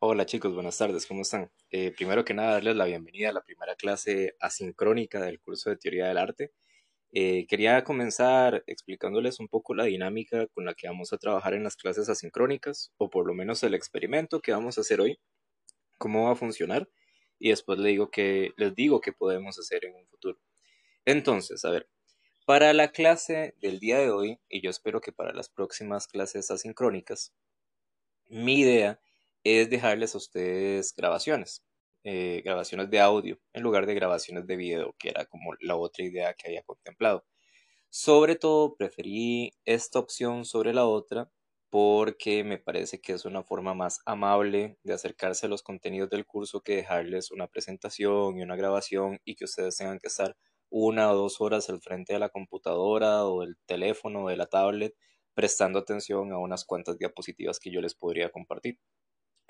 Hola 0.00 0.26
chicos, 0.26 0.54
buenas 0.54 0.78
tardes, 0.78 1.06
¿cómo 1.06 1.22
están? 1.22 1.50
Eh, 1.70 1.90
primero 1.90 2.24
que 2.24 2.32
nada, 2.32 2.52
darles 2.52 2.76
la 2.76 2.84
bienvenida 2.84 3.30
a 3.30 3.32
la 3.32 3.42
primera 3.42 3.74
clase 3.74 4.36
asincrónica 4.38 5.20
del 5.20 5.40
curso 5.40 5.70
de 5.70 5.76
Teoría 5.76 6.06
del 6.06 6.18
Arte. 6.18 6.52
Eh, 7.10 7.46
quería 7.48 7.82
comenzar 7.82 8.62
explicándoles 8.68 9.40
un 9.40 9.48
poco 9.48 9.74
la 9.74 9.84
dinámica 9.86 10.46
con 10.48 10.66
la 10.66 10.74
que 10.74 10.86
vamos 10.86 11.12
a 11.12 11.18
trabajar 11.18 11.54
en 11.54 11.64
las 11.64 11.74
clases 11.74 12.08
asincrónicas, 12.08 12.92
o 12.96 13.10
por 13.10 13.26
lo 13.26 13.34
menos 13.34 13.60
el 13.64 13.74
experimento 13.74 14.40
que 14.40 14.52
vamos 14.52 14.78
a 14.78 14.82
hacer 14.82 15.00
hoy, 15.00 15.18
cómo 15.98 16.26
va 16.26 16.32
a 16.32 16.36
funcionar, 16.36 16.88
y 17.40 17.50
después 17.50 17.80
les 17.80 17.88
digo 17.88 18.08
que, 18.12 18.52
les 18.56 18.76
digo 18.76 19.00
qué 19.00 19.12
podemos 19.12 19.58
hacer 19.58 19.84
en 19.84 19.96
un 19.96 20.06
futuro. 20.06 20.38
Entonces, 21.06 21.64
a 21.64 21.70
ver, 21.70 21.88
para 22.46 22.72
la 22.72 22.92
clase 22.92 23.56
del 23.60 23.80
día 23.80 23.98
de 23.98 24.12
hoy, 24.12 24.38
y 24.48 24.60
yo 24.62 24.70
espero 24.70 25.00
que 25.00 25.10
para 25.10 25.32
las 25.32 25.48
próximas 25.48 26.06
clases 26.06 26.52
asincrónicas, 26.52 27.34
mi 28.28 28.60
idea 28.60 29.00
es 29.44 29.70
dejarles 29.70 30.14
a 30.14 30.18
ustedes 30.18 30.94
grabaciones, 30.96 31.64
eh, 32.04 32.42
grabaciones 32.44 32.90
de 32.90 33.00
audio 33.00 33.38
en 33.52 33.62
lugar 33.62 33.86
de 33.86 33.94
grabaciones 33.94 34.46
de 34.46 34.56
video, 34.56 34.94
que 34.98 35.10
era 35.10 35.26
como 35.26 35.54
la 35.60 35.76
otra 35.76 36.04
idea 36.04 36.34
que 36.34 36.48
había 36.48 36.62
contemplado. 36.62 37.24
Sobre 37.90 38.36
todo 38.36 38.76
preferí 38.76 39.52
esta 39.64 39.98
opción 39.98 40.44
sobre 40.44 40.74
la 40.74 40.86
otra 40.86 41.30
porque 41.70 42.44
me 42.44 42.58
parece 42.58 43.00
que 43.00 43.12
es 43.12 43.24
una 43.24 43.42
forma 43.42 43.74
más 43.74 44.00
amable 44.06 44.78
de 44.82 44.94
acercarse 44.94 45.46
a 45.46 45.48
los 45.48 45.62
contenidos 45.62 46.10
del 46.10 46.26
curso 46.26 46.62
que 46.62 46.76
dejarles 46.76 47.30
una 47.30 47.46
presentación 47.46 48.38
y 48.38 48.42
una 48.42 48.56
grabación 48.56 49.20
y 49.24 49.36
que 49.36 49.44
ustedes 49.44 49.76
tengan 49.76 49.98
que 49.98 50.08
estar 50.08 50.36
una 50.70 51.10
o 51.12 51.16
dos 51.16 51.40
horas 51.40 51.68
al 51.70 51.80
frente 51.80 52.14
de 52.14 52.18
la 52.18 52.30
computadora 52.30 53.24
o 53.24 53.42
del 53.42 53.56
teléfono 53.66 54.24
o 54.24 54.28
de 54.28 54.36
la 54.36 54.46
tablet 54.46 54.94
prestando 55.34 55.78
atención 55.78 56.32
a 56.32 56.38
unas 56.38 56.64
cuantas 56.64 56.98
diapositivas 56.98 57.58
que 57.60 57.70
yo 57.70 57.80
les 57.80 57.94
podría 57.94 58.30
compartir. 58.30 58.78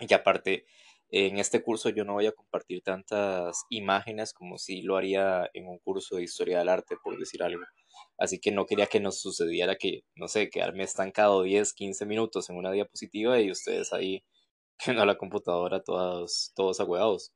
Y 0.01 0.13
aparte, 0.15 0.67
en 1.11 1.39
este 1.39 1.63
curso 1.63 1.89
yo 1.91 2.05
no 2.05 2.15
voy 2.15 2.27
a 2.27 2.33
compartir 2.33 2.83
tantas 2.83 3.65
imágenes 3.71 4.33
como 4.33 4.59
si 4.59 4.83
lo 4.83 4.97
haría 4.97 5.49
en 5.55 5.67
un 5.67 5.79
curso 5.79 6.17
de 6.17 6.23
historia 6.25 6.59
del 6.59 6.69
arte, 6.69 6.97
por 7.03 7.19
decir 7.19 7.43
algo. 7.43 7.63
Así 8.19 8.39
que 8.41 8.53
no 8.53 8.67
quería 8.67 8.87
que 8.87 9.01
nos 9.01 9.21
sucediera 9.21 9.77
que, 9.77 10.03
no 10.17 10.29
sé, 10.29 10.51
quedarme 10.51 10.85
estancado 10.85 11.43
10, 11.43 11.73
15 11.73 12.07
minutos 12.07 12.51
en 12.51 12.57
una 12.57 12.73
diapositiva 12.73 13.41
y 13.41 13.51
ustedes 13.51 13.93
ahí 13.93 14.25
viendo 14.87 15.05
la 15.07 15.19
computadora 15.19 15.83
todos, 15.83 16.53
todos 16.55 16.81
agüeados. 16.81 17.33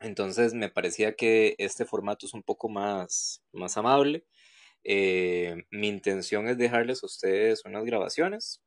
Entonces 0.00 0.54
me 0.54 0.70
parecía 0.70 1.14
que 1.16 1.54
este 1.58 1.86
formato 1.86 2.26
es 2.26 2.34
un 2.34 2.42
poco 2.42 2.68
más, 2.68 3.42
más 3.52 3.76
amable. 3.78 4.26
Eh, 4.84 5.64
mi 5.70 5.88
intención 5.88 6.48
es 6.48 6.58
dejarles 6.58 7.02
a 7.02 7.06
ustedes 7.06 7.64
unas 7.64 7.84
grabaciones. 7.84 8.62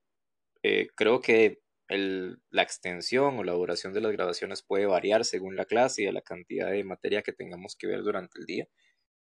Eh, 0.63 0.87
creo 0.95 1.21
que 1.21 1.61
la 1.89 2.61
extensión 2.61 3.39
o 3.39 3.43
la 3.43 3.53
duración 3.53 3.93
de 3.93 4.01
las 4.01 4.11
grabaciones 4.11 4.61
puede 4.61 4.85
variar 4.85 5.25
según 5.25 5.55
la 5.55 5.65
clase 5.65 6.03
y 6.03 6.11
la 6.11 6.21
cantidad 6.21 6.71
de 6.71 6.83
materia 6.83 7.23
que 7.23 7.33
tengamos 7.33 7.75
que 7.75 7.87
ver 7.87 8.03
durante 8.03 8.39
el 8.39 8.45
día. 8.45 8.67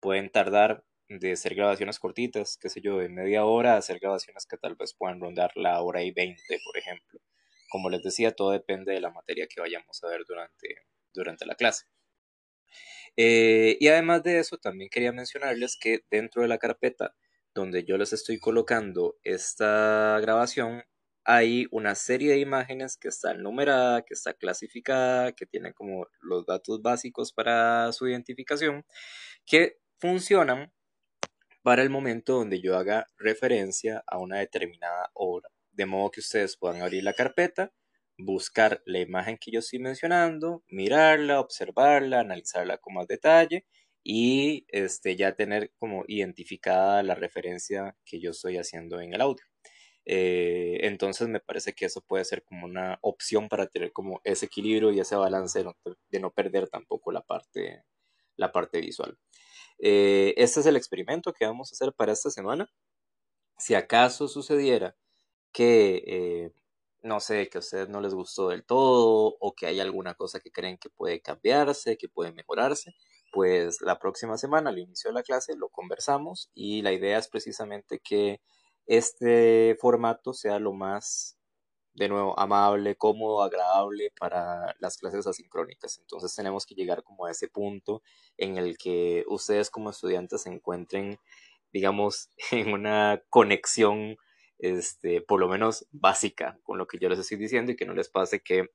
Pueden 0.00 0.30
tardar 0.30 0.84
de 1.08 1.36
ser 1.36 1.54
grabaciones 1.54 1.98
cortitas, 1.98 2.56
qué 2.60 2.68
sé 2.70 2.80
yo, 2.80 2.98
de 2.98 3.08
media 3.08 3.44
hora 3.44 3.74
a 3.74 3.78
hacer 3.78 3.98
grabaciones 4.00 4.46
que 4.46 4.56
tal 4.56 4.76
vez 4.76 4.94
puedan 4.94 5.20
rondar 5.20 5.52
la 5.56 5.80
hora 5.82 6.02
y 6.02 6.10
veinte, 6.12 6.58
por 6.64 6.78
ejemplo. 6.78 7.20
Como 7.68 7.90
les 7.90 8.02
decía, 8.02 8.32
todo 8.32 8.52
depende 8.52 8.92
de 8.92 9.00
la 9.00 9.10
materia 9.10 9.46
que 9.46 9.60
vayamos 9.60 10.02
a 10.02 10.08
ver 10.08 10.24
durante, 10.26 10.68
durante 11.12 11.46
la 11.46 11.54
clase. 11.56 11.84
Eh, 13.16 13.76
y 13.78 13.88
además 13.88 14.22
de 14.22 14.38
eso, 14.40 14.58
también 14.58 14.90
quería 14.90 15.12
mencionarles 15.12 15.76
que 15.78 16.00
dentro 16.10 16.42
de 16.42 16.48
la 16.48 16.58
carpeta 16.58 17.14
donde 17.54 17.84
yo 17.84 17.96
les 17.96 18.12
estoy 18.12 18.38
colocando 18.40 19.16
esta 19.22 20.18
grabación, 20.20 20.82
hay 21.24 21.66
una 21.70 21.94
serie 21.94 22.32
de 22.32 22.38
imágenes 22.38 22.96
que 22.96 23.08
está 23.08 23.34
numerada, 23.34 24.02
que 24.02 24.14
está 24.14 24.34
clasificada, 24.34 25.32
que 25.32 25.46
tiene 25.46 25.72
como 25.72 26.06
los 26.20 26.46
datos 26.46 26.82
básicos 26.82 27.32
para 27.32 27.92
su 27.92 28.08
identificación, 28.08 28.84
que 29.46 29.78
funcionan 29.98 30.72
para 31.62 31.82
el 31.82 31.90
momento 31.90 32.34
donde 32.34 32.60
yo 32.60 32.76
haga 32.76 33.06
referencia 33.18 34.04
a 34.06 34.18
una 34.18 34.38
determinada 34.38 35.10
obra. 35.14 35.48
De 35.72 35.86
modo 35.86 36.10
que 36.10 36.20
ustedes 36.20 36.56
puedan 36.56 36.82
abrir 36.82 37.02
la 37.02 37.14
carpeta, 37.14 37.72
buscar 38.18 38.82
la 38.86 39.00
imagen 39.00 39.38
que 39.40 39.50
yo 39.50 39.60
estoy 39.60 39.78
mencionando, 39.80 40.62
mirarla, 40.68 41.40
observarla, 41.40 42.20
analizarla 42.20 42.78
con 42.78 42.94
más 42.94 43.06
detalle 43.08 43.66
y 44.04 44.66
este, 44.68 45.16
ya 45.16 45.34
tener 45.34 45.72
como 45.78 46.04
identificada 46.06 47.02
la 47.02 47.14
referencia 47.14 47.96
que 48.04 48.20
yo 48.20 48.32
estoy 48.32 48.58
haciendo 48.58 49.00
en 49.00 49.14
el 49.14 49.20
audio. 49.22 49.44
Eh, 50.06 50.80
entonces 50.82 51.28
me 51.28 51.40
parece 51.40 51.72
que 51.72 51.86
eso 51.86 52.02
puede 52.02 52.24
ser 52.24 52.44
como 52.44 52.66
una 52.66 52.98
opción 53.02 53.48
para 53.48 53.66
tener 53.66 53.92
como 53.92 54.20
ese 54.24 54.46
equilibrio 54.46 54.92
y 54.92 55.00
ese 55.00 55.16
balance 55.16 55.64
de 56.10 56.20
no, 56.20 56.30
perder 56.30 56.68
tampoco 56.68 57.10
la 57.12 57.22
parte, 57.22 57.84
la 58.36 58.52
parte 58.52 58.80
visual. 58.80 59.18
Eh, 59.78 60.34
este 60.36 60.60
es 60.60 60.66
el 60.66 60.76
experimento 60.76 61.32
que 61.32 61.46
vamos 61.46 61.72
a 61.72 61.74
hacer 61.74 61.94
para 61.94 62.12
esta 62.12 62.30
semana. 62.30 62.70
Si 63.58 63.74
acaso 63.74 64.28
sucediera 64.28 64.96
que, 65.52 66.02
eh, 66.06 66.52
no 67.02 67.20
sé, 67.20 67.48
que 67.48 67.58
a 67.58 67.60
ustedes 67.60 67.88
no 67.88 68.00
les 68.00 68.14
gustó 68.14 68.48
del 68.50 68.64
todo 68.64 69.36
o 69.40 69.54
que 69.54 69.66
hay 69.66 69.80
alguna 69.80 70.14
cosa 70.14 70.40
que 70.40 70.50
creen 70.50 70.78
que 70.78 70.90
puede 70.90 71.20
cambiarse, 71.22 71.96
que 71.96 72.08
puede 72.08 72.32
mejorarse, 72.32 72.94
pues 73.32 73.80
la 73.82 73.98
próxima 73.98 74.38
semana, 74.38 74.70
al 74.70 74.78
inicio 74.78 75.10
de 75.10 75.14
la 75.14 75.22
clase, 75.22 75.56
lo 75.56 75.68
conversamos 75.70 76.50
y 76.54 76.82
la 76.82 76.92
idea 76.92 77.18
es 77.18 77.28
precisamente 77.28 78.00
que 78.00 78.40
este 78.86 79.76
formato 79.80 80.32
sea 80.32 80.58
lo 80.58 80.72
más, 80.72 81.38
de 81.94 82.08
nuevo, 82.08 82.38
amable, 82.38 82.96
cómodo, 82.96 83.42
agradable 83.42 84.12
para 84.18 84.74
las 84.80 84.96
clases 84.98 85.26
asincrónicas. 85.26 85.98
Entonces 85.98 86.34
tenemos 86.34 86.66
que 86.66 86.74
llegar 86.74 87.02
como 87.02 87.26
a 87.26 87.30
ese 87.30 87.48
punto 87.48 88.02
en 88.36 88.58
el 88.58 88.76
que 88.78 89.24
ustedes 89.28 89.70
como 89.70 89.90
estudiantes 89.90 90.42
se 90.42 90.50
encuentren, 90.50 91.18
digamos, 91.72 92.30
en 92.50 92.72
una 92.72 93.22
conexión, 93.30 94.16
este, 94.58 95.20
por 95.20 95.40
lo 95.40 95.48
menos 95.48 95.86
básica 95.92 96.58
con 96.62 96.78
lo 96.78 96.86
que 96.86 96.98
yo 96.98 97.08
les 97.08 97.18
estoy 97.18 97.38
diciendo 97.38 97.72
y 97.72 97.76
que 97.76 97.86
no 97.86 97.94
les 97.94 98.08
pase 98.08 98.42
que 98.42 98.70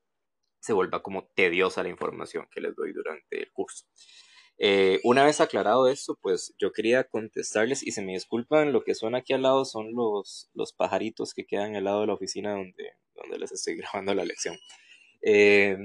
se 0.60 0.72
vuelva 0.72 1.02
como 1.02 1.26
tediosa 1.34 1.82
la 1.82 1.88
información 1.88 2.46
que 2.50 2.60
les 2.60 2.74
doy 2.76 2.92
durante 2.92 3.42
el 3.42 3.50
curso. 3.52 3.86
Eh, 4.62 5.00
una 5.04 5.24
vez 5.24 5.40
aclarado 5.40 5.88
esto, 5.88 6.18
pues 6.20 6.54
yo 6.58 6.70
quería 6.72 7.04
contestarles 7.04 7.82
y 7.82 7.92
se 7.92 8.02
me 8.02 8.12
disculpan, 8.12 8.72
lo 8.72 8.84
que 8.84 8.94
suena 8.94 9.18
aquí 9.18 9.32
al 9.32 9.40
lado 9.42 9.64
son 9.64 9.94
los, 9.94 10.50
los 10.52 10.74
pajaritos 10.74 11.32
que 11.32 11.46
quedan 11.46 11.76
al 11.76 11.84
lado 11.84 12.02
de 12.02 12.08
la 12.08 12.12
oficina 12.12 12.52
donde, 12.52 12.92
donde 13.14 13.38
les 13.38 13.52
estoy 13.52 13.76
grabando 13.78 14.14
la 14.14 14.26
lección. 14.26 14.58
Eh, 15.22 15.78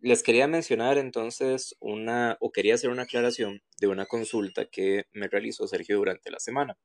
les 0.00 0.22
quería 0.22 0.48
mencionar 0.48 0.96
entonces 0.96 1.76
una, 1.80 2.38
o 2.40 2.50
quería 2.50 2.76
hacer 2.76 2.88
una 2.88 3.02
aclaración 3.02 3.62
de 3.78 3.88
una 3.88 4.06
consulta 4.06 4.64
que 4.66 5.04
me 5.12 5.28
realizó 5.28 5.68
Sergio 5.68 5.98
durante 5.98 6.30
la 6.30 6.38
semana 6.40 6.78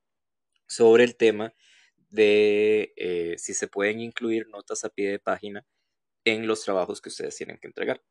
sobre 0.67 1.05
el 1.05 1.15
tema 1.15 1.53
de 2.09 2.93
eh, 2.97 3.35
si 3.37 3.53
se 3.53 3.69
pueden 3.69 4.01
incluir 4.01 4.47
notas 4.49 4.83
a 4.83 4.89
pie 4.89 5.11
de 5.11 5.19
página 5.19 5.65
en 6.25 6.47
los 6.47 6.63
trabajos 6.63 7.01
que 7.01 7.09
ustedes 7.09 7.37
tienen 7.37 7.57
que 7.59 7.67
entregar. 7.67 8.01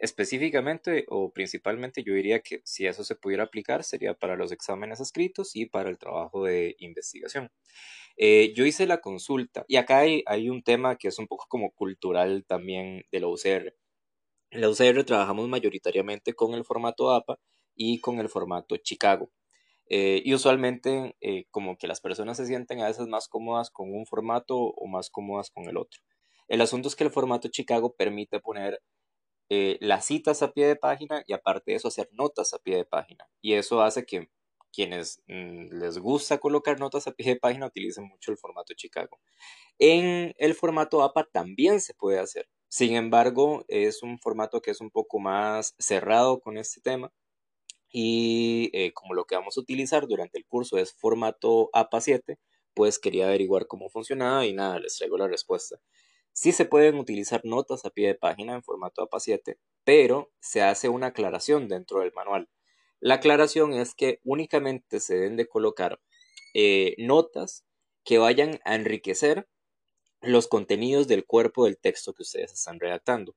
Específicamente 0.00 1.04
o 1.08 1.30
principalmente 1.30 2.02
yo 2.02 2.14
diría 2.14 2.40
que 2.40 2.62
si 2.64 2.86
eso 2.86 3.04
se 3.04 3.16
pudiera 3.16 3.44
aplicar 3.44 3.84
sería 3.84 4.14
para 4.14 4.34
los 4.34 4.50
exámenes 4.50 4.98
escritos 4.98 5.54
y 5.54 5.66
para 5.66 5.90
el 5.90 5.98
trabajo 5.98 6.44
de 6.44 6.74
investigación. 6.78 7.50
Eh, 8.16 8.54
yo 8.56 8.64
hice 8.64 8.86
la 8.86 9.02
consulta 9.02 9.64
y 9.68 9.76
acá 9.76 9.98
hay, 9.98 10.48
un 10.48 10.62
tema 10.62 10.96
que 10.96 11.08
es 11.08 11.18
un 11.18 11.26
poco 11.26 11.44
como 11.48 11.72
cultural 11.72 12.44
también 12.46 13.04
de 13.12 13.20
la 13.20 13.28
UCR. 13.28 13.74
En 14.50 14.60
la 14.62 14.70
UCR 14.70 15.04
trabajamos 15.04 15.48
mayoritariamente 15.48 16.32
con 16.34 16.54
el 16.54 16.64
formato 16.64 17.10
APA 17.10 17.38
y 17.74 18.00
con 18.00 18.20
el 18.20 18.30
formato 18.30 18.78
Chicago. 18.78 19.30
Eh, 19.86 20.22
y 20.24 20.34
usualmente 20.34 21.16
eh, 21.20 21.44
como 21.50 21.76
que 21.76 21.88
las 21.88 22.00
personas 22.00 22.38
se 22.38 22.46
sienten 22.46 22.80
a 22.80 22.86
veces 22.86 23.06
más 23.06 23.28
cómodas 23.28 23.70
con 23.70 23.92
un 23.92 24.06
formato 24.06 24.56
o 24.56 24.86
más 24.86 25.10
cómodas 25.10 25.50
con 25.50 25.68
el 25.68 25.76
otro. 25.76 26.00
El 26.48 26.62
asunto 26.62 26.88
es 26.88 26.96
que 26.96 27.04
el 27.04 27.10
formato 27.10 27.48
Chicago 27.48 27.94
permite 27.96 28.40
poner 28.40 28.80
eh, 29.50 29.78
las 29.80 30.06
citas 30.06 30.42
a 30.42 30.52
pie 30.52 30.68
de 30.68 30.76
página 30.76 31.24
y 31.26 31.32
aparte 31.32 31.72
de 31.72 31.76
eso 31.76 31.88
hacer 31.88 32.08
notas 32.12 32.54
a 32.54 32.58
pie 32.60 32.76
de 32.76 32.84
página. 32.84 33.28
Y 33.42 33.54
eso 33.54 33.82
hace 33.82 34.06
que 34.06 34.30
quienes 34.72 35.22
mm, 35.26 35.78
les 35.80 35.98
gusta 35.98 36.38
colocar 36.38 36.78
notas 36.78 37.08
a 37.08 37.12
pie 37.12 37.34
de 37.34 37.36
página 37.36 37.66
utilicen 37.66 38.04
mucho 38.04 38.30
el 38.30 38.38
formato 38.38 38.74
Chicago. 38.74 39.18
En 39.80 40.34
el 40.38 40.54
formato 40.54 41.02
APA 41.02 41.28
también 41.32 41.80
se 41.80 41.94
puede 41.94 42.20
hacer. 42.20 42.48
Sin 42.68 42.94
embargo, 42.94 43.64
es 43.66 44.04
un 44.04 44.20
formato 44.20 44.62
que 44.62 44.70
es 44.70 44.80
un 44.80 44.90
poco 44.90 45.18
más 45.18 45.74
cerrado 45.78 46.40
con 46.40 46.56
este 46.56 46.80
tema. 46.80 47.12
Y 47.92 48.70
eh, 48.72 48.92
como 48.92 49.14
lo 49.14 49.24
que 49.24 49.34
vamos 49.34 49.56
a 49.58 49.60
utilizar 49.60 50.06
durante 50.06 50.38
el 50.38 50.46
curso 50.46 50.78
es 50.78 50.94
formato 50.94 51.70
APA 51.72 52.00
7, 52.00 52.38
pues 52.74 53.00
quería 53.00 53.26
averiguar 53.26 53.66
cómo 53.66 53.88
funcionaba 53.90 54.46
y 54.46 54.52
nada, 54.52 54.78
les 54.78 54.96
traigo 54.96 55.18
la 55.18 55.26
respuesta. 55.26 55.80
Sí 56.32 56.52
se 56.52 56.64
pueden 56.64 56.96
utilizar 56.98 57.42
notas 57.44 57.84
a 57.84 57.90
pie 57.90 58.08
de 58.08 58.14
página 58.14 58.54
en 58.54 58.62
formato 58.62 59.08
APA7, 59.08 59.58
pero 59.84 60.30
se 60.40 60.62
hace 60.62 60.88
una 60.88 61.08
aclaración 61.08 61.68
dentro 61.68 62.00
del 62.00 62.12
manual. 62.12 62.48
La 63.00 63.14
aclaración 63.14 63.72
es 63.72 63.94
que 63.94 64.20
únicamente 64.24 65.00
se 65.00 65.14
deben 65.14 65.36
de 65.36 65.48
colocar 65.48 66.00
eh, 66.54 66.94
notas 66.98 67.64
que 68.04 68.18
vayan 68.18 68.60
a 68.64 68.74
enriquecer 68.74 69.48
los 70.20 70.48
contenidos 70.48 71.08
del 71.08 71.24
cuerpo 71.24 71.64
del 71.64 71.78
texto 71.78 72.12
que 72.12 72.22
ustedes 72.22 72.52
están 72.52 72.78
redactando. 72.78 73.34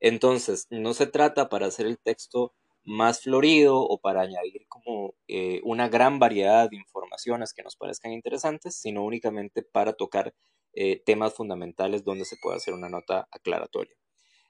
Entonces, 0.00 0.66
no 0.70 0.94
se 0.94 1.06
trata 1.06 1.48
para 1.48 1.66
hacer 1.66 1.86
el 1.86 1.98
texto 1.98 2.54
más 2.84 3.22
florido 3.22 3.80
o 3.80 3.98
para 3.98 4.22
añadir 4.22 4.66
como 4.68 5.14
eh, 5.28 5.60
una 5.64 5.88
gran 5.88 6.18
variedad 6.18 6.70
de 6.70 6.76
informaciones 6.76 7.52
que 7.52 7.62
nos 7.62 7.76
parezcan 7.76 8.12
interesantes, 8.12 8.76
sino 8.76 9.04
únicamente 9.04 9.62
para 9.62 9.92
tocar 9.92 10.34
eh, 10.76 11.02
temas 11.04 11.34
fundamentales 11.34 12.04
donde 12.04 12.26
se 12.26 12.36
puede 12.36 12.56
hacer 12.58 12.74
una 12.74 12.90
nota 12.90 13.26
aclaratoria. 13.32 13.96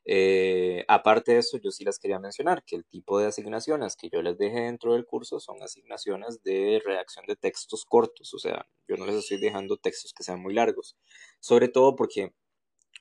Eh, 0.04 0.84
aparte 0.88 1.32
de 1.32 1.38
eso, 1.38 1.58
yo 1.58 1.70
sí 1.70 1.84
les 1.84 1.98
quería 1.98 2.18
mencionar 2.18 2.64
que 2.64 2.76
el 2.76 2.84
tipo 2.84 3.18
de 3.18 3.28
asignaciones 3.28 3.96
que 3.96 4.08
yo 4.12 4.22
les 4.22 4.36
deje 4.36 4.60
dentro 4.60 4.94
del 4.94 5.06
curso 5.06 5.38
son 5.40 5.62
asignaciones 5.62 6.42
de 6.42 6.82
redacción 6.84 7.26
de 7.26 7.36
textos 7.36 7.84
cortos, 7.84 8.34
o 8.34 8.38
sea, 8.38 8.66
yo 8.88 8.96
no 8.96 9.06
les 9.06 9.16
estoy 9.16 9.38
dejando 9.38 9.76
textos 9.76 10.12
que 10.12 10.24
sean 10.24 10.40
muy 10.40 10.52
largos, 10.52 10.96
sobre 11.40 11.68
todo 11.68 11.96
porque 11.96 12.32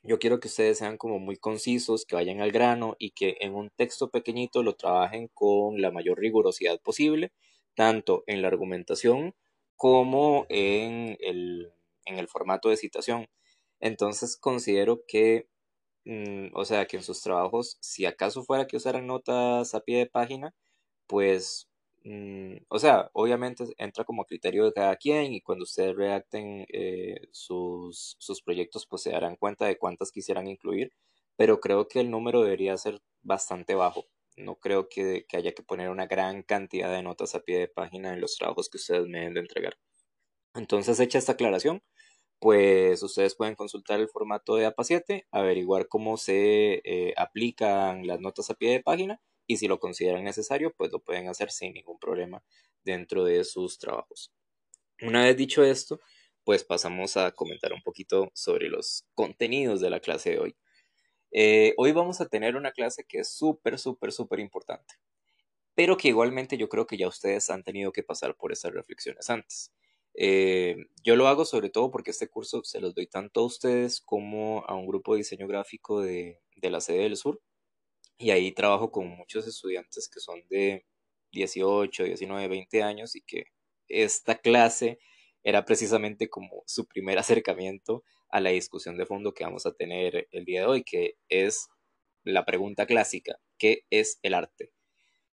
yo 0.03 0.19
quiero 0.19 0.39
que 0.39 0.47
ustedes 0.47 0.77
sean 0.77 0.97
como 0.97 1.19
muy 1.19 1.37
concisos, 1.37 2.05
que 2.05 2.15
vayan 2.15 2.41
al 2.41 2.51
grano 2.51 2.95
y 2.99 3.11
que 3.11 3.37
en 3.39 3.55
un 3.55 3.71
texto 3.71 4.11
pequeñito 4.11 4.61
lo 4.61 4.75
trabajen 4.75 5.29
con 5.33 5.81
la 5.81 5.91
mayor 5.91 6.19
rigurosidad 6.19 6.79
posible, 6.79 7.31
tanto 7.75 8.23
en 8.27 8.41
la 8.43 8.49
argumentación 8.49 9.35
como 9.75 10.45
en 10.49 11.17
el, 11.21 11.71
en 12.05 12.19
el 12.19 12.27
formato 12.27 12.69
de 12.69 12.77
citación. 12.77 13.27
Entonces 13.79 14.37
considero 14.37 15.01
que, 15.07 15.49
mm, 16.05 16.49
o 16.55 16.65
sea, 16.65 16.87
que 16.87 16.97
en 16.97 17.03
sus 17.03 17.21
trabajos, 17.21 17.77
si 17.81 18.05
acaso 18.05 18.43
fuera 18.43 18.67
que 18.67 18.77
usaran 18.77 19.07
notas 19.07 19.75
a 19.75 19.81
pie 19.81 19.99
de 19.99 20.07
página, 20.07 20.55
pues 21.07 21.69
Mm, 22.07 22.57
o 22.69 22.77
sea, 22.77 23.09
obviamente 23.13 23.65
entra 23.77 24.03
como 24.05 24.25
criterio 24.25 24.65
de 24.65 24.73
cada 24.73 24.95
quien 24.95 25.33
y 25.33 25.41
cuando 25.41 25.63
ustedes 25.63 25.95
redacten 25.95 26.65
eh, 26.71 27.15
sus, 27.31 28.15
sus 28.19 28.43
proyectos, 28.43 28.85
pues 28.87 29.01
se 29.01 29.09
darán 29.11 29.35
cuenta 29.37 29.65
de 29.65 29.79
cuántas 29.79 30.11
quisieran 30.11 30.47
incluir, 30.47 30.91
pero 31.35 31.59
creo 31.59 31.87
que 31.87 31.99
el 32.01 32.11
número 32.11 32.43
debería 32.43 32.77
ser 32.77 33.01
bastante 33.23 33.73
bajo. 33.73 34.05
No 34.37 34.55
creo 34.57 34.87
que, 34.87 35.25
que 35.27 35.37
haya 35.37 35.53
que 35.53 35.63
poner 35.63 35.89
una 35.89 36.05
gran 36.05 36.43
cantidad 36.43 36.91
de 36.91 37.01
notas 37.01 37.33
a 37.33 37.39
pie 37.39 37.57
de 37.57 37.67
página 37.69 38.13
en 38.13 38.21
los 38.21 38.35
trabajos 38.37 38.69
que 38.69 38.77
ustedes 38.77 39.07
me 39.07 39.21
den 39.21 39.33
de 39.33 39.39
entregar. 39.39 39.75
Entonces, 40.55 40.99
hecha 40.99 41.17
esta 41.17 41.33
aclaración, 41.33 41.83
pues 42.39 43.01
ustedes 43.03 43.35
pueden 43.35 43.55
consultar 43.55 43.99
el 43.99 44.09
formato 44.09 44.55
de 44.55 44.65
APA 44.65 44.83
7, 44.83 45.27
averiguar 45.31 45.87
cómo 45.87 46.17
se 46.17 46.81
eh, 46.83 47.13
aplican 47.17 48.07
las 48.07 48.19
notas 48.19 48.49
a 48.49 48.55
pie 48.55 48.71
de 48.71 48.83
página 48.83 49.21
y 49.47 49.57
si 49.57 49.67
lo 49.67 49.79
consideran 49.79 50.23
necesario, 50.23 50.73
pues 50.75 50.91
lo 50.91 50.99
pueden 50.99 51.29
hacer 51.29 51.51
sin 51.51 51.73
ningún 51.73 51.99
problema 51.99 52.43
dentro 52.83 53.23
de 53.23 53.43
sus 53.43 53.79
trabajos. 53.79 54.31
Una 55.01 55.23
vez 55.23 55.37
dicho 55.37 55.63
esto, 55.63 55.99
pues 56.43 56.63
pasamos 56.63 57.17
a 57.17 57.31
comentar 57.31 57.73
un 57.73 57.81
poquito 57.81 58.29
sobre 58.33 58.69
los 58.69 59.05
contenidos 59.13 59.81
de 59.81 59.89
la 59.89 59.99
clase 59.99 60.31
de 60.31 60.39
hoy. 60.39 60.55
Eh, 61.31 61.73
hoy 61.77 61.91
vamos 61.91 62.21
a 62.21 62.27
tener 62.29 62.55
una 62.55 62.71
clase 62.71 63.05
que 63.05 63.19
es 63.19 63.29
súper, 63.29 63.77
súper, 63.79 64.11
súper 64.13 64.39
importante, 64.39 64.95
pero 65.75 65.97
que 65.97 66.09
igualmente 66.09 66.57
yo 66.57 66.69
creo 66.69 66.87
que 66.87 66.97
ya 66.97 67.07
ustedes 67.07 67.49
han 67.49 67.63
tenido 67.63 67.91
que 67.91 68.03
pasar 68.03 68.35
por 68.37 68.53
esas 68.53 68.73
reflexiones 68.73 69.29
antes. 69.29 69.71
Eh, 70.17 70.77
yo 71.03 71.15
lo 71.15 71.27
hago 71.27 71.43
sobre 71.45 71.69
todo 71.69 71.91
porque 71.91 72.11
este 72.11 72.29
curso 72.29 72.63
se 72.63 72.79
los 72.79 72.95
doy 72.95 73.07
tanto 73.07 73.41
a 73.41 73.45
ustedes 73.45 73.99
como 74.01 74.63
a 74.65 74.75
un 74.75 74.87
grupo 74.87 75.13
de 75.13 75.19
diseño 75.19 75.47
gráfico 75.47 76.01
de, 76.01 76.41
la 76.61 76.79
sede 76.81 77.03
del 77.03 77.17
sur, 77.17 77.41
y 78.17 78.31
ahí 78.31 78.51
trabajo 78.53 78.91
con 78.91 79.07
muchos 79.09 79.45
estudiantes 79.47 80.09
que 80.09 80.19
son 80.19 80.41
de 80.49 80.85
18, 81.33 82.05
19, 82.05 82.47
20 82.47 82.83
años 82.83 83.15
y 83.15 83.21
que 83.21 83.45
esta 83.87 84.35
clase 84.39 84.99
era 85.43 85.65
precisamente 85.65 86.29
como 86.29 86.63
su 86.65 86.87
primer 86.87 87.17
acercamiento 87.19 88.03
a 88.29 88.39
la 88.39 88.51
discusión 88.51 88.97
de 88.97 89.05
fondo 89.05 89.33
que 89.33 89.43
vamos 89.43 89.65
a 89.65 89.73
tener 89.73 90.27
el 90.31 90.45
día 90.45 90.61
de 90.61 90.67
hoy, 90.67 90.83
que 90.83 91.17
es 91.29 91.67
la 92.23 92.45
pregunta 92.45 92.85
clásica, 92.87 93.39
¿qué 93.57 93.85
es 93.89 94.19
el 94.23 94.33
arte? 94.33 94.71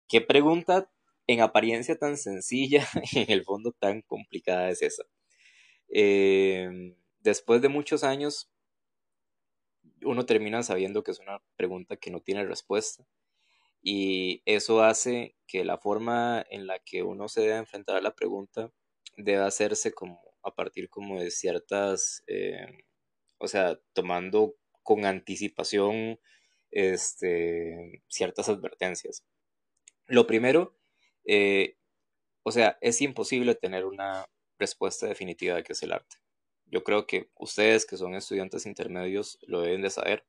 ¿Qué 0.08 0.22
pregunta 0.22 0.90
en 1.28 1.42
apariencia 1.42 1.98
tan 1.98 2.18
sencilla 2.18 2.88
y 3.12 3.20
en 3.20 3.32
el 3.32 3.44
fondo 3.44 3.72
tan 3.74 4.02
complicada 4.02 4.70
es 4.70 4.82
esa? 4.82 5.04
Eh, 5.90 6.96
después 7.20 7.62
de 7.62 7.70
muchos 7.70 8.04
años 8.04 8.52
uno 10.04 10.26
termina 10.26 10.64
sabiendo 10.64 11.04
que 11.04 11.12
es 11.12 11.20
una 11.20 11.42
pregunta 11.56 11.98
que 11.98 12.12
no 12.12 12.22
tiene 12.22 12.46
respuesta. 12.46 13.06
Y 13.82 14.42
eso 14.46 14.84
hace 14.84 15.36
que 15.48 15.64
la 15.64 15.78
forma 15.78 16.46
en 16.50 16.68
la 16.68 16.80
que 16.80 17.04
uno 17.04 17.30
se 17.30 17.42
debe 17.42 17.58
enfrentar 17.58 17.96
a 17.98 18.02
la 18.02 18.16
pregunta 18.16 18.72
debe 19.18 19.44
hacerse 19.44 19.94
como 19.94 20.22
a 20.44 20.56
partir 20.56 20.90
como 20.90 21.20
de 21.20 21.32
ciertas, 21.32 22.24
eh, 22.28 22.86
o 23.38 23.48
sea, 23.48 23.80
tomando 23.94 24.56
con 24.84 25.06
anticipación 25.06 26.20
este, 26.72 28.04
ciertas 28.08 28.50
advertencias. 28.50 29.26
Lo 30.08 30.28
primero, 30.28 30.78
eh, 31.28 31.78
o 32.44 32.52
sea, 32.52 32.78
es 32.82 33.02
imposible 33.02 33.56
tener 33.56 33.86
una 33.86 34.26
respuesta 34.60 35.08
definitiva 35.08 35.56
de 35.56 35.64
qué 35.64 35.74
es 35.74 35.84
el 35.84 35.94
arte 35.94 36.18
yo 36.70 36.84
creo 36.84 37.08
que 37.08 37.30
ustedes 37.36 37.86
que 37.86 37.98
son 37.98 38.16
estudiantes 38.16 38.66
intermedios 38.66 39.40
lo 39.44 39.62
deben 39.62 39.82
de 39.82 39.90
saber 39.90 40.26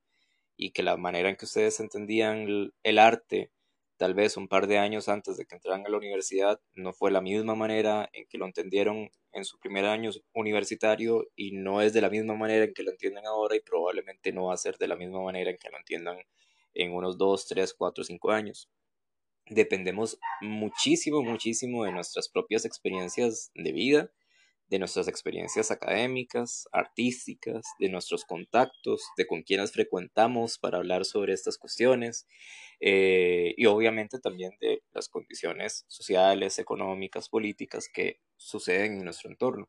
y 0.57 0.71
que 0.73 0.83
la 0.83 0.97
manera 0.97 1.29
en 1.29 1.37
que 1.37 1.45
ustedes 1.45 1.81
entendían 1.81 2.73
el, 2.83 2.99
arte 2.99 3.53
tal 3.97 4.15
vez 4.15 4.37
un 4.37 4.49
par 4.49 4.67
de 4.69 4.79
años 4.79 5.09
antes 5.09 5.37
de 5.37 5.47
que 5.47 5.57
entraran 5.57 5.85
a 5.87 5.89
la 5.89 5.97
universidad 5.97 6.61
no 6.75 6.93
fue 6.93 7.11
la 7.11 7.21
misma 7.21 7.55
manera 7.55 8.09
en 8.13 8.27
que 8.27 8.39
lo 8.39 8.47
entendieron 8.47 9.11
en 9.33 9.45
su 9.45 9.59
primer 9.59 9.85
año 9.85 10.11
universitario 10.35 11.27
y 11.37 11.53
no 11.53 11.83
es 11.83 11.93
de 11.93 12.01
la 12.01 12.11
misma 12.11 12.35
manera 12.35 12.65
en 12.65 12.75
que 12.75 12.83
lo 12.83 12.93
entienden 12.93 13.27
ahora 13.27 13.57
y 13.57 13.61
probablemente 13.61 14.33
no 14.33 14.47
va 14.47 14.55
a 14.55 14.59
ser 14.59 14.79
de 14.79 14.89
la 14.89 14.97
misma 14.97 15.23
manera 15.23 15.51
en 15.51 15.59
que 15.59 15.71
lo 15.71 15.79
entiendan 15.79 16.19
en 16.75 16.95
unos 16.95 17.19
2, 17.19 17.47
3, 17.47 17.75
4, 17.75 18.05
5 18.05 18.31
años. 18.31 18.71
Dependemos 19.51 20.19
muchísimo, 20.41 21.23
muchísimo 21.23 21.85
de 21.85 21.93
nuestras 21.93 22.29
propias 22.29 22.65
experiencias 22.65 23.51
de 23.55 23.73
vida 23.73 24.11
de 24.69 24.79
nuestras 24.79 25.09
experiencias 25.09 25.71
académicas, 25.71 26.69
artísticas, 26.73 27.65
de 27.79 27.89
nuestros 27.89 28.25
contactos, 28.25 29.03
de 29.17 29.27
con 29.27 29.43
quienes 29.43 29.73
frecuentamos 29.73 30.59
para 30.59 30.79
hablar 30.79 31.05
sobre 31.05 31.33
estas 31.33 31.57
cuestiones 31.57 32.27
eh, 32.81 33.55
y 33.57 33.67
obviamente 33.67 34.19
también 34.21 34.53
de 34.61 34.83
las 34.93 35.09
condiciones 35.09 35.85
sociales, 35.89 36.59
económicas, 36.59 37.29
políticas 37.29 37.89
que 37.93 38.21
suceden 38.37 38.99
en 38.99 39.05
nuestro 39.05 39.31
entorno. 39.31 39.69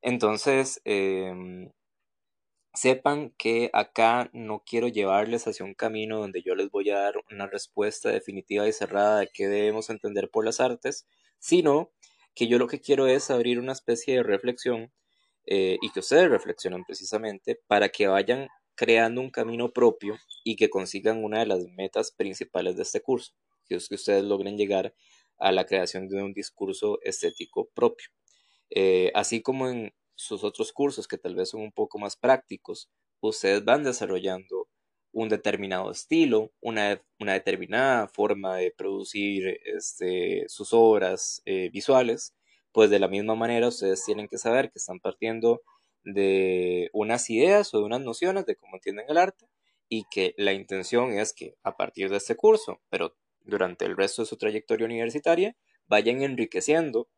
Entonces, 0.00 0.80
em, 0.84 1.70
sepan 2.74 3.30
que 3.36 3.70
acá 3.72 4.30
no 4.32 4.62
quiero 4.64 4.88
llevarles 4.88 5.46
hacia 5.46 5.64
un 5.64 5.74
camino 5.74 6.18
donde 6.18 6.42
yo 6.42 6.54
les 6.54 6.70
voy 6.70 6.90
a 6.90 6.98
dar 6.98 7.14
una 7.30 7.46
respuesta 7.46 8.10
definitiva 8.10 8.68
y 8.68 8.72
cerrada 8.72 9.20
de 9.20 9.28
qué 9.32 9.48
debemos 9.48 9.90
entender 9.90 10.30
por 10.30 10.44
las 10.44 10.60
artes, 10.60 11.06
sino 11.38 11.92
que 12.34 12.46
yo 12.46 12.58
lo 12.58 12.68
que 12.68 12.80
quiero 12.80 13.06
es 13.06 13.30
abrir 13.30 13.58
una 13.58 13.72
especie 13.72 14.14
de 14.14 14.22
reflexión 14.22 14.92
eh, 15.46 15.78
y 15.82 15.90
que 15.90 16.00
ustedes 16.00 16.30
reflexionen 16.30 16.84
precisamente 16.84 17.60
para 17.66 17.88
que 17.88 18.06
vayan 18.06 18.48
creando 18.76 19.20
un 19.20 19.30
camino 19.30 19.72
propio 19.72 20.16
y 20.44 20.56
que 20.56 20.70
consigan 20.70 21.24
una 21.24 21.40
de 21.40 21.46
las 21.46 21.66
metas 21.76 22.12
principales 22.12 22.76
de 22.76 22.82
este 22.82 23.02
curso, 23.02 23.34
que 23.66 23.74
es 23.74 23.88
que 23.88 23.96
ustedes 23.96 24.24
logren 24.24 24.56
llegar 24.56 24.94
a 25.38 25.52
la 25.52 25.66
creación 25.66 26.08
de 26.08 26.22
un 26.22 26.32
discurso 26.32 26.98
estético 27.02 27.68
propio. 27.74 28.08
Eh, 28.70 29.10
así 29.14 29.42
como 29.42 29.68
en 29.68 29.92
sus 30.20 30.44
otros 30.44 30.72
cursos 30.72 31.08
que 31.08 31.18
tal 31.18 31.34
vez 31.34 31.50
son 31.50 31.62
un 31.62 31.72
poco 31.72 31.98
más 31.98 32.16
prácticos, 32.16 32.90
ustedes 33.20 33.64
van 33.64 33.84
desarrollando 33.84 34.68
un 35.12 35.28
determinado 35.28 35.90
estilo, 35.90 36.52
una, 36.60 37.02
una 37.18 37.32
determinada 37.32 38.06
forma 38.06 38.56
de 38.56 38.70
producir 38.70 39.60
este, 39.64 40.44
sus 40.48 40.72
obras 40.72 41.42
eh, 41.46 41.70
visuales, 41.72 42.34
pues 42.72 42.90
de 42.90 42.98
la 43.00 43.08
misma 43.08 43.34
manera 43.34 43.68
ustedes 43.68 44.04
tienen 44.04 44.28
que 44.28 44.38
saber 44.38 44.70
que 44.70 44.78
están 44.78 45.00
partiendo 45.00 45.62
de 46.04 46.90
unas 46.92 47.28
ideas 47.30 47.74
o 47.74 47.78
de 47.78 47.84
unas 47.84 48.00
nociones 48.02 48.46
de 48.46 48.56
cómo 48.56 48.76
entienden 48.76 49.06
el 49.08 49.18
arte 49.18 49.48
y 49.88 50.04
que 50.10 50.34
la 50.36 50.52
intención 50.52 51.12
es 51.12 51.32
que 51.32 51.56
a 51.64 51.76
partir 51.76 52.10
de 52.10 52.18
este 52.18 52.36
curso, 52.36 52.80
pero 52.90 53.16
durante 53.40 53.86
el 53.86 53.96
resto 53.96 54.22
de 54.22 54.26
su 54.26 54.36
trayectoria 54.36 54.86
universitaria, 54.86 55.56
vayan 55.86 56.22
enriqueciendo 56.22 57.08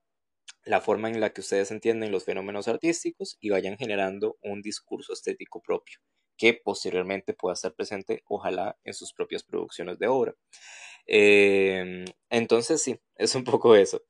la 0.65 0.81
forma 0.81 1.09
en 1.09 1.21
la 1.21 1.33
que 1.33 1.41
ustedes 1.41 1.71
entienden 1.71 2.13
los 2.13 2.25
fenómenos 2.25 2.69
artísticos 2.69 3.37
y 3.41 3.51
vayan 3.51 3.77
generando 3.77 4.39
un 4.43 4.63
discurso 4.63 5.13
estético 5.13 5.61
propio 5.61 5.99
que 6.37 6.55
posteriormente 6.55 7.35
pueda 7.35 7.55
estar 7.55 7.75
presente, 7.75 8.23
ojalá, 8.27 8.77
en 8.85 8.95
sus 8.95 9.13
propias 9.13 9.45
producciones 9.45 9.99
de 9.99 10.09
obra. 10.09 10.35
Em, 11.07 12.05
entonces, 12.31 12.83
sí, 12.83 12.99
es 13.17 13.35
un 13.35 13.45
poco 13.45 13.77
eso. 13.77 14.03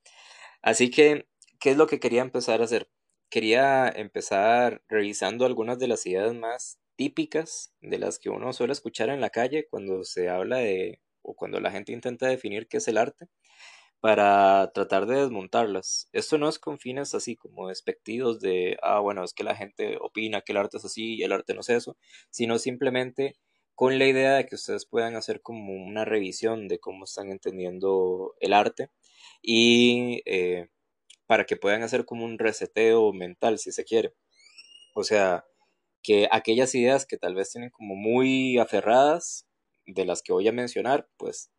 Así 0.62 0.91
que, 0.91 1.27
¿qué 1.61 1.71
es 1.73 1.77
lo 1.77 1.87
que 1.87 2.01
quería 2.01 2.23
empezar 2.23 2.61
a 2.62 2.65
hacer? 2.65 2.91
Quería 3.31 3.89
empezar 3.89 4.83
revisando 4.89 5.47
algunas 5.47 5.79
de 5.79 5.89
las 5.89 6.07
ideas 6.07 6.35
más 6.35 6.79
típicas 6.97 7.75
de 7.81 7.99
las 7.99 8.19
que 8.19 8.31
uno 8.31 8.53
suele 8.53 8.73
escuchar 8.75 9.11
en 9.11 9.21
la 9.21 9.31
calle 9.31 9.67
cuando 9.69 10.05
se 10.05 10.29
habla 10.29 10.59
de, 10.59 11.01
o 11.23 11.35
cuando 11.35 11.61
la 11.61 11.71
gente 11.71 11.93
intenta 11.93 12.29
definir 12.29 12.69
qué 12.69 12.79
es 12.79 12.89
el 12.89 12.99
arte 12.99 13.29
para 14.03 14.73
tratar 14.75 15.07
de 15.07 15.15
desmontarlas. 15.15 16.09
Esto 16.13 16.37
no 16.37 16.49
es 16.49 16.59
con 16.59 16.81
fines 16.81 17.15
así 17.15 17.37
como 17.37 17.69
despectivos 17.69 18.41
de, 18.41 18.77
ah, 18.83 18.99
bueno, 18.99 19.23
es 19.23 19.33
que 19.33 19.45
la 19.45 19.55
gente 19.55 19.97
opina 20.01 20.41
que 20.41 20.51
el 20.51 20.59
arte 20.59 20.79
es 20.79 20.85
así 20.85 21.15
y 21.15 21.23
el 21.23 21.31
arte 21.31 21.55
no 21.55 21.61
es 21.61 21.69
eso, 21.71 21.97
sino 22.29 22.59
simplemente 22.59 23.37
con 23.77 24.01
la 24.01 24.07
idea 24.07 24.35
de 24.35 24.47
que 24.47 24.57
ustedes 24.57 24.87
puedan 24.87 25.15
hacer 25.15 25.41
como 25.41 25.75
una 25.75 26.05
revisión 26.05 26.67
de 26.67 26.81
cómo 26.81 27.05
están 27.05 27.31
entendiendo 27.31 28.35
el 28.41 28.55
arte 28.55 28.91
y 29.41 30.23
eh, 30.27 30.69
para 31.29 31.45
que 31.47 31.57
puedan 31.57 31.85
hacer 31.85 32.05
como 32.05 32.25
un 32.25 32.41
reseteo 32.41 33.13
mental, 33.13 33.61
si 33.61 33.71
se 33.71 33.85
quiere. 33.85 34.15
O 34.95 35.05
sea, 35.05 35.45
que 36.03 36.29
aquellas 36.33 36.75
ideas 36.75 37.07
que 37.07 37.19
tal 37.19 37.37
vez 37.37 37.53
tienen 37.53 37.71
como 37.71 37.95
muy 37.95 38.59
aferradas, 38.59 39.47
de 39.87 40.05
las 40.07 40.23
que 40.23 40.33
voy 40.33 40.49
a 40.49 40.53
mencionar, 40.53 41.09
pues 41.19 41.53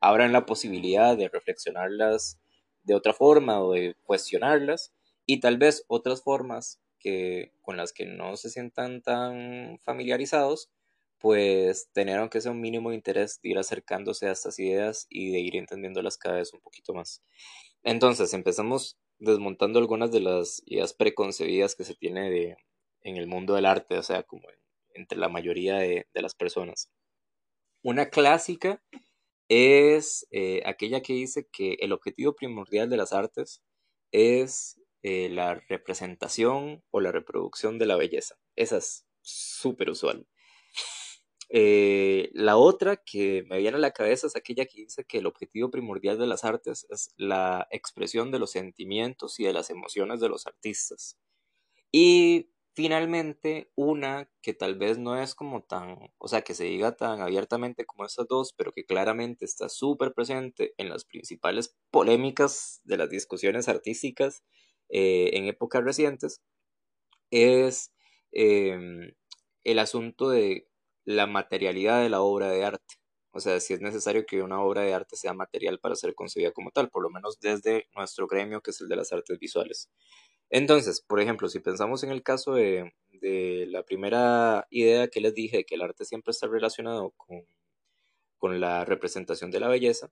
abran 0.00 0.32
la 0.32 0.46
posibilidad 0.46 1.16
de 1.16 1.28
reflexionarlas 1.28 2.40
de 2.82 2.94
otra 2.94 3.12
forma 3.12 3.62
o 3.62 3.72
de 3.72 3.94
cuestionarlas 4.02 4.92
y 5.26 5.40
tal 5.40 5.58
vez 5.58 5.84
otras 5.88 6.22
formas 6.22 6.80
que 6.98 7.52
con 7.62 7.76
las 7.76 7.92
que 7.92 8.06
no 8.06 8.36
se 8.36 8.50
sientan 8.50 9.02
tan 9.02 9.78
familiarizados, 9.82 10.70
pues 11.18 11.90
tener 11.92 12.18
aunque 12.18 12.40
sea 12.40 12.52
un 12.52 12.60
mínimo 12.60 12.90
de 12.90 12.96
interés 12.96 13.40
de 13.42 13.50
ir 13.50 13.58
acercándose 13.58 14.26
a 14.26 14.32
estas 14.32 14.58
ideas 14.58 15.06
y 15.10 15.30
de 15.32 15.38
ir 15.40 15.56
entendiéndolas 15.56 16.16
cada 16.16 16.36
vez 16.36 16.52
un 16.52 16.60
poquito 16.60 16.94
más. 16.94 17.22
Entonces, 17.82 18.32
empezamos 18.34 18.98
desmontando 19.18 19.78
algunas 19.78 20.10
de 20.10 20.20
las 20.20 20.62
ideas 20.66 20.94
preconcebidas 20.94 21.74
que 21.74 21.84
se 21.84 21.94
tiene 21.94 22.30
de, 22.30 22.56
en 23.02 23.16
el 23.16 23.26
mundo 23.26 23.54
del 23.54 23.66
arte, 23.66 23.98
o 23.98 24.02
sea, 24.02 24.22
como 24.22 24.48
entre 24.94 25.18
la 25.18 25.28
mayoría 25.28 25.76
de, 25.76 26.06
las 26.14 26.34
personas. 26.34 26.90
Una 27.82 28.10
clásica 28.10 28.82
es 29.50 30.28
eh, 30.30 30.62
aquella 30.64 31.02
que 31.02 31.12
dice 31.12 31.48
que 31.52 31.74
el 31.80 31.92
objetivo 31.92 32.36
primordial 32.36 32.88
de 32.88 32.96
las 32.96 33.12
artes 33.12 33.62
es 34.12 34.80
eh, 35.02 35.28
la 35.28 35.56
representación 35.68 36.84
o 36.90 37.00
la 37.00 37.10
reproducción 37.10 37.76
de 37.78 37.86
la 37.86 37.96
belleza. 37.96 38.36
Esa 38.54 38.76
es 38.76 39.06
súper 39.22 39.90
usual. 39.90 40.26
Eh, 41.48 42.30
la 42.32 42.56
otra 42.56 42.96
que 42.98 43.42
me 43.48 43.58
viene 43.58 43.76
a 43.76 43.80
la 43.80 43.90
cabeza 43.90 44.28
es 44.28 44.36
aquella 44.36 44.66
que 44.66 44.82
dice 44.82 45.04
que 45.04 45.18
el 45.18 45.26
objetivo 45.26 45.68
primordial 45.68 46.16
de 46.16 46.28
las 46.28 46.44
artes 46.44 46.86
es 46.88 47.12
la 47.16 47.66
expresión 47.72 48.30
de 48.30 48.38
los 48.38 48.52
sentimientos 48.52 49.40
y 49.40 49.44
de 49.44 49.52
las 49.52 49.68
emociones 49.70 50.20
de 50.20 50.28
los 50.28 50.46
artistas. 50.46 51.18
Y 51.90 52.50
finalmente, 52.80 53.70
una 53.76 54.30
que 54.40 54.54
tal 54.54 54.74
vez 54.78 54.96
no 54.96 55.20
es 55.20 55.34
como 55.34 55.62
tan, 55.62 55.98
o 56.16 56.28
sea, 56.28 56.40
que 56.40 56.54
se 56.54 56.64
diga 56.64 56.96
tan 56.96 57.20
abiertamente 57.20 57.84
como 57.84 58.06
estas 58.06 58.26
dos, 58.26 58.54
pero 58.56 58.72
que 58.72 58.86
claramente 58.86 59.44
está 59.44 59.68
súper 59.68 60.14
presente 60.14 60.72
en 60.78 60.88
las 60.88 61.04
principales 61.04 61.76
polémicas 61.90 62.80
de 62.84 62.96
las 62.96 63.10
discusiones 63.10 63.68
artísticas 63.68 64.44
eh, 64.88 65.28
en 65.34 65.44
épocas 65.46 65.84
recientes, 65.84 66.40
es 67.30 67.92
em, 68.32 69.12
el 69.64 69.78
asunto 69.78 70.30
de 70.30 70.66
la 71.04 71.26
materialidad 71.26 72.00
de 72.02 72.08
la 72.08 72.22
obra 72.22 72.48
de 72.50 72.64
arte. 72.64 72.94
O 73.32 73.40
sea, 73.40 73.60
si 73.60 73.74
es 73.74 73.82
necesario 73.82 74.24
que 74.26 74.42
una 74.42 74.62
obra 74.62 74.80
de 74.82 74.94
arte 74.94 75.16
sea 75.16 75.34
material 75.34 75.80
para 75.80 75.96
ser 75.96 76.14
concebida 76.14 76.52
como 76.52 76.70
tal, 76.70 76.88
por 76.88 77.02
lo 77.02 77.10
menos 77.10 77.38
desde 77.40 77.88
nuestro 77.94 78.26
gremio, 78.26 78.62
que 78.62 78.70
es 78.70 78.80
el 78.80 78.88
de 78.88 78.96
las 78.96 79.12
artes 79.12 79.38
visuales. 79.38 79.90
Entonces, 80.50 81.00
por 81.00 81.20
ejemplo, 81.20 81.48
si 81.48 81.60
pensamos 81.60 82.02
en 82.02 82.10
el 82.10 82.22
caso 82.22 82.54
de, 82.54 82.92
la 83.68 83.84
primera 83.84 84.66
idea 84.70 85.08
que 85.08 85.20
les 85.20 85.34
dije, 85.34 85.64
que 85.64 85.74
el 85.76 85.82
arte 85.82 86.04
siempre 86.04 86.32
está 86.32 86.46
relacionado 86.48 87.10
con, 87.16 87.44
con 88.38 88.60
la 88.60 88.84
representación 88.84 89.50
de 89.50 89.60
la 89.60 89.68
belleza, 89.68 90.10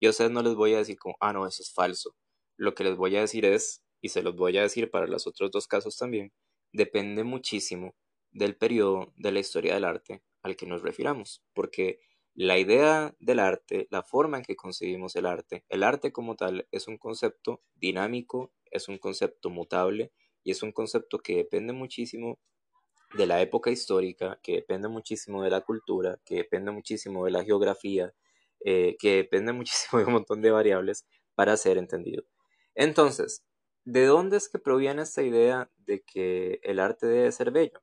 yo 0.00 0.10
a 0.10 0.12
ustedes 0.12 0.30
no 0.30 0.42
les 0.42 0.54
voy 0.54 0.74
a 0.74 0.78
decir 0.78 0.98
como, 0.98 1.16
ah, 1.20 1.32
no, 1.32 1.46
eso 1.46 1.62
es 1.62 1.72
falso. 1.72 2.14
Lo 2.56 2.74
que 2.74 2.84
les 2.84 2.96
voy 2.96 3.16
a 3.16 3.20
decir 3.20 3.44
es, 3.44 3.82
y 4.00 4.10
se 4.10 4.22
los 4.22 4.36
voy 4.36 4.56
a 4.58 4.62
decir 4.62 4.90
para 4.90 5.06
los 5.06 5.26
otros 5.26 5.50
dos 5.50 5.66
casos 5.66 5.96
también, 5.96 6.32
depende 6.72 7.24
muchísimo 7.24 7.94
del 8.30 8.56
periodo 8.56 9.12
de 9.16 9.32
la 9.32 9.40
historia 9.40 9.74
del 9.74 9.84
arte 9.84 10.22
al 10.42 10.56
que 10.56 10.66
nos 10.66 10.82
refiramos, 10.82 11.42
porque 11.54 12.00
la 12.34 12.58
idea 12.58 13.14
del 13.18 13.40
arte, 13.40 13.88
la 13.90 14.02
forma 14.02 14.36
en 14.36 14.44
que 14.44 14.56
concebimos 14.56 15.16
el 15.16 15.26
arte, 15.26 15.64
el 15.68 15.82
arte 15.82 16.12
como 16.12 16.36
tal 16.36 16.68
es 16.70 16.86
un 16.86 16.98
concepto 16.98 17.62
dinámico 17.74 18.52
es 18.76 18.88
un 18.88 18.98
concepto 18.98 19.50
mutable 19.50 20.12
y 20.44 20.52
es 20.52 20.62
un 20.62 20.72
concepto 20.72 21.18
que 21.18 21.36
depende 21.36 21.72
muchísimo 21.72 22.38
de 23.14 23.26
la 23.26 23.40
época 23.40 23.70
histórica, 23.70 24.38
que 24.42 24.52
depende 24.52 24.88
muchísimo 24.88 25.42
de 25.42 25.50
la 25.50 25.60
cultura, 25.62 26.18
que 26.24 26.36
depende 26.36 26.70
muchísimo 26.70 27.24
de 27.24 27.30
la 27.30 27.44
geografía, 27.44 28.12
eh, 28.60 28.96
que 28.98 29.16
depende 29.16 29.52
muchísimo 29.52 30.00
de 30.00 30.06
un 30.06 30.12
montón 30.12 30.42
de 30.42 30.50
variables 30.50 31.06
para 31.34 31.56
ser 31.56 31.78
entendido. 31.78 32.24
Entonces, 32.74 33.44
¿de 33.84 34.04
dónde 34.06 34.36
es 34.36 34.48
que 34.48 34.58
proviene 34.58 35.02
esta 35.02 35.22
idea 35.22 35.70
de 35.78 36.02
que 36.02 36.60
el 36.62 36.78
arte 36.78 37.06
debe 37.06 37.32
ser 37.32 37.50
bello? 37.50 37.82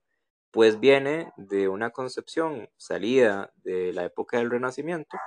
Pues 0.51 0.79
viene 0.79 1.31
de 1.37 1.67
una 1.67 1.89
concepción 1.91 2.69
salida 2.77 3.51
de 3.63 3.91
la 3.93 4.05
época 4.05 4.37
del 4.37 4.51
Renacimiento, 4.51 5.17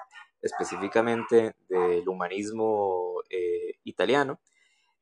específicamente 0.41 1.57
del 1.69 2.09
humanismo 2.09 3.23
eh, 3.31 3.75
italiano, 3.83 4.41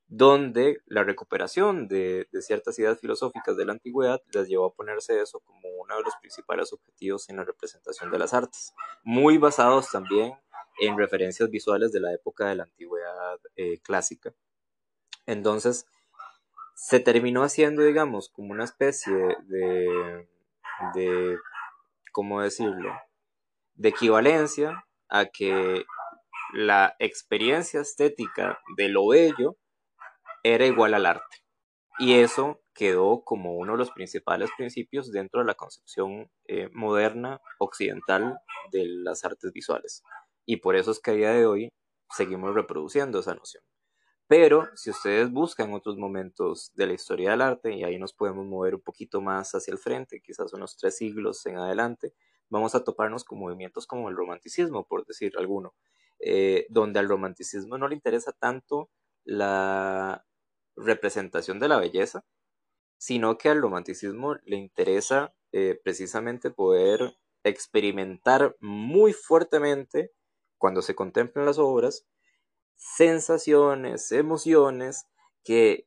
donde 0.06 0.78
la 0.86 1.02
recuperación 1.02 1.88
de, 1.88 2.28
ciertas 2.40 2.78
ideas 2.78 3.00
filosóficas 3.00 3.56
de 3.56 3.64
la 3.64 3.72
antigüedad 3.72 4.20
les 4.32 4.48
llevó 4.48 4.66
a 4.66 4.74
ponerse 4.74 5.20
eso 5.20 5.40
como 5.40 5.68
uno 5.80 5.96
de 5.96 6.02
los 6.02 6.14
principales 6.16 6.72
objetivos 6.72 7.28
en 7.30 7.36
la 7.36 7.44
representación 7.44 8.10
de 8.10 8.18
las 8.18 8.34
artes, 8.34 8.74
muy 9.02 9.38
basados 9.38 9.90
también 9.90 10.34
en 10.80 10.98
referencias 10.98 11.50
visuales 11.50 11.92
de 11.92 12.00
la 12.00 12.12
época 12.12 12.48
de 12.48 12.56
la 12.56 12.64
antigüedad 12.64 13.38
eh, 13.56 13.78
clásica. 13.80 14.34
Entonces, 15.26 15.86
se 16.74 17.00
terminó 17.00 17.42
haciendo, 17.42 17.82
digamos, 17.82 18.28
como 18.28 18.52
una 18.52 18.64
especie 18.64 19.14
de, 19.44 20.28
de, 20.94 21.38
¿cómo 22.12 22.42
decirlo?, 22.42 22.92
de 23.76 23.88
equivalencia 23.88 24.84
a 25.08 25.26
que 25.26 25.84
la 26.52 26.94
experiencia 26.98 27.80
estética 27.80 28.60
de 28.76 28.88
lo 28.88 29.08
bello 29.08 29.56
era 30.44 30.66
igual 30.66 30.94
al 30.94 31.06
arte. 31.06 31.38
Y 31.98 32.14
eso 32.14 32.60
quedó 32.74 33.24
como 33.24 33.56
uno 33.56 33.72
de 33.72 33.78
los 33.78 33.90
principales 33.90 34.50
principios 34.56 35.10
dentro 35.10 35.40
de 35.40 35.46
la 35.46 35.54
concepción 35.54 36.30
eh, 36.46 36.68
moderna 36.72 37.40
occidental 37.58 38.38
de 38.70 38.84
las 38.86 39.24
artes 39.24 39.52
visuales. 39.52 40.02
Y 40.44 40.56
por 40.56 40.76
eso 40.76 40.90
es 40.90 41.00
que 41.00 41.12
a 41.12 41.14
día 41.14 41.30
de 41.30 41.46
hoy 41.46 41.72
seguimos 42.10 42.54
reproduciendo 42.54 43.20
esa 43.20 43.34
noción. 43.34 43.62
Pero 44.26 44.68
si 44.74 44.90
ustedes 44.90 45.30
buscan 45.30 45.72
otros 45.72 45.96
momentos 45.96 46.72
de 46.74 46.86
la 46.86 46.94
historia 46.94 47.30
del 47.30 47.42
arte, 47.42 47.74
y 47.74 47.84
ahí 47.84 47.98
nos 47.98 48.12
podemos 48.12 48.44
mover 48.46 48.74
un 48.74 48.80
poquito 48.80 49.20
más 49.20 49.54
hacia 49.54 49.72
el 49.72 49.78
frente, 49.78 50.20
quizás 50.20 50.52
unos 50.52 50.76
tres 50.76 50.96
siglos 50.96 51.44
en 51.46 51.58
adelante, 51.58 52.14
vamos 52.48 52.74
a 52.74 52.82
toparnos 52.82 53.24
con 53.24 53.38
movimientos 53.38 53.86
como 53.86 54.08
el 54.08 54.16
romanticismo, 54.16 54.86
por 54.86 55.06
decir 55.06 55.34
alguno, 55.38 55.74
eh, 56.18 56.66
donde 56.70 57.00
al 57.00 57.08
romanticismo 57.08 57.78
no 57.78 57.86
le 57.86 57.94
interesa 57.94 58.32
tanto 58.32 58.90
la 59.24 60.24
representación 60.76 61.60
de 61.60 61.68
la 61.68 61.78
belleza, 61.78 62.24
sino 62.98 63.38
que 63.38 63.48
al 63.50 63.60
romanticismo 63.60 64.36
le 64.44 64.56
interesa 64.56 65.34
eh, 65.52 65.78
precisamente 65.82 66.50
poder 66.50 67.16
experimentar 67.44 68.56
muy 68.60 69.12
fuertemente 69.12 70.12
cuando 70.58 70.82
se 70.82 70.94
contemplan 70.94 71.46
las 71.46 71.58
obras 71.58 72.06
sensaciones, 72.76 74.10
emociones 74.12 75.06
que, 75.44 75.86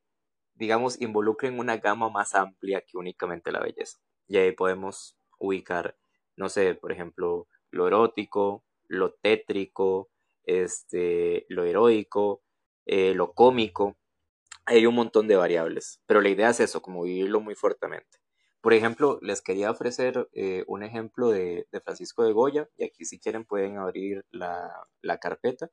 digamos, 0.56 1.01
involucren 1.01 1.60
una 1.60 1.77
gama 1.77 2.10
más 2.10 2.36
amplia 2.36 2.82
que 2.82 2.98
únicamente 2.98 3.51
la 3.51 3.60
belleza. 3.60 4.00
Y 4.27 4.38
ahí 4.38 4.51
podemos 4.51 5.17
ubicar, 5.39 5.98
no 6.36 6.50
sé, 6.50 6.75
por 6.75 6.91
ejemplo, 6.91 7.48
lo 7.72 7.88
erótico, 7.88 8.63
lo 8.88 9.13
tétrico, 9.13 10.10
este, 10.44 11.46
lo 11.50 11.63
heroico, 11.65 12.41
eh, 12.86 13.13
lo 13.13 13.34
cómico, 13.34 13.98
hay 14.68 14.86
un 14.86 14.96
montón 14.96 15.28
de 15.28 15.38
variables, 15.38 16.02
pero 16.06 16.22
la 16.22 16.30
idea 16.30 16.50
es 16.50 16.60
eso, 16.60 16.82
como 16.82 17.04
vivirlo 17.04 17.40
muy 17.40 17.56
fuertemente. 17.56 18.20
Por 18.62 18.74
ejemplo, 18.74 19.18
les 19.22 19.42
quería 19.42 19.72
ofrecer 19.72 20.28
eh, 20.34 20.66
un 20.68 20.84
ejemplo 20.84 21.30
de, 21.30 21.68
Francisco 21.86 22.24
de 22.26 22.34
Goya, 22.34 22.70
y 22.76 22.84
aquí 22.84 23.06
si 23.06 23.18
quieren 23.18 23.46
pueden 23.46 23.78
abrir 23.78 24.26
la, 24.30 24.70
carpeta, 25.22 25.72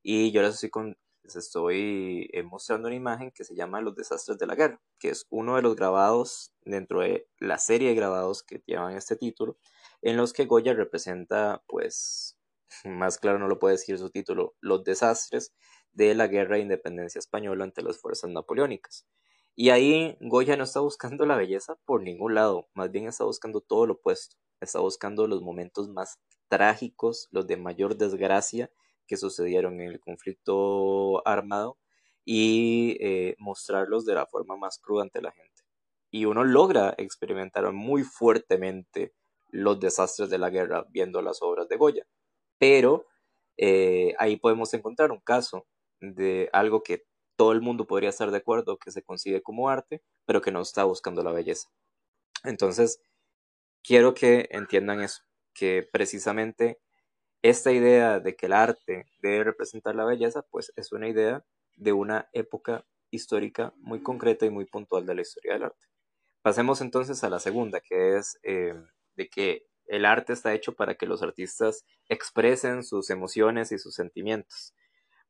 y 0.00 0.30
yo 0.30 0.42
les 0.42 0.62
estoy, 0.62 0.96
les 1.24 1.34
estoy 1.34 2.30
eh, 2.32 2.44
mostrando 2.44 2.86
una 2.86 2.94
imagen 2.96 3.32
que 3.32 3.42
se 3.42 3.56
llama 3.56 3.80
Los 3.80 3.96
desastres 3.96 4.38
de 4.38 4.46
la 4.46 4.54
guerra, 4.54 4.80
que 5.00 5.08
es 5.08 5.26
uno 5.28 5.56
de 5.56 5.62
los 5.62 5.74
grabados 5.74 6.52
dentro 6.64 7.00
de 7.00 7.28
la 7.40 7.58
serie 7.58 7.88
de 7.88 7.94
grabados 7.96 8.44
que 8.44 8.62
llevan 8.64 8.94
este 8.96 9.16
título, 9.16 9.58
en 10.02 10.16
los 10.16 10.32
que 10.32 10.44
Goya 10.44 10.72
representa, 10.72 11.64
pues, 11.66 12.38
más 12.84 13.18
claro 13.18 13.40
no 13.40 13.48
lo 13.48 13.58
puede 13.58 13.74
decir 13.74 13.98
su 13.98 14.10
título, 14.10 14.54
los 14.60 14.84
desastres 14.84 15.52
de 15.96 16.14
la 16.14 16.26
guerra 16.28 16.56
de 16.56 16.62
independencia 16.62 17.18
española 17.18 17.64
ante 17.64 17.82
las 17.82 17.98
fuerzas 17.98 18.30
napoleónicas. 18.30 19.06
Y 19.54 19.70
ahí 19.70 20.18
Goya 20.20 20.56
no 20.56 20.64
está 20.64 20.80
buscando 20.80 21.24
la 21.24 21.36
belleza 21.36 21.76
por 21.86 22.02
ningún 22.02 22.34
lado, 22.34 22.68
más 22.74 22.90
bien 22.90 23.08
está 23.08 23.24
buscando 23.24 23.62
todo 23.62 23.86
lo 23.86 23.94
opuesto, 23.94 24.36
está 24.60 24.80
buscando 24.80 25.26
los 25.26 25.40
momentos 25.40 25.88
más 25.88 26.20
trágicos, 26.48 27.28
los 27.30 27.46
de 27.46 27.56
mayor 27.56 27.96
desgracia 27.96 28.70
que 29.06 29.16
sucedieron 29.16 29.80
en 29.80 29.92
el 29.92 30.00
conflicto 30.00 31.26
armado 31.26 31.78
y 32.26 32.98
eh, 33.00 33.34
mostrarlos 33.38 34.04
de 34.04 34.14
la 34.14 34.26
forma 34.26 34.58
más 34.58 34.78
cruda 34.78 35.04
ante 35.04 35.22
la 35.22 35.32
gente. 35.32 35.62
Y 36.10 36.26
uno 36.26 36.44
logra 36.44 36.94
experimentar 36.98 37.72
muy 37.72 38.02
fuertemente 38.02 39.14
los 39.48 39.80
desastres 39.80 40.28
de 40.28 40.38
la 40.38 40.50
guerra 40.50 40.86
viendo 40.90 41.22
las 41.22 41.40
obras 41.40 41.68
de 41.68 41.76
Goya. 41.76 42.06
Pero 42.58 43.06
eh, 43.56 44.14
ahí 44.18 44.36
podemos 44.36 44.74
encontrar 44.74 45.10
un 45.10 45.20
caso 45.20 45.66
de 46.00 46.50
algo 46.52 46.82
que 46.82 47.04
todo 47.36 47.52
el 47.52 47.60
mundo 47.60 47.86
podría 47.86 48.10
estar 48.10 48.30
de 48.30 48.38
acuerdo 48.38 48.78
que 48.78 48.90
se 48.90 49.02
concibe 49.02 49.42
como 49.42 49.68
arte, 49.68 50.02
pero 50.24 50.40
que 50.40 50.52
no 50.52 50.60
está 50.62 50.84
buscando 50.84 51.22
la 51.22 51.32
belleza. 51.32 51.68
Entonces, 52.44 53.00
quiero 53.82 54.14
que 54.14 54.48
entiendan 54.50 55.00
eso, 55.00 55.22
que 55.54 55.88
precisamente 55.90 56.78
esta 57.42 57.72
idea 57.72 58.20
de 58.20 58.36
que 58.36 58.46
el 58.46 58.52
arte 58.52 59.06
debe 59.20 59.44
representar 59.44 59.94
la 59.94 60.04
belleza, 60.04 60.42
pues 60.50 60.72
es 60.76 60.92
una 60.92 61.08
idea 61.08 61.44
de 61.76 61.92
una 61.92 62.28
época 62.32 62.84
histórica 63.10 63.72
muy 63.76 64.02
concreta 64.02 64.46
y 64.46 64.50
muy 64.50 64.64
puntual 64.64 65.06
de 65.06 65.14
la 65.14 65.22
historia 65.22 65.54
del 65.54 65.64
arte. 65.64 65.86
Pasemos 66.42 66.80
entonces 66.80 67.22
a 67.24 67.30
la 67.30 67.38
segunda, 67.38 67.80
que 67.80 68.16
es 68.16 68.38
eh, 68.42 68.74
de 69.14 69.28
que 69.28 69.66
el 69.86 70.04
arte 70.04 70.32
está 70.32 70.54
hecho 70.54 70.74
para 70.74 70.96
que 70.96 71.06
los 71.06 71.22
artistas 71.22 71.84
expresen 72.08 72.82
sus 72.82 73.10
emociones 73.10 73.72
y 73.72 73.78
sus 73.78 73.94
sentimientos. 73.94 74.74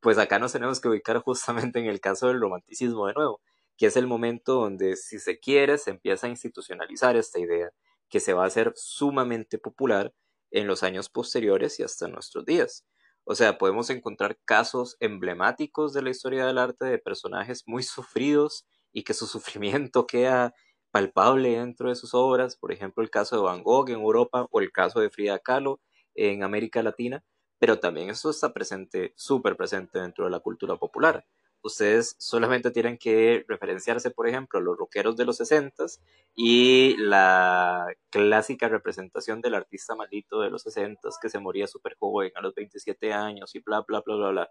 Pues 0.01 0.19
acá 0.19 0.39
nos 0.39 0.53
tenemos 0.53 0.81
que 0.81 0.89
ubicar 0.89 1.19
justamente 1.23 1.79
en 1.79 1.87
el 1.87 2.01
caso 2.01 2.29
del 2.29 2.41
romanticismo 2.41 3.07
de 3.07 3.15
nuevo, 3.15 3.41
que 3.77 3.87
es 3.87 3.97
el 3.97 4.07
momento 4.07 4.55
donde, 4.55 4.97
si 4.97 5.19
se 5.19 5.39
quiere, 5.39 5.79
se 5.79 5.91
empieza 5.91 6.27
a 6.27 6.31
institucionalizar 6.31 7.17
esta 7.17 7.39
idea, 7.41 7.71
que 8.09 8.21
se 8.21 8.33
va 8.33 8.45
a 8.45 8.47
hacer 8.47 8.73
sumamente 8.77 9.59
popular 9.59 10.13
en 10.51 10.67
los 10.67 10.83
años 10.83 11.09
posteriores 11.11 11.81
y 11.81 11.83
hasta 11.83 12.09
nuestros 12.09 12.45
días. 12.45 12.87
O 13.25 13.35
sea, 13.35 13.59
podemos 13.59 13.91
encontrar 13.91 14.39
casos 14.45 14.97
emblemáticos 15.01 15.93
de 15.93 16.03
la 16.03 16.11
historia 16.11 16.47
del 16.47 16.59
arte 16.59 16.85
de 16.87 16.99
personajes 16.99 17.65
muy 17.67 17.83
sufridos 17.83 18.65
y 18.93 19.03
que 19.03 19.15
su 19.15 19.27
sufrimiento 19.27 20.07
queda 20.07 20.55
palpable 20.93 21.59
dentro 21.59 21.89
de 21.89 21.97
sus 21.97 22.15
obras, 22.15 22.57
por 22.57 22.73
ejemplo 22.73 23.03
el 23.03 23.11
caso 23.11 23.37
de 23.37 23.43
Van 23.43 23.63
Gogh 23.63 23.91
en 23.91 23.97
Europa 23.97 24.47
o 24.51 24.61
el 24.61 24.71
caso 24.73 25.01
de 25.01 25.11
Frida 25.11 25.39
Kahlo 25.41 25.81
en 26.15 26.43
América 26.45 26.83
Latina, 26.83 27.25
pero 27.59 27.79
también 27.79 28.11
eso 28.11 28.31
está 28.31 28.53
presente, 28.53 29.13
súper 29.17 29.57
presente 29.57 29.99
dentro 29.99 30.25
de 30.25 30.31
la 30.31 30.41
cultura 30.41 30.77
popular. 30.77 31.27
Ustedes 31.63 32.15
solamente 32.19 32.71
tienen 32.71 32.97
que 32.97 33.45
referenciarse, 33.49 34.11
por 34.11 34.29
ejemplo, 34.29 34.59
a 34.59 34.63
los 34.63 34.77
rockeros 34.77 35.17
de 35.17 35.25
los 35.25 35.39
60 35.39 35.87
y 36.35 36.97
la 36.99 37.87
clásica 38.11 38.69
representación 38.69 39.41
del 39.41 39.55
artista 39.55 39.97
maldito 39.97 40.41
de 40.41 40.51
los 40.51 40.63
60 40.63 41.09
que 41.21 41.29
se 41.29 41.41
moría 41.41 41.67
súper 41.67 41.97
joven 41.99 42.31
a 42.37 42.41
los 42.41 42.55
27 42.55 43.13
años 43.13 43.55
y 43.55 43.61
bla, 43.61 43.85
bla, 43.87 44.01
bla, 44.05 44.15
bla, 44.17 44.29
bla. 44.31 44.51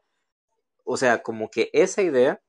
O 0.84 0.98
sea, 0.98 1.24
como 1.24 1.50
que 1.50 1.70
esa 1.74 2.02
idea 2.02 2.42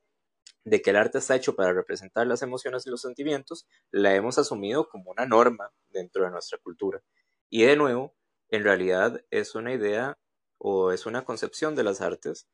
de 0.65 0.81
que 0.81 0.89
el 0.89 0.97
arte 0.97 1.19
está 1.19 1.35
hecho 1.35 1.55
para 1.55 1.71
representar 1.71 2.27
las 2.27 2.41
emociones 2.41 2.85
y 2.85 2.89
los 2.89 3.01
sentimientos, 3.01 3.65
la 3.89 4.13
hemos 4.15 4.37
asumido 4.37 4.89
como 4.89 5.11
una 5.11 5.25
norma 5.25 5.71
dentro 5.89 6.25
de 6.25 6.31
nuestra 6.31 6.57
cultura. 6.57 7.01
Y 7.49 7.63
de 7.63 7.77
nuevo, 7.77 8.15
en 8.49 8.65
realidad 8.65 9.23
es 9.31 9.55
una 9.55 9.73
idea 9.73 10.17
o 10.57 10.91
es 10.91 11.05
una 11.05 11.23
concepción 11.25 11.75
de 11.75 11.83
las 11.83 12.01
artes 12.01 12.47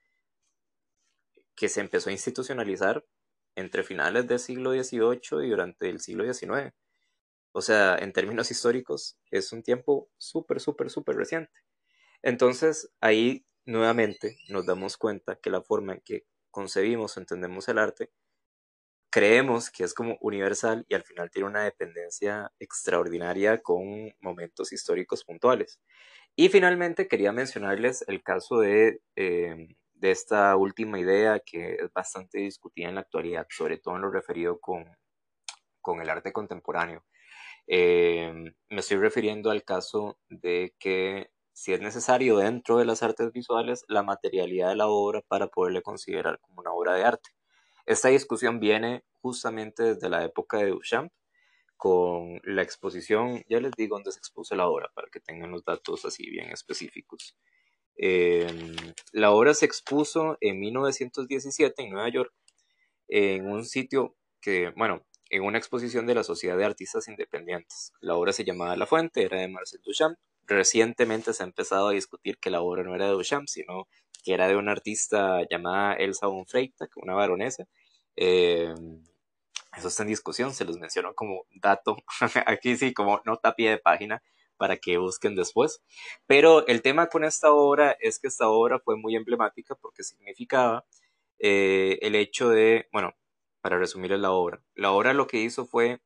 que 1.56 1.70
se 1.70 1.82
empezó 1.82 2.10
a 2.10 2.14
institucionalizar 2.14 3.06
entre 3.56 3.84
finales 3.84 4.28
del 4.28 4.40
siglo 4.40 4.72
XVIII 4.72 5.46
y 5.46 5.50
durante 5.50 5.90
el 5.90 6.00
siglo 6.00 6.32
XIX. 6.32 6.74
O 7.52 7.62
sea, 7.62 7.96
en 7.98 8.14
términos 8.14 8.52
históricos, 8.52 9.18
es 9.32 9.52
un 9.54 9.64
tiempo 9.64 10.10
súper, 10.18 10.60
súper, 10.60 10.90
súper 10.90 11.16
reciente. 11.16 11.54
Entonces, 12.22 12.92
ahí 13.02 13.46
nuevamente 13.66 14.38
nos 14.50 14.66
damos 14.66 14.98
cuenta 14.98 15.38
que 15.38 15.50
la 15.50 15.62
forma 15.62 15.94
en 15.94 16.02
que 16.02 16.26
concebimos, 16.52 17.18
entendemos 17.18 17.68
el 17.70 17.78
arte, 17.78 18.12
creemos 19.10 19.70
que 19.70 19.84
es 19.84 19.94
como 19.94 20.18
universal 20.22 20.86
y 20.90 20.96
al 20.96 21.04
final 21.04 21.30
tiene 21.30 21.48
una 21.48 21.64
dependencia 21.64 22.52
extraordinaria 22.60 23.62
con 23.62 24.12
momentos 24.22 24.74
históricos 24.74 25.24
puntuales. 25.24 25.80
Y 26.36 26.50
finalmente 26.50 27.08
quería 27.08 27.32
mencionarles 27.32 28.04
el 28.08 28.24
caso 28.24 28.60
de 28.60 29.02
eh, 29.16 29.68
de 30.04 30.12
esta 30.12 30.58
última 30.58 31.00
idea 31.00 31.40
que 31.40 31.76
es 31.76 31.94
bastante 31.94 32.40
discutida 32.40 32.90
en 32.90 32.96
la 32.96 33.02
actualidad, 33.02 33.48
sobre 33.50 33.78
todo 33.78 33.96
en 33.96 34.02
lo 34.02 34.12
referido 34.12 34.60
con, 34.60 34.86
con 35.80 36.02
el 36.02 36.10
arte 36.10 36.34
contemporáneo. 36.34 37.06
Eh, 37.68 38.34
me 38.70 38.80
estoy 38.82 38.98
refiriendo 38.98 39.50
al 39.50 39.64
caso 39.64 40.18
de 40.28 40.76
que 40.78 41.30
si 41.54 41.72
es 41.72 41.80
necesario 41.80 42.36
dentro 42.38 42.78
de 42.78 42.86
las 42.86 43.02
artes 43.02 43.32
visuales 43.32 43.86
la 43.88 44.04
materialidad 44.04 44.70
de 44.70 44.76
la 44.76 44.88
obra 44.88 45.22
para 45.26 45.48
poderle 45.48 45.82
considerar 45.82 46.38
como 46.42 46.60
una 46.60 46.74
obra 46.74 46.96
de 46.96 47.06
arte. 47.06 47.30
Esta 47.86 48.10
discusión 48.10 48.60
viene 48.60 49.06
justamente 49.22 49.84
desde 49.84 50.10
la 50.10 50.26
época 50.26 50.58
de 50.58 50.72
Duchamp, 50.72 51.14
con 51.78 52.40
la 52.44 52.62
exposición, 52.62 53.44
ya 53.50 53.60
les 53.60 53.72
digo 53.74 53.96
dónde 53.96 54.12
se 54.12 54.20
expuso 54.20 54.56
la 54.56 54.68
obra 54.68 54.90
para 54.94 55.10
que 55.10 55.20
tengan 55.20 55.52
los 55.52 55.64
datos 55.66 56.06
así 56.06 56.30
bien 56.30 56.52
específicos. 56.52 57.36
Em, 57.96 58.76
la 59.12 59.32
obra 59.32 59.54
se 59.54 59.66
expuso 59.66 60.38
en 60.42 60.60
1917 60.60 61.84
en 61.84 61.92
Nueva 61.92 62.10
York, 62.10 62.34
en 63.08 63.48
un 63.48 63.66
sitio 63.66 64.16
que, 64.42 64.72
bueno, 64.76 65.06
en 65.30 65.44
una 65.44 65.58
exposición 65.58 66.06
de 66.06 66.16
la 66.16 66.24
Sociedad 66.24 66.58
de 66.58 66.66
Artistas 66.66 67.08
Independientes. 67.08 67.92
La 68.02 68.16
obra 68.16 68.34
se 68.34 68.44
llamaba 68.44 68.76
La 68.76 68.86
Fuente, 68.86 69.24
era 69.24 69.40
de 69.40 69.48
Marcel 69.48 69.82
Duchamp. 69.84 70.18
Recientemente 70.46 71.34
se 71.34 71.44
ha 71.44 71.46
empezado 71.46 71.90
a 71.90 71.94
discutir 71.94 72.38
que 72.38 72.50
la 72.50 72.62
obra 72.62 72.84
no 72.84 72.96
era 72.96 73.06
de 73.06 73.14
Duchamp, 73.14 73.48
sino 73.48 73.88
que 74.24 74.34
era 74.34 74.48
de 74.48 74.56
una 74.56 74.72
artista 74.72 75.42
llamada 75.50 75.96
Elsa 75.96 76.28
von 76.28 76.46
Freita, 76.46 76.88
una 76.98 77.14
baronesa. 77.14 77.66
Em, 78.16 79.04
eso 79.76 79.88
está 79.88 80.04
en 80.04 80.10
discusión, 80.10 80.54
se 80.54 80.66
los 80.66 80.78
menciono 80.78 81.14
como 81.16 81.46
dato, 81.52 81.98
aquí 82.46 82.78
sí, 82.78 82.94
como 82.94 83.22
nota 83.26 83.56
pie 83.56 83.72
de 83.72 83.78
página, 83.78 84.24
para 84.58 84.78
que 84.78 84.98
busquen 84.98 85.36
después. 85.36 85.82
Pero 86.28 86.66
el 86.68 86.82
tema 86.82 87.08
con 87.08 87.24
esta 87.24 87.52
obra 87.52 87.98
es 88.00 88.20
que 88.20 88.28
esta 88.28 88.50
obra 88.50 88.80
fue 88.80 88.98
muy 88.98 89.16
emblemática 89.16 89.76
porque 89.76 90.04
significaba 90.04 90.86
eh, 91.40 92.00
el 92.02 92.16
hecho 92.16 92.50
de, 92.50 92.88
bueno, 92.92 93.14
para 93.62 93.78
resumirles 93.78 94.20
la 94.20 94.32
obra, 94.32 94.64
la 94.76 94.92
obra 94.92 95.14
lo 95.14 95.28
que 95.28 95.38
hizo 95.40 95.66
fue 95.66 96.02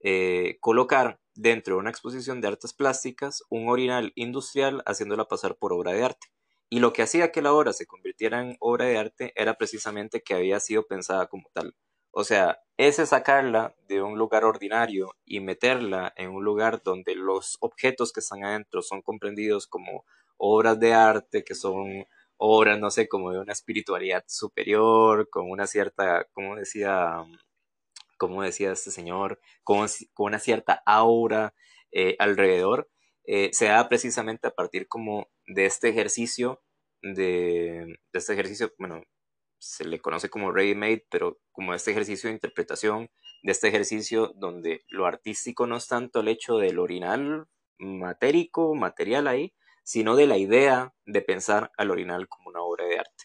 eh, 0.00 0.58
colocar 0.60 1.20
dentro 1.34 1.74
de 1.74 1.80
una 1.80 1.90
exposición 1.90 2.40
de 2.40 2.48
artes 2.48 2.72
plásticas 2.72 3.42
un 3.48 3.68
orinal 3.68 4.12
industrial 4.14 4.82
haciéndola 4.86 5.26
pasar 5.26 5.56
por 5.56 5.72
obra 5.72 5.92
de 5.92 6.04
arte. 6.04 6.28
Y 6.70 6.80
lo 6.80 6.92
que 6.92 7.02
hacía 7.02 7.32
que 7.32 7.42
la 7.42 7.52
obra 7.52 7.72
se 7.72 7.86
convirtiera 7.86 8.40
en 8.40 8.56
obra 8.60 8.86
de 8.86 8.98
arte 8.98 9.32
era 9.36 9.54
precisamente 9.54 10.22
que 10.22 10.34
había 10.34 10.60
sido 10.60 10.86
pensada 10.86 11.28
como 11.28 11.48
tal. 11.52 11.76
O 12.10 12.24
sea, 12.24 12.58
ese 12.76 13.06
sacarla 13.06 13.74
de 13.88 14.02
un 14.02 14.18
lugar 14.18 14.44
ordinario 14.44 15.14
y 15.24 15.40
meterla 15.40 16.12
en 16.16 16.30
un 16.30 16.44
lugar 16.44 16.82
donde 16.82 17.14
los 17.14 17.56
objetos 17.60 18.12
que 18.12 18.20
están 18.20 18.44
adentro 18.44 18.82
son 18.82 19.02
comprendidos 19.02 19.66
como 19.66 20.04
obras 20.36 20.80
de 20.80 20.92
arte, 20.92 21.44
que 21.44 21.54
son 21.54 22.06
obras, 22.36 22.78
no 22.78 22.90
sé, 22.90 23.08
como 23.08 23.30
de 23.32 23.38
una 23.38 23.52
espiritualidad 23.52 24.24
superior, 24.26 25.28
con 25.30 25.50
una 25.50 25.66
cierta, 25.66 26.26
como 26.32 26.56
decía, 26.56 27.24
decía 28.42 28.72
este 28.72 28.90
señor, 28.90 29.40
con, 29.62 29.86
una 30.18 30.38
cierta 30.38 30.82
aura 30.86 31.54
eh, 31.92 32.16
alrededor, 32.18 32.90
eh, 33.24 33.50
se 33.52 33.66
da 33.66 33.88
precisamente 33.88 34.48
a 34.48 34.54
partir 34.54 34.88
como 34.88 35.28
de 35.46 35.66
este 35.66 35.88
ejercicio, 35.90 36.62
de, 37.02 37.86
de 38.12 38.18
este 38.18 38.32
ejercicio, 38.32 38.72
bueno, 38.78 39.02
se 39.64 39.84
le 39.84 40.00
conoce 40.00 40.28
como 40.28 40.52
ready-made, 40.52 41.06
pero 41.10 41.38
como 41.50 41.74
este 41.74 41.90
ejercicio 41.90 42.28
de 42.28 42.34
interpretación, 42.34 43.10
de 43.42 43.52
este 43.52 43.68
ejercicio 43.68 44.32
donde 44.36 44.84
lo 44.88 45.06
artístico 45.06 45.66
no 45.66 45.76
es 45.76 45.88
tanto 45.88 46.20
el 46.20 46.28
hecho 46.28 46.58
del 46.58 46.78
orinal 46.78 47.46
matérico, 47.78 48.74
material 48.74 49.26
ahí, 49.26 49.54
sino 49.82 50.16
de 50.16 50.26
la 50.26 50.38
idea 50.38 50.94
de 51.06 51.22
pensar 51.22 51.70
al 51.76 51.90
orinal 51.90 52.28
como 52.28 52.50
una 52.50 52.62
obra 52.62 52.84
de 52.84 52.98
arte. 52.98 53.24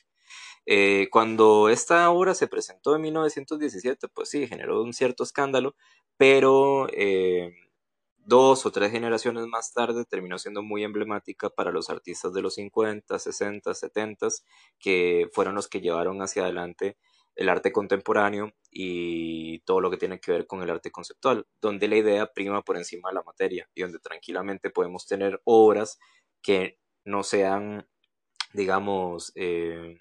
Eh, 0.65 1.07
cuando 1.11 1.69
esta 1.69 2.09
obra 2.09 2.33
se 2.35 2.47
presentó 2.47 2.95
en 2.95 3.01
1917, 3.01 4.07
pues 4.09 4.29
sí, 4.29 4.47
generó 4.47 4.81
un 4.81 4.93
cierto 4.93 5.23
escándalo, 5.23 5.75
pero 6.17 6.87
eh, 6.93 7.53
dos 8.29 8.65
o 8.65 8.71
tres 8.71 8.91
generaciones 8.91 9.45
más 9.47 9.73
tarde 9.73 10.05
terminó 10.05 10.37
siendo 10.37 10.61
muy 10.61 10.83
emblemática 10.83 11.49
para 11.49 11.71
los 11.71 11.89
artistas 11.89 12.31
de 12.31 12.41
los 12.41 12.53
50, 12.53 13.17
60, 13.19 13.73
70, 13.73 14.27
que 14.79 15.27
fueron 15.33 15.55
los 15.55 15.67
que 15.67 15.81
llevaron 15.81 16.21
hacia 16.21 16.43
adelante 16.43 16.97
el 17.35 17.49
arte 17.49 17.71
contemporáneo 17.71 18.53
y 18.71 19.59
todo 19.61 19.81
lo 19.81 19.89
que 19.89 19.97
tiene 19.97 20.19
que 20.19 20.31
ver 20.31 20.45
con 20.45 20.61
el 20.61 20.69
arte 20.69 20.91
conceptual, 20.91 21.47
donde 21.59 21.87
la 21.87 21.97
idea 21.97 22.27
prima 22.27 22.61
por 22.61 22.77
encima 22.77 23.09
de 23.09 23.15
la 23.15 23.23
materia 23.23 23.67
y 23.73 23.81
donde 23.81 23.99
tranquilamente 23.99 24.69
podemos 24.69 25.07
tener 25.07 25.41
obras 25.45 25.97
que 26.41 26.79
no 27.05 27.23
sean, 27.23 27.87
digamos, 28.53 29.31
eh, 29.35 29.97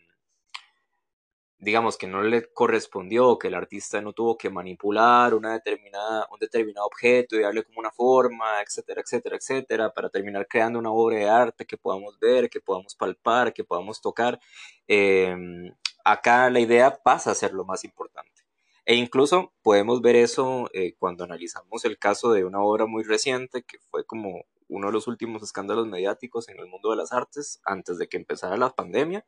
digamos 1.59 1.97
que 1.97 2.07
no 2.07 2.23
le 2.23 2.44
correspondió, 2.53 3.38
que 3.38 3.49
el 3.49 3.55
artista 3.55 4.01
no 4.01 4.12
tuvo 4.12 4.38
que 4.38 4.49
manipular 4.49 5.35
una 5.35 5.53
determinada, 5.53 6.29
un 6.31 6.38
determinado 6.38 6.87
objeto 6.87 7.37
y 7.37 7.40
darle 7.40 7.64
como 7.64 7.81
una 7.81 7.90
forma, 7.90 8.62
etcétera, 8.62 9.01
etcétera, 9.01 9.37
etcétera, 9.37 9.92
para 9.92 10.09
terminar 10.09 10.47
creando 10.47 10.79
una 10.79 10.92
obra 10.92 11.16
de 11.16 11.29
arte 11.29 11.66
que 11.66 11.77
podamos 11.77 12.18
ver, 12.21 12.49
que 12.49 12.61
podamos 12.61 12.94
palpar, 12.94 13.53
que 13.53 13.64
podamos 13.64 14.01
tocar. 14.01 14.38
Em, 14.87 15.73
acá 16.05 16.49
la 16.51 16.61
idea 16.61 16.97
pasa 17.03 17.33
a 17.33 17.35
ser 17.35 17.53
lo 17.53 17.64
más 17.64 17.85
importante. 17.85 18.42
E 18.85 18.94
incluso 18.94 19.53
podemos 19.62 20.01
ver 20.01 20.16
eso 20.16 20.71
eh, 20.73 20.94
cuando 20.99 21.25
analizamos 21.25 21.85
el 21.85 21.99
caso 21.99 22.33
de 22.33 22.44
una 22.44 22.61
obra 22.62 22.87
muy 22.87 23.03
reciente 23.03 23.62
que 23.62 23.79
fue 23.90 24.05
como 24.07 24.44
uno 24.68 24.88
de 24.88 24.92
los 24.92 25.07
últimos 25.07 25.42
escándalos 25.42 25.87
mediáticos 25.87 26.48
en 26.48 26.59
el 26.59 26.66
mundo 26.66 26.90
de 26.90 26.96
las 26.96 27.12
artes 27.12 27.61
antes 27.64 27.98
de 27.98 28.09
que 28.09 28.16
empezara 28.16 28.57
la 28.57 28.70
pandemia. 28.70 29.24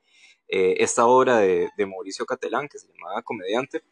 Eh, 0.48 0.76
esta 0.78 1.06
obra 1.06 1.38
de, 1.38 1.70
Mauricio 1.78 2.26
Catelán, 2.26 2.68
que 2.68 2.78
se 2.78 2.88
llamaba 2.92 3.22
Comediante, 3.22 3.82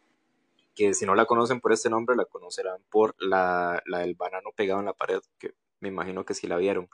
que 0.74 0.94
si 0.94 1.06
no 1.06 1.14
la 1.14 1.26
conocen 1.26 1.60
por 1.60 1.72
este 1.72 1.90
nombre, 1.90 2.16
la 2.16 2.24
conocerán 2.24 2.82
por 2.90 3.14
la, 3.18 3.82
la 3.86 4.00
del 4.00 4.14
banano 4.14 4.50
pegado 4.54 4.80
en 4.80 4.86
la 4.86 4.92
pared, 4.92 5.20
que 5.38 5.52
me 5.80 5.88
imagino 5.88 6.24
que 6.24 6.34
sí 6.34 6.46
la 6.46 6.56
vieron. 6.56 6.88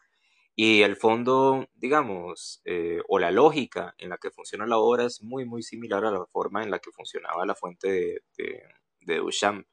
Y 0.56 0.82
el 0.82 0.96
fondo, 0.96 1.66
digamos, 1.74 2.62
eh, 2.64 3.02
o 3.08 3.18
la 3.18 3.32
lógica 3.32 3.94
en 3.98 4.08
la 4.08 4.18
que 4.18 4.30
funciona 4.30 4.66
la 4.66 4.78
obra 4.78 5.04
es 5.04 5.20
muy, 5.20 5.44
muy 5.44 5.62
similar 5.64 6.04
a 6.04 6.12
la 6.12 6.24
forma 6.26 6.62
en 6.62 6.70
la 6.70 6.78
que 6.78 6.92
funcionaba 6.92 7.44
la 7.44 7.56
fuente 7.56 7.90
de, 7.90 8.22
de, 8.38 8.62
de 9.00 9.16
Duchamp. 9.16 9.66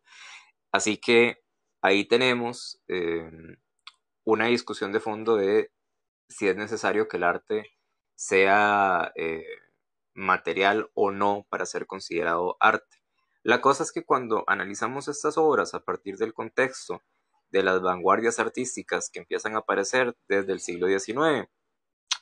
Así 0.72 0.98
que 0.98 1.38
ahí 1.82 2.06
tenemos 2.06 2.82
em, 2.88 3.58
una 4.24 4.48
discusión 4.48 4.92
de 4.92 5.00
fondo 5.00 5.36
de 5.36 5.72
si 6.30 6.48
es 6.48 6.56
necesario 6.56 7.08
que 7.08 7.18
el 7.18 7.24
arte 7.24 7.72
sea 8.16 9.12
eh, 9.16 9.46
material 10.14 10.90
o 10.94 11.12
no 11.12 11.46
para 11.50 11.66
ser 11.66 11.88
considerado 11.88 12.58
arte. 12.60 13.02
La 13.44 13.62
cosa 13.62 13.84
es 13.84 13.92
que 13.92 14.06
cuando 14.06 14.44
analizamos 14.48 15.08
estas 15.08 15.38
obras 15.38 15.74
a 15.74 15.84
partir 15.84 16.18
del 16.18 16.34
contexto 16.34 17.02
de 17.50 17.64
las 17.64 17.82
vanguardias 17.82 18.40
artísticas 18.40 19.10
que 19.10 19.20
empiezan 19.20 19.56
a 19.56 19.60
aparecer 19.60 20.16
desde 20.28 20.54
el 20.54 20.60
siglo 20.60 20.88
XIX 20.88 21.50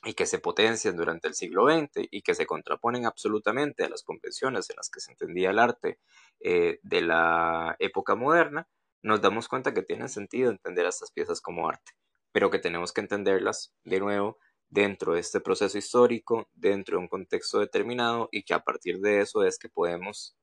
y 0.05 0.13
que 0.13 0.25
se 0.25 0.39
potencian 0.39 0.95
durante 0.95 1.27
el 1.27 1.33
siglo 1.33 1.67
XX 1.69 2.07
y 2.09 2.21
que 2.21 2.33
se 2.33 2.45
contraponen 2.45 3.05
absolutamente 3.05 3.83
a 3.83 3.89
las 3.89 4.03
convenciones 4.03 4.69
en 4.69 4.77
las 4.77 4.89
que 4.89 5.01
se 5.01 5.12
entendía 5.12 5.49
el 5.49 5.59
arte 5.59 5.99
eh, 6.39 6.79
de 6.83 7.01
la 7.01 7.75
época 7.79 8.15
moderna, 8.15 8.67
nos 9.01 9.21
damos 9.21 9.47
cuenta 9.47 9.73
que 9.73 9.83
tiene 9.83 10.07
sentido 10.09 10.51
entender 10.51 10.85
a 10.85 10.89
estas 10.89 11.12
piezas 11.12 11.41
como 11.41 11.67
arte, 11.67 11.91
pero 12.31 12.49
que 12.49 12.59
tenemos 12.59 12.93
que 12.93 13.01
entenderlas 13.01 13.73
de 13.83 13.99
nuevo 13.99 14.38
dentro 14.69 15.13
de 15.13 15.19
este 15.19 15.39
proceso 15.41 15.77
histórico, 15.77 16.47
dentro 16.53 16.97
de 16.97 17.03
un 17.03 17.07
contexto 17.07 17.59
determinado 17.59 18.29
y 18.31 18.43
que 18.43 18.53
a 18.53 18.63
partir 18.63 18.99
de 18.99 19.21
eso 19.21 19.43
es 19.43 19.57
que 19.57 19.69
podemos 19.69 20.35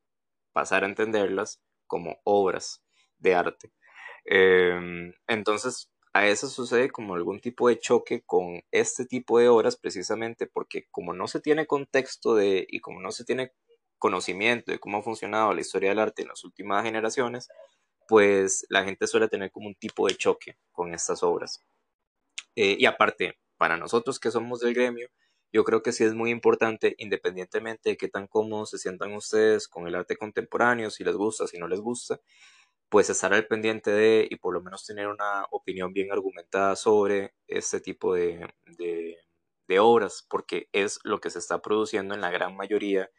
pasar 0.52 0.84
a 0.84 0.88
entenderlas 0.88 1.60
como 1.86 2.18
obras 2.24 2.82
de 3.18 3.34
arte. 3.34 3.72
Em, 4.24 5.12
entonces, 5.28 5.90
a 6.12 6.26
eso 6.26 6.48
sucede 6.48 6.90
como 6.90 7.14
algún 7.14 7.40
tipo 7.40 7.68
de 7.68 7.78
choque 7.78 8.22
con 8.24 8.62
este 8.70 9.04
tipo 9.04 9.38
de 9.38 9.48
obras 9.48 9.76
precisamente 9.76 10.46
porque 10.46 10.86
como 10.90 11.12
no 11.12 11.28
se 11.28 11.40
tiene 11.40 11.66
contexto 11.66 12.34
de 12.34 12.66
y 12.68 12.80
como 12.80 13.00
no 13.00 13.12
se 13.12 13.24
tiene 13.24 13.52
conocimiento 13.98 14.72
de 14.72 14.78
cómo 14.78 14.98
ha 14.98 15.02
funcionado 15.02 15.52
la 15.52 15.60
historia 15.60 15.90
del 15.90 15.98
arte 15.98 16.22
en 16.22 16.28
las 16.28 16.44
últimas 16.44 16.84
generaciones, 16.84 17.48
pues 18.08 18.66
la 18.68 18.84
gente 18.84 19.06
suele 19.06 19.28
tener 19.28 19.50
como 19.50 19.68
un 19.68 19.74
tipo 19.74 20.06
de 20.08 20.16
choque 20.16 20.56
con 20.72 20.94
estas 20.94 21.22
obras. 21.22 21.64
Eh, 22.56 22.76
y 22.78 22.86
aparte, 22.86 23.38
para 23.56 23.76
nosotros 23.76 24.18
que 24.20 24.30
somos 24.30 24.60
del 24.60 24.74
gremio, 24.74 25.08
yo 25.52 25.64
creo 25.64 25.82
que 25.82 25.92
sí 25.92 26.04
es 26.04 26.14
muy 26.14 26.30
importante, 26.30 26.94
independientemente 26.98 27.90
de 27.90 27.96
qué 27.96 28.08
tan 28.08 28.26
cómodos 28.26 28.70
se 28.70 28.78
sientan 28.78 29.14
ustedes 29.14 29.68
con 29.68 29.86
el 29.86 29.94
arte 29.94 30.16
contemporáneo, 30.16 30.90
si 30.90 31.04
les 31.04 31.16
gusta, 31.16 31.46
si 31.46 31.58
no 31.58 31.68
les 31.68 31.80
gusta, 31.80 32.20
pues 32.88 33.10
estar 33.10 33.32
al 33.34 33.46
pendiente 33.46 33.90
de 33.90 34.28
y 34.30 34.36
por 34.36 34.54
lo 34.54 34.62
menos 34.62 34.84
tener 34.86 35.08
una 35.08 35.46
opinión 35.50 35.92
bien 35.92 36.12
argumentada 36.12 36.76
sobre 36.76 37.34
este 37.46 37.80
tipo 37.80 38.14
de, 38.14 38.48
de 39.68 39.80
obras, 39.80 40.26
porque 40.28 40.68
es 40.72 41.00
lo 41.04 41.20
que 41.20 41.30
se 41.30 41.38
está 41.38 41.60
produciendo 41.60 42.14
en 42.14 42.20
la 42.20 42.30
gran 42.30 42.56
mayoría 42.56 43.02
de 43.02 43.10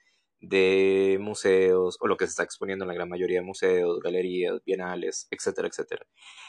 museos 1.19 1.97
o 1.99 2.07
lo 2.07 2.17
que 2.17 2.25
se 2.25 2.31
está 2.31 2.43
exponiendo 2.43 2.85
en 2.85 2.89
la 2.89 2.93
gran 2.95 3.09
mayoría 3.09 3.39
de 3.39 3.45
museos, 3.45 3.99
galerías, 4.01 4.63
bienales, 4.65 5.27
etcétera, 5.31 5.67
etcétera. 5.67 6.05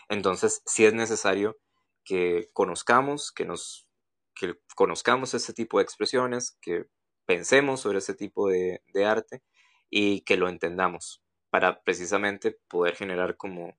Entonces, 0.08 0.62
sí 0.66 0.84
es 0.84 0.94
necesario 0.94 1.56
que 2.04 2.50
conozcamos, 2.52 3.32
que 3.32 3.44
nos 3.44 3.86
que 4.34 4.54
conozcamos 4.76 5.34
este 5.34 5.52
tipo 5.52 5.78
de 5.78 5.84
expresiones, 5.84 6.56
que 6.62 6.86
pensemos 7.26 7.80
sobre 7.80 7.98
ese 7.98 8.14
tipo 8.14 8.48
de, 8.48 8.82
de 8.94 9.04
arte 9.04 9.42
y 9.90 10.22
que 10.22 10.36
lo 10.36 10.48
entendamos 10.48 11.22
para 11.50 11.82
precisamente 11.82 12.58
poder 12.68 12.94
generar 12.94 13.36
como, 13.36 13.76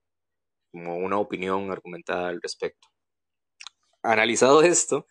como 0.72 0.98
una 0.98 1.17
opinión 1.17 1.72
argumentada 1.72 2.30
al 2.30 2.41
respecto. 2.41 2.88
Analizado 4.04 4.62
esto, 4.64 5.08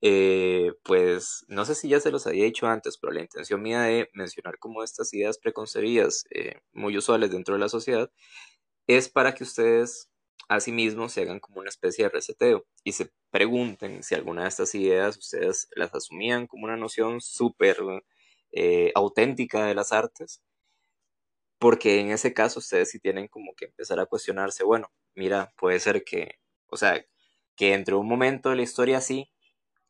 eh, 0.00 0.72
pues 0.84 1.44
no 1.48 1.64
sé 1.64 1.74
si 1.74 1.88
ya 1.88 2.00
se 2.00 2.10
los 2.10 2.26
había 2.26 2.44
dicho 2.44 2.66
antes, 2.66 2.98
pero 2.98 3.12
la 3.12 3.20
intención 3.22 3.62
mía 3.62 3.82
de 3.82 4.08
mencionar 4.14 4.58
como 4.58 4.82
estas 4.82 5.12
ideas 5.14 5.38
preconcebidas 5.38 6.24
eh, 6.30 6.60
muy 6.72 6.96
usuales 6.96 7.30
dentro 7.30 7.54
de 7.54 7.60
la 7.60 7.68
sociedad 7.68 8.10
es 8.86 9.08
para 9.08 9.34
que 9.34 9.44
ustedes 9.44 10.10
a 10.48 10.60
sí 10.60 10.72
mismos 10.72 11.12
se 11.12 11.22
hagan 11.22 11.40
como 11.40 11.60
una 11.60 11.70
especie 11.70 12.04
de 12.04 12.10
reseteo 12.10 12.66
y 12.84 12.92
se 12.92 13.12
pregunten 13.30 14.02
si 14.02 14.14
alguna 14.16 14.42
de 14.44 14.48
estas 14.48 14.74
ideas 14.74 15.18
ustedes 15.18 15.68
las 15.76 15.94
asumían 15.94 16.46
como 16.48 16.64
una 16.64 16.76
noción 16.76 17.20
súper 17.20 17.78
eh, 18.52 18.92
auténtica 18.94 19.66
de 19.66 19.74
las 19.74 19.92
artes, 19.92 20.42
porque 21.58 22.00
en 22.00 22.10
ese 22.10 22.32
caso 22.34 22.58
ustedes 22.60 22.90
sí 22.90 22.98
tienen 23.00 23.28
como 23.28 23.54
que 23.54 23.66
empezar 23.66 24.00
a 24.00 24.06
cuestionarse, 24.06 24.64
bueno, 24.64 24.90
mira, 25.14 25.52
puede 25.58 25.78
ser 25.80 26.04
que, 26.04 26.38
o 26.66 26.76
sea, 26.76 27.04
que 27.60 27.74
entre 27.74 27.94
un 27.94 28.08
momento 28.08 28.48
de 28.48 28.56
la 28.56 28.62
historia 28.62 28.96
así 28.96 29.30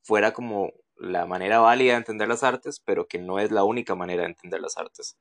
fuera 0.03 0.33
como 0.33 0.73
la 0.97 1.25
manera 1.27 1.61
válida 1.61 1.93
de 1.93 1.99
entender 1.99 2.27
las 2.27 2.43
artes, 2.43 2.81
pero 2.85 3.07
que 3.07 3.21
no 3.21 3.39
es 3.39 3.53
la 3.53 3.63
única 3.63 3.95
manera 3.95 4.23
de 4.25 4.31
entender 4.31 4.61
las 4.61 4.77
artes. 4.77 5.17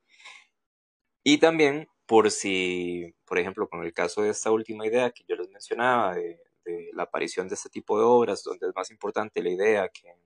Y 1.22 1.38
también 1.38 1.86
por 2.06 2.32
si, 2.32 3.14
por 3.24 3.38
ejemplo, 3.38 3.68
con 3.68 3.84
el 3.84 3.92
caso 3.92 4.22
de 4.22 4.30
esta 4.30 4.50
última 4.50 4.84
idea 4.84 5.12
que 5.12 5.22
yo 5.28 5.36
les 5.36 5.48
mencionaba, 5.48 6.16
de, 6.16 6.40
la 6.92 7.04
aparición 7.04 7.46
de 7.48 7.54
este 7.54 7.70
tipo 7.70 7.96
de 7.96 8.04
obras, 8.04 8.42
donde 8.42 8.66
es 8.66 8.74
más 8.74 8.90
importante 8.90 9.44
la 9.44 9.50
idea 9.50 9.88
que, 9.88 10.16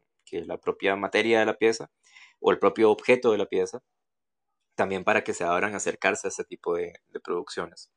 la 0.46 0.56
propia 0.56 0.96
materia 0.96 1.40
de 1.40 1.46
la 1.46 1.58
pieza 1.58 1.90
o 2.40 2.52
el 2.52 2.58
propio 2.58 2.90
objeto 2.90 3.32
de 3.32 3.38
la 3.38 3.46
pieza, 3.46 3.82
también 4.74 5.04
para 5.04 5.22
que 5.24 5.34
se 5.34 5.44
abran 5.44 5.74
a 5.74 5.76
acercarse 5.76 6.26
a 6.26 6.30
este 6.30 6.44
tipo 6.44 6.74
de 6.74 6.94
producciones. 7.22 7.93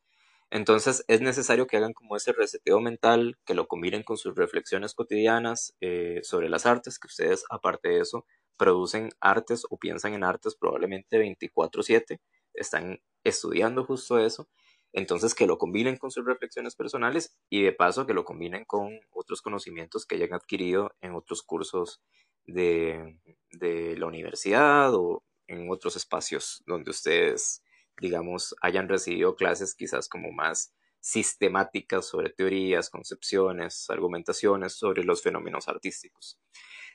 Entonces 0.50 1.04
es 1.08 1.22
necesario 1.22 1.68
que 1.68 1.78
hagan 1.78 1.94
como 1.94 2.16
ese 2.16 2.32
reseteo 2.34 2.80
mental, 2.80 3.38
que 3.46 3.54
lo 3.54 3.68
combinen 3.68 4.04
con 4.04 4.18
sus 4.18 4.36
reflexiones 4.36 4.94
cotidianas 4.94 5.76
eh, 5.82 6.22
sobre 6.24 6.50
las 6.50 6.66
artes, 6.66 7.00
que 7.00 7.08
ustedes 7.08 7.44
aparte 7.50 7.90
de 7.90 8.00
eso 8.00 8.26
producen 8.58 9.10
artes 9.20 9.64
o 9.70 9.78
piensan 9.78 10.14
en 10.14 10.24
artes 10.24 10.56
probablemente 10.56 11.18
24/7, 11.20 12.20
están 12.54 13.00
estudiando 13.24 13.84
justo 13.86 14.20
eso, 14.20 14.48
entonces 14.94 15.36
que 15.36 15.48
lo 15.48 15.58
combinen 15.58 15.98
con 15.98 16.12
sus 16.12 16.26
reflexiones 16.26 16.76
personales 16.76 17.36
y 17.50 17.62
de 17.64 17.74
paso 17.74 18.06
que 18.08 18.14
lo 18.14 18.24
combinen 18.26 18.66
con 18.66 19.00
otros 19.12 19.42
conocimientos 19.42 20.06
que 20.06 20.16
hayan 20.16 20.34
adquirido 20.34 20.92
en 21.02 21.14
otros 21.16 21.44
cursos 21.44 22.02
de, 22.46 23.20
de 23.52 23.98
la 23.98 24.06
universidad 24.08 24.94
o 24.96 25.24
en 25.48 25.70
otros 25.70 25.96
espacios 25.98 26.64
donde 26.66 26.92
ustedes 26.92 27.62
digamos, 28.00 28.56
hayan 28.62 28.90
recibido 28.90 29.36
clases 29.36 29.76
quizás 29.76 30.10
como 30.10 30.32
más 30.32 30.74
sistemáticas 31.00 32.06
sobre 32.06 32.30
teorías, 32.30 32.90
concepciones, 32.90 33.90
argumentaciones 33.90 34.74
sobre 34.74 35.04
los 35.04 35.22
fenómenos 35.22 35.68
artísticos. 35.68 36.40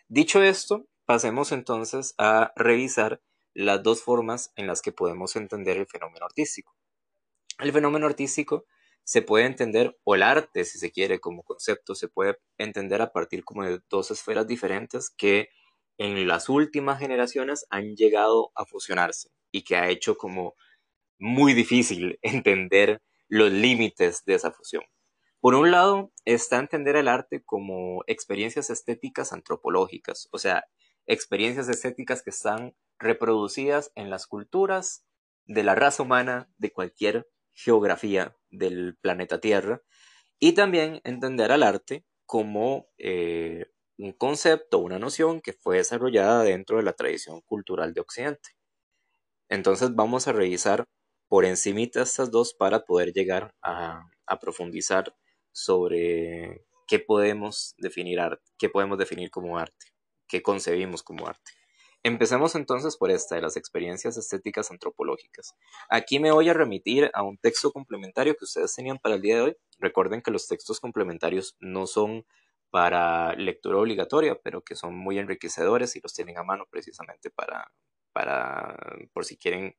Dicho 0.09 0.43
esto, 0.43 0.87
pasemos 1.07 1.53
entonces 1.53 2.15
a 2.19 2.53
revisar 2.57 3.23
las 3.55 3.83
dos 3.83 4.03
formas 4.03 4.53
en 4.57 4.67
las 4.67 4.83
que 4.83 4.93
podemos 4.93 5.37
entender 5.37 5.77
el 5.77 5.87
fenómeno 5.87 6.27
artístico. 6.27 6.75
El 7.59 7.73
fenómeno 7.73 8.07
artístico 8.07 8.67
se 9.05 9.23
puede 9.23 9.47
entender, 9.47 9.99
o 10.05 10.15
el 10.15 10.23
arte, 10.23 10.65
si 10.65 10.79
se 10.79 10.93
quiere, 10.93 11.21
como 11.21 11.43
concepto, 11.43 11.95
se 11.95 12.09
puede 12.09 12.39
entender 12.57 13.03
a 13.03 13.13
partir 13.13 13.45
como 13.45 13.65
de 13.65 13.81
dos 13.91 14.11
esferas 14.11 14.47
diferentes 14.47 15.11
que 15.11 15.49
en 15.99 16.27
las 16.27 16.49
últimas 16.49 16.99
generaciones 16.99 17.67
han 17.71 17.97
llegado 17.97 18.53
a 18.55 18.65
fusionarse 18.65 19.31
y 19.51 19.63
que 19.63 19.77
ha 19.77 19.89
hecho 19.89 20.17
como 20.17 20.55
muy 21.23 21.55
difícil 21.55 22.19
entender 22.23 23.01
los 23.29 23.51
límites 23.51 24.25
de 24.27 24.35
esa 24.35 24.51
fusión. 24.51 24.83
Por 25.41 25.55
un 25.55 25.71
lado, 25.71 26.13
está 26.25 26.59
entender 26.59 26.97
el 26.97 27.09
arte 27.09 27.43
como 27.43 28.03
experiencias 28.07 28.71
estéticas 28.71 29.33
antropológicas, 29.33 30.29
o 30.33 30.39
sea, 30.39 30.65
experiencias 31.07 31.69
estéticas 31.69 32.23
que 32.23 32.31
están 32.31 32.77
reproducidas 32.99 33.91
en 33.95 34.11
las 34.11 34.27
culturas 34.27 35.05
de 35.47 35.63
la 35.63 35.75
raza 35.75 36.03
humana 36.03 36.49
de 36.59 36.73
cualquier 36.73 37.29
geografía 37.53 38.37
del 38.51 38.97
planeta 39.01 39.41
Tierra, 39.41 39.83
y 40.39 40.53
también 40.53 41.01
entender 41.05 41.53
al 41.53 41.63
arte 41.63 42.05
como 42.27 42.89
eh, 42.99 43.67
un 43.97 44.13
concepto, 44.13 44.79
una 44.79 44.99
noción 44.99 45.41
que 45.41 45.53
fue 45.53 45.79
desarrollada 45.79 46.43
dentro 46.43 46.79
de 46.79 46.83
la 46.83 46.95
tradición 46.95 47.41
cultural 47.43 47.95
de 47.95 48.01
Occidente. 48.01 48.51
Entonces 49.49 49.95
vamos 49.95 50.27
a 50.29 50.33
revisar 50.33 50.87
por 51.33 51.47
encimita 51.47 52.03
estas 52.03 52.31
dos 52.31 52.53
para 52.53 52.85
poder 52.85 53.15
llegar 53.15 53.55
a, 53.63 54.07
profundizar 54.39 55.17
sobre 55.51 56.67
qué 56.87 56.99
podemos 56.99 57.75
definir 57.79 58.21
arte, 58.21 58.43
qué 58.59 58.69
podemos 58.69 58.99
definir 58.99 59.31
como 59.31 59.57
arte, 59.57 59.87
qué 60.29 60.43
concebimos 60.43 61.03
como 61.03 61.27
arte. 61.27 61.53
Empecemos 62.03 62.55
entonces 62.55 62.99
por 62.99 63.11
esta 63.11 63.37
de 63.37 63.41
las 63.41 63.57
experiencias 63.57 64.19
estéticas 64.19 64.71
antropológicas. 64.71 65.55
Aquí 65.89 66.19
me 66.19 66.33
voy 66.33 66.51
a 66.51 66.53
remitir 66.53 67.11
a 67.15 67.23
un 67.23 67.39
texto 67.39 67.73
complementario 67.73 68.37
que 68.37 68.45
ustedes 68.45 68.75
tenían 68.75 68.99
para 68.99 69.15
el 69.15 69.23
día 69.23 69.37
de 69.37 69.41
hoy. 69.41 69.57
Recuerden 69.79 70.21
que 70.21 70.33
los 70.33 70.49
textos 70.49 70.81
complementarios 70.81 71.57
no 71.61 71.87
son 71.87 72.27
para 72.69 73.35
lectura 73.37 73.79
obligatoria, 73.79 74.39
pero 74.45 74.61
que 74.61 74.75
son 74.75 74.99
muy 74.99 75.19
enriquecedores 75.19 75.97
y 75.97 76.01
los 76.03 76.13
tienen 76.13 76.37
a 76.37 76.43
mano 76.43 76.67
precisamente 76.71 77.31
para, 77.31 77.73
para 78.13 78.77
por 79.15 79.25
si 79.25 79.39
quieren, 79.39 79.75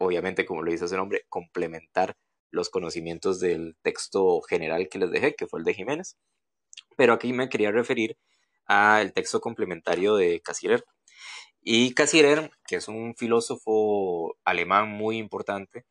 obviamente, 0.00 0.46
como 0.46 0.62
lo 0.62 0.72
dice 0.72 0.86
ese 0.86 0.96
nombre, 0.96 1.24
complementar 1.28 2.16
los 2.50 2.70
conocimientos 2.70 3.38
del 3.38 3.76
texto 3.82 4.40
general 4.40 4.88
que 4.88 4.98
les 4.98 5.10
dejé, 5.10 5.34
que 5.34 5.46
fue 5.46 5.60
el 5.60 5.64
de 5.64 5.74
Jiménez. 5.74 6.16
Pero 6.96 7.12
aquí 7.12 7.32
me 7.32 7.48
quería 7.48 7.70
referir 7.70 8.16
al 8.66 9.12
texto 9.12 9.40
complementario 9.40 10.16
de 10.16 10.40
Cassirer. 10.40 10.84
Y 11.60 11.92
Cassirer, 11.94 12.50
que 12.66 12.76
es 12.76 12.88
un 12.88 13.14
filósofo 13.14 14.36
alemán 14.44 14.88
muy 14.88 15.18
importante, 15.18 15.84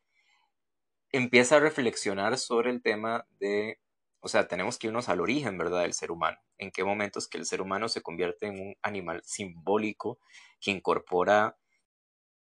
empieza 1.12 1.56
a 1.56 1.60
reflexionar 1.60 2.36
sobre 2.36 2.70
el 2.70 2.82
tema 2.82 3.26
de, 3.38 3.78
o 4.20 4.28
sea, 4.28 4.48
tenemos 4.48 4.78
que 4.78 4.88
irnos 4.88 5.08
al 5.08 5.20
origen, 5.20 5.56
¿verdad?, 5.56 5.82
del 5.82 5.94
ser 5.94 6.10
humano. 6.10 6.38
En 6.58 6.72
qué 6.72 6.82
momentos 6.84 7.28
que 7.28 7.38
el 7.38 7.46
ser 7.46 7.62
humano 7.62 7.88
se 7.88 8.02
convierte 8.02 8.46
en 8.46 8.60
un 8.60 8.74
animal 8.82 9.22
simbólico 9.24 10.18
que 10.60 10.72
incorpora 10.72 11.56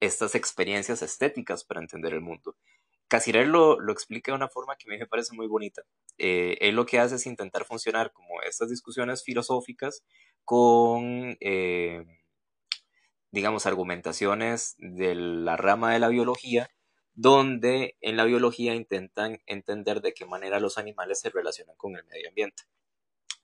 estas 0.01 0.35
experiencias 0.35 1.03
estéticas 1.03 1.65
para 1.65 1.81
entender 1.81 2.15
el 2.15 2.21
mundo. 2.21 2.57
Casirer 3.09 3.47
lo, 3.47 3.81
lo 3.81 3.93
explica 3.93 4.33
de 4.33 4.37
una 4.37 4.49
forma 4.49 4.77
que 4.77 4.89
a 4.89 4.93
mí 4.93 4.99
me 4.99 5.07
parece 5.07 5.35
muy 5.35 5.47
bonita. 5.47 5.83
Eh, 6.19 6.59
él 6.61 6.75
lo 6.75 6.85
que 6.87 6.99
hace 6.99 7.17
es 7.17 7.27
intentar 7.27 7.65
funcionar 7.65 8.13
como 8.13 8.43
estas 8.43 8.69
discusiones 8.69 9.25
filosóficas 9.25 10.05
con, 10.45 11.37
eh, 11.41 12.05
digamos, 13.31 13.67
argumentaciones 13.67 14.75
de 14.79 15.15
la 15.15 15.57
rama 15.57 15.93
de 15.93 16.01
la 16.01 16.09
biología 16.09 16.71
donde 17.21 17.97
en 18.01 18.17
la 18.17 18.25
biología 18.27 18.77
intentan 18.77 19.41
entender 19.47 20.01
de 20.03 20.15
qué 20.15 20.25
manera 20.25 20.61
los 20.61 20.79
animales 20.79 21.19
se 21.19 21.31
relacionan 21.31 21.75
con 21.77 21.97
el 21.97 22.05
medio 22.05 22.29
ambiente. 22.29 22.63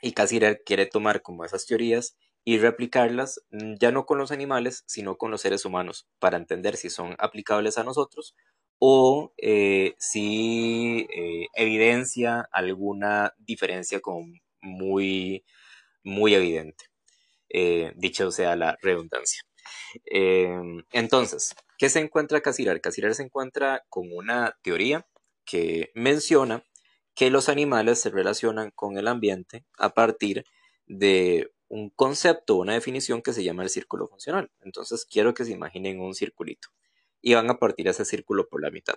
Y 0.00 0.12
Cassirer 0.12 0.62
quiere 0.64 0.86
tomar 0.86 1.22
como 1.22 1.44
esas 1.44 1.66
teorías 1.66 2.16
y 2.44 2.58
replicarlas 2.58 3.40
mm, 3.50 3.74
ya 3.80 3.90
no 3.92 4.06
con 4.06 4.18
los 4.18 4.30
animales, 4.32 4.84
sino 4.86 5.16
con 5.16 5.30
los 5.30 5.40
seres 5.40 5.64
humanos, 5.64 6.08
para 6.18 6.36
entender 6.36 6.76
si 6.76 6.90
son 6.90 7.14
aplicables 7.18 7.78
a 7.78 7.84
nosotros 7.84 8.34
o 8.78 9.32
eh, 9.38 9.94
si 9.98 11.06
eh, 11.14 11.46
evidencia 11.54 12.48
alguna 12.52 13.34
diferencia 13.38 14.00
muy, 14.60 15.44
muy 16.02 16.34
evidente. 16.34 16.86
Eh, 17.48 17.92
dicho 17.96 18.30
sea 18.32 18.56
la 18.56 18.76
redundancia. 18.82 19.42
entonces, 20.92 21.54
¿Qué 21.78 21.88
se 21.88 22.00
encuentra 22.00 22.40
Casirar? 22.40 22.80
Casirar 22.80 23.14
se 23.14 23.24
encuentra 23.24 23.84
con 23.88 24.12
una 24.12 24.56
teoría 24.62 25.06
que 25.44 25.90
menciona 25.94 26.64
que 27.14 27.30
los 27.30 27.48
animales 27.48 28.00
se 28.00 28.10
relacionan 28.10 28.70
con 28.70 28.96
el 28.96 29.08
ambiente 29.08 29.64
a 29.78 29.90
partir 29.90 30.44
de 30.86 31.52
un 31.68 31.90
concepto, 31.90 32.56
una 32.56 32.74
definición 32.74 33.22
que 33.22 33.32
se 33.32 33.44
llama 33.44 33.62
el 33.62 33.70
círculo 33.70 34.06
funcional. 34.06 34.50
Entonces 34.60 35.06
quiero 35.06 35.34
que 35.34 35.44
se 35.44 35.52
imaginen 35.52 36.00
un 36.00 36.14
circulito 36.14 36.68
y 37.20 37.34
van 37.34 37.50
a 37.50 37.58
partir 37.58 37.88
ese 37.88 38.04
círculo 38.04 38.48
por 38.48 38.62
la 38.62 38.70
mitad. 38.70 38.96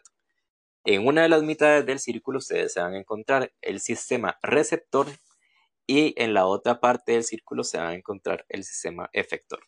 En 0.84 1.06
una 1.06 1.23
de 1.23 1.30
las 1.30 1.43
mitades 1.43 1.86
del 1.86 1.99
círculo 1.99 2.39
ustedes 2.39 2.73
se 2.73 2.82
van 2.82 2.93
a 2.93 2.99
encontrar 2.99 3.53
el 3.62 3.80
sistema 3.80 4.38
receptor 4.41 5.08
y 5.86 6.13
en 6.21 6.34
la 6.34 6.45
otra 6.45 6.80
parte 6.80 7.13
del 7.13 7.23
círculo 7.23 7.63
se 7.63 7.77
van 7.77 7.88
a 7.88 7.95
encontrar 7.95 8.45
el 8.49 8.63
sistema 8.63 9.10
efector. 9.13 9.60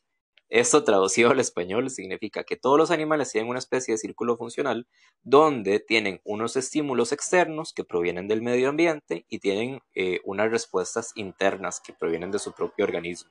Esto 0.49 0.83
traducido 0.83 1.29
al 1.29 1.39
español 1.39 1.91
significa 1.91 2.43
que 2.43 2.57
todos 2.57 2.77
los 2.79 2.89
animales 2.89 3.31
tienen 3.31 3.51
una 3.51 3.59
especie 3.59 3.93
de 3.93 3.99
círculo 3.99 4.35
funcional 4.35 4.87
donde 5.21 5.79
tienen 5.79 6.21
unos 6.23 6.55
estímulos 6.55 7.11
externos 7.11 7.71
que 7.71 7.83
provienen 7.83 8.27
del 8.27 8.41
medio 8.41 8.69
ambiente 8.69 9.25
y 9.29 9.39
tienen 9.39 9.81
eh, 9.93 10.21
unas 10.23 10.49
respuestas 10.49 11.11
internas 11.13 11.79
que 11.79 11.93
provienen 11.93 12.31
de 12.31 12.39
su 12.39 12.53
propio 12.53 12.85
organismo. 12.85 13.29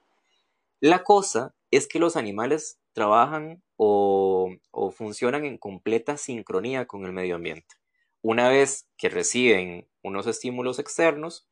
La 0.81 1.03
cosa 1.03 1.57
es 1.73 1.89
que 1.89 1.99
los 1.99 2.17
animales 2.17 2.79
trabajan 2.93 3.65
o, 3.77 4.51
o 4.71 4.91
funcionan 4.93 5.45
en 5.45 5.59
completa 5.59 6.17
sincronía 6.17 6.87
con 6.87 7.05
el 7.05 7.13
medio 7.13 7.35
ambiente. 7.35 7.75
Una 8.23 8.49
vez 8.49 8.89
que 8.97 9.09
reciben 9.09 9.89
unos 10.03 10.29
estímulos 10.29 10.79
externos, 10.79 11.49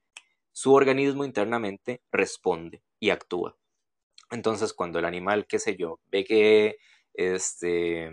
su 0.52 0.74
organismo 0.74 1.24
internamente 1.24 2.02
responde 2.12 2.82
y 3.00 3.10
actúa. 3.10 3.56
Entonces, 4.30 4.72
cuando 4.72 4.98
el 4.98 5.04
animal, 5.04 5.46
qué 5.46 5.58
sé 5.58 5.76
yo, 5.76 6.00
ve 6.10 6.24
que, 6.24 6.76
este, 7.14 8.10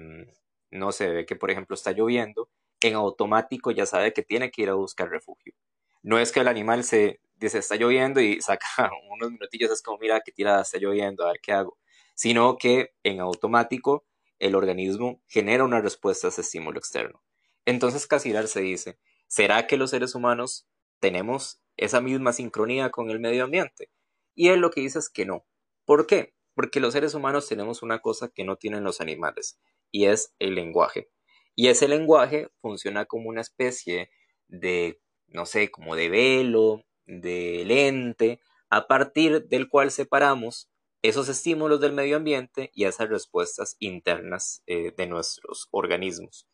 no 0.71 0.91
se 0.91 1.09
ve 1.09 1.25
que, 1.25 1.35
por 1.35 1.51
ejemplo, 1.51 1.75
está 1.75 1.91
lloviendo, 1.91 2.49
en 2.81 2.95
automático 2.95 3.71
ya 3.71 3.85
sabe 3.85 4.13
que 4.13 4.23
tiene 4.23 4.51
que 4.51 4.63
ir 4.63 4.69
a 4.69 4.75
buscar 4.75 5.09
refugio. 5.09 5.53
No 6.01 6.19
es 6.19 6.31
que 6.31 6.41
el 6.41 6.47
animal 6.47 6.83
se 6.83 7.21
dice, 7.35 7.59
está 7.59 7.75
lloviendo 7.75 8.21
y 8.21 8.41
saca 8.41 8.91
unos 9.09 9.31
minutillos, 9.31 9.71
es 9.71 9.81
como, 9.81 9.97
mira, 9.99 10.21
que 10.21 10.31
tira, 10.31 10.61
está 10.61 10.77
lloviendo, 10.77 11.23
a 11.23 11.31
ver 11.31 11.39
qué 11.41 11.53
hago. 11.53 11.77
Sino 12.15 12.57
que 12.57 12.93
en 13.03 13.19
automático 13.19 14.05
el 14.39 14.55
organismo 14.55 15.21
genera 15.27 15.63
una 15.63 15.81
respuesta 15.81 16.27
a 16.27 16.29
ese 16.29 16.41
estímulo 16.41 16.77
externo. 16.77 17.23
Entonces 17.65 18.07
Casirar 18.07 18.47
se 18.47 18.61
dice, 18.61 18.99
¿será 19.27 19.67
que 19.67 19.77
los 19.77 19.91
seres 19.91 20.15
humanos 20.15 20.67
tenemos 20.99 21.61
esa 21.77 22.01
misma 22.01 22.33
sincronía 22.33 22.89
con 22.89 23.09
el 23.09 23.19
medio 23.19 23.45
ambiente? 23.45 23.89
Y 24.35 24.49
él 24.49 24.59
lo 24.59 24.69
que 24.69 24.81
dice 24.81 24.99
es 24.99 25.09
que 25.09 25.25
no, 25.25 25.45
¿Por 25.85 26.07
qué? 26.07 26.33
Porque 26.55 26.79
los 26.79 26.93
seres 26.93 27.13
humanos 27.13 27.47
tenemos 27.47 27.83
una 27.83 27.99
cosa 27.99 28.29
que 28.29 28.43
no 28.43 28.55
tienen 28.55 28.83
los 28.83 29.01
animales 29.01 29.59
y 29.91 30.05
es 30.05 30.33
el 30.39 30.55
lenguaje. 30.55 31.09
Y 31.55 31.67
ese 31.67 31.87
lenguaje 31.87 32.49
funciona 32.61 33.05
como 33.05 33.29
una 33.29 33.41
especie 33.41 34.09
de, 34.47 35.01
no 35.27 35.45
sé, 35.45 35.69
como 35.69 35.95
de 35.95 36.09
velo, 36.09 36.83
de 37.05 37.63
lente, 37.65 38.39
a 38.69 38.87
partir 38.87 39.47
del 39.47 39.69
cual 39.69 39.91
separamos 39.91 40.69
esos 41.03 41.27
estímulos 41.29 41.81
del 41.81 41.93
medio 41.93 42.17
ambiente 42.17 42.71
y 42.73 42.85
esas 42.85 43.09
respuestas 43.09 43.75
internas 43.79 44.63
eh, 44.65 44.93
de 44.95 45.05
nuestros 45.05 45.67
organismos. 45.71 46.47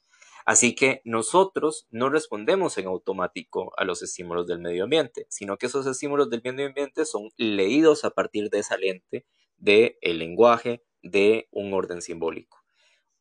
Así 0.49 0.73
que 0.73 1.03
nosotros 1.05 1.85
no 1.91 2.09
respondemos 2.09 2.79
en 2.79 2.88
automático 2.88 3.71
a 3.77 3.83
los 3.83 4.01
estímulos 4.01 4.47
del 4.47 4.57
medio 4.57 4.85
ambiente, 4.85 5.27
sino 5.29 5.57
que 5.57 5.67
esos 5.67 5.85
estímulos 5.85 6.31
del 6.31 6.41
medio 6.43 6.65
ambiente 6.65 7.05
son 7.05 7.29
leídos 7.38 8.03
a 8.03 8.09
partir 8.09 8.49
de 8.49 8.57
esa 8.57 8.75
lente 8.75 9.27
del 9.57 9.95
el 10.01 10.17
lenguaje 10.17 10.83
de 11.03 11.47
un 11.51 11.71
orden 11.75 12.01
simbólico. 12.01 12.57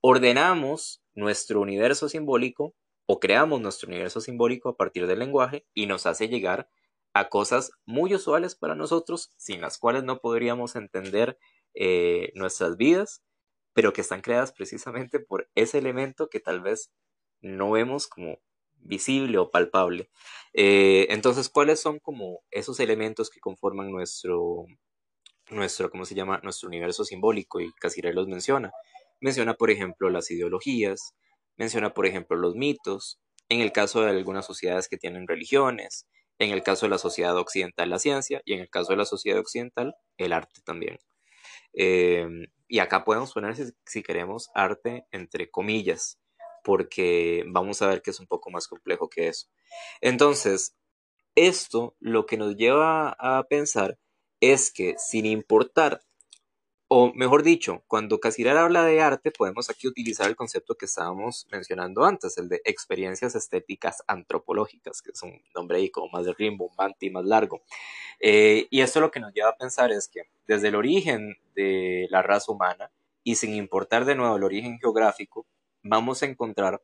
Ordenamos 0.00 1.02
nuestro 1.12 1.60
universo 1.60 2.08
simbólico 2.08 2.74
o 3.04 3.20
creamos 3.20 3.60
nuestro 3.60 3.88
universo 3.90 4.22
simbólico 4.22 4.70
a 4.70 4.76
partir 4.78 5.06
del 5.06 5.18
lenguaje 5.18 5.66
y 5.74 5.84
nos 5.84 6.06
hace 6.06 6.28
llegar 6.28 6.70
a 7.12 7.28
cosas 7.28 7.72
muy 7.84 8.14
usuales 8.14 8.54
para 8.54 8.74
nosotros, 8.74 9.34
sin 9.36 9.60
las 9.60 9.76
cuales 9.76 10.02
no 10.02 10.22
podríamos 10.22 10.76
entender 10.76 11.38
eh, 11.74 12.32
nuestras 12.34 12.78
vidas, 12.78 13.22
pero 13.74 13.92
que 13.92 14.00
están 14.00 14.22
creadas 14.22 14.50
precisamente 14.52 15.20
por 15.20 15.50
ese 15.54 15.76
elemento 15.76 16.30
que 16.30 16.40
tal 16.40 16.62
vez 16.62 16.90
no 17.40 17.70
vemos 17.70 18.07
como 18.07 18.38
visible 18.81 19.38
o 19.38 19.51
palpable. 19.51 20.11
Eh, 20.53 21.07
entonces, 21.11 21.48
¿cuáles 21.48 21.81
son 21.81 21.98
como 21.98 22.40
esos 22.51 22.81
elementos 22.81 23.31
que 23.31 23.40
conforman 23.40 23.90
nuestro, 23.90 24.66
nuestro, 25.51 25.90
¿cómo 25.90 26.05
se 26.05 26.14
llama? 26.14 26.40
Nuestro 26.42 26.68
universo 26.68 27.05
simbólico 27.05 27.61
y 27.61 27.72
Casiré 27.74 28.12
los 28.12 28.29
menciona. 28.29 28.72
Menciona, 29.20 29.55
por 29.55 29.70
ejemplo, 29.70 30.11
las 30.11 30.31
ideologías, 30.31 31.14
menciona, 31.57 31.92
por 31.94 32.07
ejemplo, 32.07 32.37
los 32.37 32.55
mitos, 32.55 33.20
en 33.48 33.61
el 33.61 33.72
caso 33.72 34.03
de 34.03 34.11
algunas 34.11 34.46
sociedades 34.46 34.88
que 34.88 34.98
tienen 34.98 35.27
religiones, 35.27 36.07
en 36.38 36.51
el 36.51 36.62
caso 36.62 36.87
de 36.87 36.90
la 36.90 36.98
sociedad 36.98 37.37
occidental, 37.37 37.90
la 37.90 37.98
ciencia, 37.98 38.42
y 38.44 38.55
en 38.55 38.61
el 38.61 38.70
caso 38.70 38.92
de 38.92 38.98
la 38.98 39.05
sociedad 39.05 39.40
occidental, 39.40 39.94
el 40.18 40.33
arte 40.33 40.61
también. 40.64 40.98
Eh, 41.72 42.27
y 42.68 42.79
acá 42.81 43.05
podemos 43.05 43.33
poner, 43.33 43.57
si 43.87 44.03
queremos, 44.03 44.51
arte 44.55 45.07
entre 45.11 45.51
comillas, 45.51 46.18
porque 46.68 47.44
vamos 47.46 47.81
a 47.81 47.87
ver 47.87 48.02
que 48.02 48.11
es 48.11 48.20
un 48.20 48.26
poco 48.26 48.50
más 48.50 48.68
complejo 48.68 49.09
que 49.09 49.28
eso. 49.28 49.46
Entonces, 50.02 50.76
esto 51.35 51.96
lo 51.98 52.26
que 52.26 52.37
nos 52.37 52.57
lleva 52.57 53.16
a 53.18 53.42
pensar 53.44 53.98
es 54.38 54.70
que 54.70 54.94
sin 54.98 55.24
importar, 55.24 56.02
o 56.87 57.11
mejor 57.14 57.42
dicho, 57.42 57.85
cuando 57.87 58.20
Casirar 58.20 58.59
habla 58.59 58.85
de 58.85 59.00
arte, 59.00 59.31
podemos 59.31 59.70
aquí 59.70 59.88
utilizar 59.88 60.26
el 60.28 60.37
concepto 60.37 60.74
que 60.74 60.85
estábamos 60.85 61.46
mencionando 61.50 62.04
antes, 62.04 62.37
el 62.37 62.50
de 62.50 62.61
experiencias 62.66 63.35
estéticas 63.35 64.02
antropológicas, 64.07 65.00
que 65.00 65.12
es 65.12 65.22
un 65.22 65.40
nombre 65.54 65.78
ahí 65.78 65.88
como 65.88 66.11
más 66.11 66.26
de 66.26 66.35
rimbombante 66.35 67.07
y 67.07 67.11
más 67.11 67.24
largo. 67.24 67.62
Eh, 68.20 68.66
y 68.68 68.83
esto 68.83 69.00
lo 69.00 69.11
que 69.11 69.20
nos 69.20 69.33
lleva 69.33 69.48
a 69.48 69.57
pensar 69.57 69.90
es 69.90 70.07
que 70.07 70.24
desde 70.46 70.68
el 70.68 70.74
origen 70.74 71.35
de 71.54 72.09
la 72.11 72.20
raza 72.20 72.52
humana, 72.52 72.90
y 73.24 73.37
sin 73.37 73.54
importar 73.54 74.04
de 74.04 74.16
nuevo 74.16 74.37
el 74.37 74.44
origen 74.44 74.78
geográfico, 74.78 75.46
vamos 75.82 76.22
a 76.22 76.26
encontrar 76.26 76.82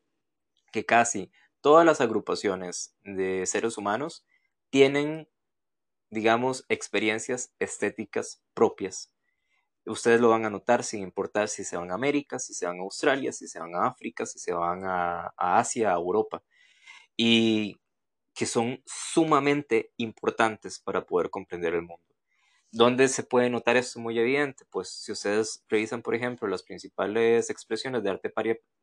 que 0.73 0.85
casi 0.85 1.31
todas 1.61 1.87
las 1.87 2.01
agrupaciones 2.01 2.95
de 3.05 3.47
seres 3.47 3.79
humanos 3.79 4.27
tienen, 4.71 5.29
digamos, 6.11 6.65
experiencias 6.69 7.55
estéticas 7.59 8.43
propias. 8.55 9.13
Ustedes 9.87 10.21
lo 10.21 10.31
van 10.31 10.47
a 10.47 10.51
notar 10.51 10.83
sin 10.83 11.03
importar 11.03 11.49
si 11.49 11.65
se 11.65 11.77
van 11.77 11.91
a 11.91 11.95
América, 11.95 12.39
si 12.39 12.55
se 12.55 12.67
van 12.67 12.79
a 12.81 12.83
Australia, 12.83 13.33
si 13.33 13.49
se 13.49 13.61
van 13.61 13.75
a 13.75 13.87
África, 13.87 14.27
si 14.27 14.39
se 14.39 14.53
van 14.53 14.85
a, 14.85 15.33
Asia, 15.37 15.91
a 15.93 15.95
Europa. 15.95 16.43
Y 17.17 17.77
que 18.35 18.47
son 18.47 18.83
sumamente 18.85 19.93
importantes 19.97 20.81
para 20.81 21.07
poder 21.07 21.31
comprender 21.31 21.75
el 21.75 21.83
mundo. 21.83 22.14
¿Dónde 22.77 23.07
se 23.07 23.23
puede 23.23 23.51
notar 23.51 23.77
esto 23.77 24.01
muy 24.01 24.19
evidente? 24.19 24.65
Pues 24.69 24.89
si 24.89 25.13
ustedes 25.13 25.65
revisan, 25.69 26.03
por 26.03 26.17
ejemplo, 26.17 26.49
las 26.49 26.65
principales 26.65 27.49
expresiones 27.49 28.03
de 28.03 28.11
arte 28.11 28.33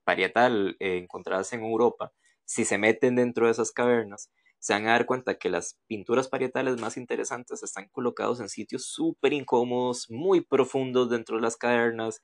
parietal 0.05 0.77
eh, 0.79 0.97
encontradas 0.97 1.51
en 1.51 1.61
Europa, 1.61 2.13
si 2.45 2.63
se 2.63 2.77
meten 2.77 3.17
dentro 3.17 3.47
de 3.47 3.51
esas 3.51 3.71
cavernas, 3.73 4.31
se 4.59 4.71
van 4.73 4.87
a 4.87 4.91
dar 4.91 5.05
cuenta 5.05 5.37
que 5.37 5.49
las 5.49 5.77
pinturas 5.87 6.29
parietales 6.29 6.79
más 6.79 6.95
interesantes 6.95 7.63
están 7.63 7.89
colocados 7.89 8.39
en 8.39 8.47
sitios 8.47 8.85
súper 8.85 9.33
incómodos, 9.33 10.09
muy 10.09 10.39
profundos 10.39 11.09
dentro 11.09 11.35
de 11.35 11.41
las 11.41 11.57
cavernas, 11.57 12.21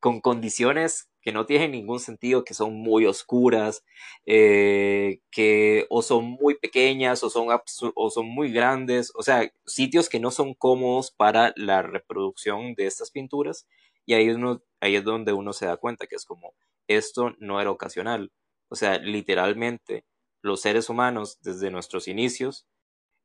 con 0.00 0.20
condiciones 0.20 1.08
que 1.26 1.32
no 1.32 1.44
tienen 1.44 1.72
ningún 1.72 1.98
sentido, 1.98 2.44
que 2.44 2.54
son 2.54 2.74
muy 2.74 3.04
oscuras, 3.04 3.84
eh, 4.26 5.18
que 5.32 5.84
o 5.90 6.00
son 6.00 6.24
muy 6.24 6.54
pequeñas 6.56 7.24
o 7.24 7.30
son, 7.30 7.48
o 7.96 8.10
son 8.10 8.28
muy 8.28 8.52
grandes, 8.52 9.10
o 9.16 9.24
sea, 9.24 9.50
sitios 9.66 10.08
que 10.08 10.20
no 10.20 10.30
son 10.30 10.54
cómodos 10.54 11.10
para 11.10 11.52
la 11.56 11.82
reproducción 11.82 12.76
de 12.76 12.86
estas 12.86 13.10
pinturas. 13.10 13.66
Y 14.06 14.14
ahí, 14.14 14.28
uno, 14.30 14.62
ahí 14.80 14.94
es 14.94 15.02
donde 15.02 15.32
uno 15.32 15.52
se 15.52 15.66
da 15.66 15.76
cuenta 15.78 16.06
que 16.06 16.14
es 16.14 16.24
como, 16.24 16.54
esto 16.86 17.34
no 17.40 17.60
era 17.60 17.72
ocasional. 17.72 18.30
O 18.68 18.76
sea, 18.76 18.98
literalmente 18.98 20.04
los 20.42 20.60
seres 20.60 20.88
humanos 20.88 21.38
desde 21.42 21.72
nuestros 21.72 22.06
inicios 22.06 22.68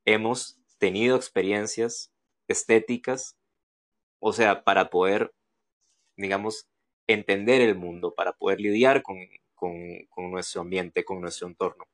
hemos 0.06 0.58
tenido 0.80 1.18
experiencias 1.18 2.12
estéticas, 2.48 3.38
o 4.20 4.34
sea, 4.34 4.64
para 4.64 4.90
poder 4.90 5.34
digamos, 6.18 6.68
entender 7.08 7.62
el 7.62 7.76
mundo, 7.76 8.14
para 8.16 8.34
poder 8.34 8.60
lidiar 8.62 9.04
con, 9.04 9.18
nuestro 10.32 10.62
ambiente, 10.62 11.04
con 11.06 11.22
nuestro 11.22 11.48
entorno. 11.48 11.86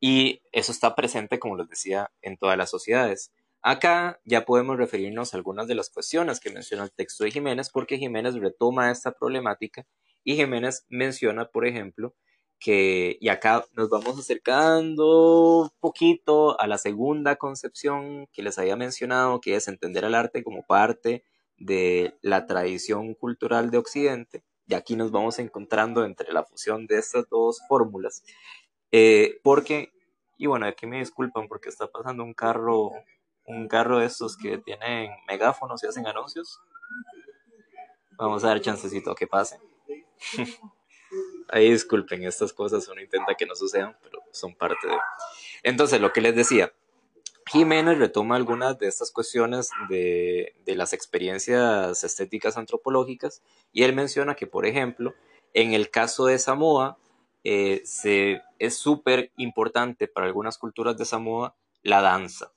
Y 0.00 0.42
eso 0.52 0.72
está 0.72 0.94
presente, 0.94 1.38
como 1.38 1.56
les 1.56 1.68
decía, 1.68 2.10
en 2.22 2.36
todas 2.36 2.56
las 2.58 2.70
sociedades. 2.70 3.32
Acá 3.62 4.20
ya 4.24 4.44
podemos 4.44 4.76
referirnos 4.76 5.32
a 5.32 5.36
algunas 5.36 5.68
de 5.68 5.76
las 5.76 5.90
cuestiones 5.90 6.40
que 6.40 6.50
menciona 6.50 6.84
el 6.84 6.92
texto 6.92 7.24
de 7.24 7.30
Jiménez, 7.30 7.70
porque 7.70 7.98
Jiménez 7.98 8.34
retoma 8.34 8.90
esta 8.90 9.12
problemática 9.12 9.86
y 10.24 10.34
Jiménez 10.34 10.84
menciona, 10.88 11.46
por 11.46 11.66
ejemplo, 11.66 12.14
que, 12.58 13.18
y 13.20 13.28
acá 13.28 13.64
nos 13.72 13.90
vamos 13.90 14.18
acercando 14.18 15.62
un 15.62 15.70
poquito 15.80 16.60
a 16.60 16.66
la 16.66 16.78
segunda 16.78 17.36
concepción 17.36 18.26
que 18.32 18.42
les 18.42 18.58
había 18.58 18.76
mencionado, 18.76 19.40
que 19.40 19.56
es 19.56 19.68
entender 19.68 20.04
el 20.04 20.14
arte 20.14 20.42
como 20.44 20.64
parte 20.64 21.24
de 21.58 22.16
la 22.22 22.46
tradición 22.46 23.14
cultural 23.14 23.70
de 23.70 23.78
Occidente, 23.78 24.42
y 24.66 24.74
aquí 24.74 24.96
nos 24.96 25.10
vamos 25.10 25.38
encontrando 25.38 26.04
entre 26.04 26.32
la 26.32 26.44
fusión 26.44 26.86
de 26.86 26.98
estas 26.98 27.28
dos 27.28 27.60
fórmulas, 27.68 28.24
eh, 28.90 29.40
porque, 29.42 29.92
y 30.36 30.46
bueno, 30.46 30.66
aquí 30.66 30.86
me 30.86 30.98
disculpan 30.98 31.48
porque 31.48 31.68
está 31.68 31.86
pasando 31.86 32.22
un 32.24 32.34
carro, 32.34 32.90
un 33.44 33.68
carro 33.68 33.98
de 33.98 34.06
estos 34.06 34.36
que 34.36 34.58
tienen 34.58 35.10
megáfonos 35.26 35.82
y 35.82 35.86
hacen 35.86 36.06
anuncios. 36.06 36.60
Vamos 38.18 38.44
a 38.44 38.48
dar 38.48 38.60
chancecito 38.60 39.10
a 39.10 39.16
que 39.16 39.26
pase. 39.26 39.58
Ahí 41.48 41.70
disculpen, 41.70 42.24
estas 42.24 42.52
cosas 42.52 42.88
uno 42.88 43.00
intenta 43.00 43.34
que 43.34 43.46
no 43.46 43.54
sucedan, 43.54 43.96
pero 44.02 44.22
son 44.30 44.54
parte 44.54 44.86
de... 44.86 44.96
Entonces, 45.62 46.00
lo 46.00 46.12
que 46.12 46.20
les 46.20 46.34
decía, 46.34 46.72
Jiménez 47.52 47.98
retoma 47.98 48.36
algunas 48.36 48.78
de 48.78 48.88
estas 48.88 49.10
cuestiones 49.10 49.68
de, 49.90 50.54
las 50.64 50.94
experiencias 50.94 52.02
estéticas 52.02 52.56
antropológicas 52.56 53.42
y 53.74 53.82
él 53.82 53.94
menciona 53.94 54.34
que, 54.34 54.46
por 54.46 54.64
ejemplo, 54.64 55.12
en 55.52 55.74
el 55.74 55.90
caso 55.90 56.24
de 56.24 56.38
Samoa, 56.38 56.96
eh, 57.44 57.82
es 58.58 58.74
súper 58.74 59.32
importante 59.36 60.08
para 60.08 60.26
algunas 60.26 60.56
culturas 60.56 60.96
de 60.96 61.04
Samoa 61.04 61.54
la 61.82 62.00
danza. 62.00 62.52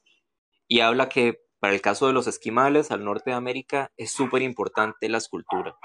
Y 0.69 0.79
habla 0.79 1.09
que 1.09 1.41
para 1.59 1.73
el 1.73 1.81
caso 1.81 2.07
de 2.07 2.13
los 2.13 2.27
esquimales 2.27 2.89
al 2.89 3.03
norte 3.03 3.31
de 3.31 3.35
América 3.35 3.91
es 3.97 4.11
súper 4.11 4.43
importante 4.43 5.09
la 5.09 5.17
escultura. 5.17 5.75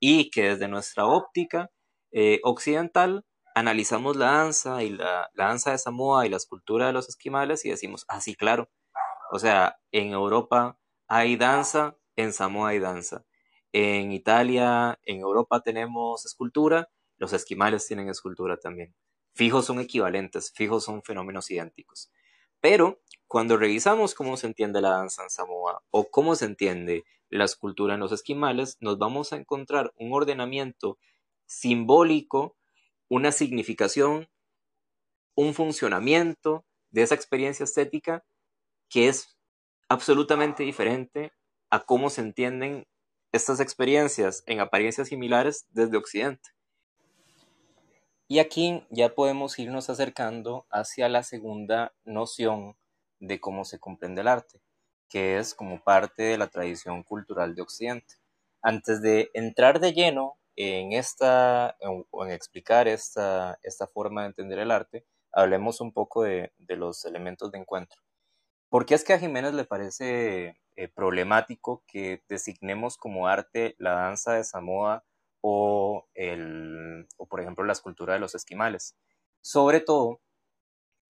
Y 0.00 0.30
que 0.30 0.44
desde 0.44 0.68
nuestra 0.68 1.04
óptica 1.04 1.70
eh, 2.12 2.40
occidental 2.44 3.26
analizamos 3.58 4.16
la 4.16 4.26
danza 4.32 4.82
y 4.82 4.90
la, 4.90 5.30
danza 5.34 5.72
de 5.72 5.78
Samoa 5.78 6.26
y 6.26 6.30
la 6.30 6.36
escultura 6.36 6.86
de 6.86 6.92
los 6.92 7.08
esquimales 7.08 7.64
y 7.64 7.70
decimos, 7.70 8.04
ah, 8.08 8.20
sí, 8.20 8.34
claro. 8.34 8.70
O 9.30 9.38
sea, 9.38 9.78
en 9.92 10.12
Europa 10.12 10.78
hay 11.08 11.36
danza, 11.36 11.96
en 12.16 12.32
Samoa 12.32 12.70
hay 12.70 12.78
danza. 12.78 13.24
En 13.72 14.12
Italia, 14.12 14.98
en 15.04 15.20
Europa 15.20 15.60
tenemos 15.62 16.24
escultura, 16.24 16.88
los 17.18 17.32
esquimales 17.32 17.86
tienen 17.86 18.08
escultura 18.08 18.58
también. 18.58 18.94
Fijos 19.34 19.66
son 19.66 19.80
equivalentes, 19.80 20.52
fijos 20.54 20.84
son 20.84 21.02
fenómenos 21.02 21.50
idénticos. 21.50 22.10
Pero 22.60 23.00
cuando 23.26 23.56
revisamos 23.56 24.14
cómo 24.14 24.36
se 24.36 24.46
entiende 24.46 24.80
la 24.80 24.90
danza 24.90 25.22
en 25.22 25.30
Samoa 25.30 25.82
o 25.90 26.10
cómo 26.10 26.34
se 26.34 26.46
entiende 26.46 27.04
la 27.28 27.44
escultura 27.44 27.94
en 27.94 28.00
los 28.00 28.12
esquimales, 28.12 28.78
nos 28.80 28.98
vamos 28.98 29.32
a 29.32 29.36
encontrar 29.36 29.92
un 29.96 30.12
ordenamiento 30.12 30.98
simbólico 31.46 32.57
una 33.08 33.32
significación, 33.32 34.28
un 35.34 35.54
funcionamiento 35.54 36.64
de 36.90 37.02
esa 37.02 37.14
experiencia 37.14 37.64
estética 37.64 38.24
que 38.88 39.08
es 39.08 39.38
absolutamente 39.88 40.62
diferente 40.62 41.32
a 41.70 41.80
cómo 41.80 42.10
se 42.10 42.20
entienden 42.20 42.86
estas 43.32 43.60
experiencias 43.60 44.42
en 44.46 44.60
apariencias 44.60 45.08
similares 45.08 45.66
desde 45.70 45.96
Occidente. 45.96 46.50
Y 48.26 48.40
aquí 48.40 48.86
ya 48.90 49.14
podemos 49.14 49.58
irnos 49.58 49.88
acercando 49.88 50.66
hacia 50.70 51.08
la 51.08 51.22
segunda 51.22 51.94
noción 52.04 52.76
de 53.20 53.40
cómo 53.40 53.64
se 53.64 53.78
comprende 53.78 54.20
el 54.20 54.28
arte, 54.28 54.60
que 55.08 55.38
es 55.38 55.54
como 55.54 55.82
parte 55.82 56.24
de 56.24 56.38
la 56.38 56.48
tradición 56.48 57.02
cultural 57.02 57.54
de 57.54 57.62
Occidente. 57.62 58.16
Antes 58.60 59.00
de 59.00 59.30
entrar 59.32 59.80
de 59.80 59.92
lleno 59.92 60.37
en 60.60 60.92
esta, 60.92 61.76
en 61.78 62.30
explicar 62.32 62.88
esta, 62.88 63.60
esta 63.62 63.86
forma 63.86 64.22
de 64.22 64.26
entender 64.26 64.58
el 64.58 64.72
arte, 64.72 65.06
hablemos 65.32 65.80
un 65.80 65.92
poco 65.92 66.24
de, 66.24 66.52
los 66.66 67.04
elementos 67.04 67.52
de 67.52 67.58
encuentro. 67.58 68.02
¿Por 68.68 68.84
qué 68.84 68.96
es 68.96 69.04
que 69.04 69.12
a 69.12 69.20
Jiménez 69.20 69.54
le 69.54 69.64
parece 69.64 70.60
eh, 70.74 70.88
problemático 70.88 71.84
que 71.86 72.24
designemos 72.28 72.96
como 72.96 73.28
arte 73.28 73.76
la 73.78 73.92
danza 73.92 74.32
de 74.32 74.42
Samoa 74.42 75.04
o, 75.42 76.08
el, 76.14 77.06
o, 77.16 77.26
por 77.26 77.40
ejemplo, 77.40 77.64
la 77.64 77.72
escultura 77.72 78.14
de 78.14 78.20
los 78.20 78.34
esquimales? 78.34 78.96
Sobre 79.40 79.78
todo 79.78 80.20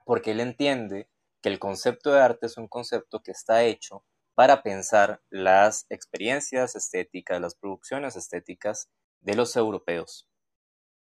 porque 0.04 0.32
él 0.32 0.40
entiende 0.40 1.08
que 1.40 1.48
el 1.48 1.58
concepto 1.58 2.12
de 2.12 2.20
arte 2.20 2.44
es 2.46 2.58
un 2.58 2.68
concepto 2.68 3.22
que 3.22 3.30
está 3.30 3.64
hecho 3.64 4.04
para 4.34 4.62
pensar 4.62 5.22
las 5.30 5.86
experiencias 5.88 6.76
estéticas, 6.76 7.40
las 7.40 7.54
producciones 7.54 8.14
estéticas 8.14 8.90
de 9.20 9.34
los 9.34 9.56
europeos. 9.56 10.28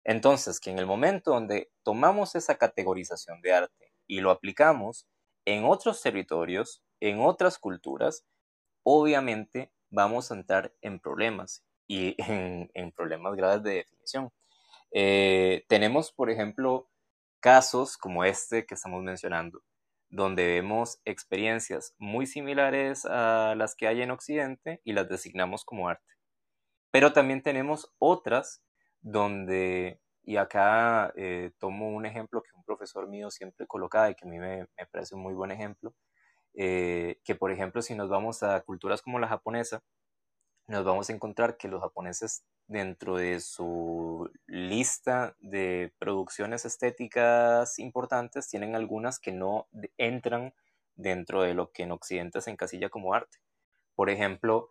Entonces, 0.03 0.59
que 0.59 0.69
en 0.69 0.79
el 0.79 0.85
momento 0.85 1.31
donde 1.31 1.71
tomamos 1.83 2.35
esa 2.35 2.57
categorización 2.57 3.41
de 3.41 3.53
arte 3.53 3.93
y 4.07 4.19
lo 4.19 4.31
aplicamos 4.31 5.07
en 5.45 5.65
otros 5.65 6.01
territorios, 6.01 6.83
en 6.99 7.21
otras 7.21 7.57
culturas, 7.57 8.25
obviamente 8.83 9.71
vamos 9.89 10.31
a 10.31 10.35
entrar 10.35 10.73
en 10.81 10.99
problemas 10.99 11.63
y 11.87 12.15
en, 12.73 12.91
problemas 12.91 13.35
graves 13.35 13.63
de 13.63 13.75
definición. 13.75 14.31
Eh, 14.91 15.65
tenemos, 15.67 16.11
por 16.11 16.29
ejemplo, 16.29 16.89
casos 17.39 17.97
como 17.97 18.23
este 18.23 18.65
que 18.65 18.75
estamos 18.75 19.03
mencionando, 19.03 19.61
donde 20.09 20.47
vemos 20.47 21.01
experiencias 21.05 21.93
muy 21.97 22.27
similares 22.27 23.05
a 23.05 23.55
las 23.55 23.75
que 23.75 23.87
hay 23.87 24.01
en 24.01 24.11
Occidente 24.11 24.81
y 24.83 24.93
las 24.93 25.09
designamos 25.09 25.65
como 25.65 25.89
arte. 25.89 26.12
Pero 26.93 27.11
también 27.11 27.41
tenemos 27.41 27.91
otras 27.97 28.61
donde, 29.01 29.99
y 30.23 30.37
acá 30.37 31.11
eh, 31.15 31.51
tomo 31.57 31.89
un 31.89 32.05
ejemplo 32.05 32.43
que 32.43 32.55
un 32.55 32.63
profesor 32.63 33.07
mío 33.07 33.31
siempre 33.31 33.65
colocaba 33.65 34.11
y 34.11 34.15
que 34.15 34.27
a 34.27 34.29
mí 34.29 34.37
me, 34.37 34.67
parece 34.91 35.15
un 35.15 35.23
muy 35.23 35.33
buen 35.33 35.49
ejemplo, 35.49 35.95
eh, 36.53 37.19
que 37.23 37.33
por 37.33 37.51
ejemplo 37.51 37.81
si 37.81 37.95
nos 37.95 38.09
vamos 38.09 38.43
a 38.43 38.61
culturas 38.61 39.01
como 39.01 39.17
la 39.17 39.27
japonesa, 39.27 39.81
nos 40.67 40.85
vamos 40.85 41.09
a 41.09 41.13
encontrar 41.13 41.57
que 41.57 41.67
los 41.67 41.81
japoneses 41.81 42.45
dentro 42.67 43.17
de 43.17 43.39
su 43.39 44.29
lista 44.45 45.35
de 45.39 45.95
producciones 45.97 46.63
estéticas 46.63 47.79
importantes 47.79 48.49
tienen 48.49 48.75
algunas 48.75 49.19
que 49.19 49.31
no 49.31 49.67
entran 49.97 50.53
dentro 50.93 51.41
de 51.41 51.55
lo 51.55 51.71
que 51.71 51.83
en 51.83 51.91
Occidente 51.91 52.39
se 52.39 52.51
encasilla 52.51 52.89
como 52.89 53.15
arte. 53.15 53.39
Por 53.95 54.11
ejemplo, 54.11 54.69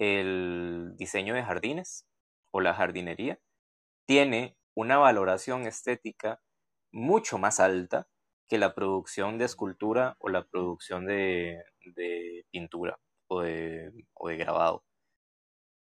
el 0.00 0.94
diseño 0.96 1.34
de 1.34 1.42
jardines 1.42 2.06
o 2.50 2.62
la 2.62 2.72
jardinería 2.72 3.38
tiene 4.06 4.56
una 4.74 4.96
valoración 4.96 5.66
estética 5.66 6.40
mucho 6.90 7.36
más 7.36 7.60
alta 7.60 8.08
que 8.48 8.56
la 8.58 8.74
producción 8.74 9.36
de 9.36 9.44
escultura 9.44 10.16
o 10.18 10.30
la 10.30 10.44
producción 10.44 11.06
de, 11.06 11.62
pintura 12.50 12.98
o 13.28 13.42
de, 13.42 13.92
grabado. 14.38 14.84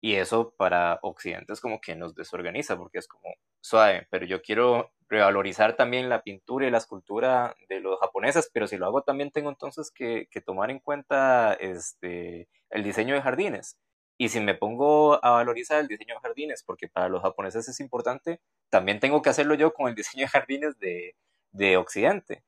Y 0.03 0.17
eso 0.17 0.55
para 0.57 0.99
Occidente 1.03 1.55
es 1.55 1.61
como 1.61 1.81
que 1.81 1.97
nos 1.97 2.15
desorganiza, 2.15 2.77
porque 2.77 2.99
es 2.99 3.09
como, 3.09 3.35
suave, 3.63 4.07
pero 4.11 4.27
yo 4.27 4.43
quiero 4.43 4.93
revalorizar 5.09 5.75
también 5.75 6.09
la 6.11 6.23
pintura 6.23 6.67
y 6.67 6.71
la 6.71 6.79
escultura 6.79 7.57
de 7.69 7.81
los 7.81 7.99
japoneses, 8.01 8.51
pero 8.53 8.67
si 8.67 8.77
lo 8.77 8.87
hago 8.87 9.03
también 9.03 9.31
tengo 9.31 9.49
entonces 9.49 9.91
que, 9.91 10.29
tomar 10.45 10.71
en 10.71 10.81
cuenta 10.81 11.55
este, 11.55 12.49
el 12.69 12.83
diseño 12.85 13.15
de 13.15 13.23
jardines. 13.23 13.79
Y 14.19 14.29
si 14.29 14.41
me 14.41 14.55
pongo 14.55 15.25
a 15.25 15.31
valorizar 15.31 15.81
el 15.81 15.89
diseño 15.89 16.15
de 16.15 16.21
jardines, 16.21 16.63
porque 16.63 16.89
para 16.89 17.09
los 17.09 17.23
japoneses 17.23 17.69
es 17.69 17.81
importante, 17.81 18.41
también 18.71 19.01
tengo 19.01 19.23
que 19.23 19.31
hacerlo 19.31 19.55
yo 19.55 19.73
con 19.75 19.89
el 19.89 19.95
diseño 19.97 20.25
de 20.25 20.29
jardines 20.29 20.79
de, 20.79 21.17
de 21.51 21.77
Occidente. 21.77 22.45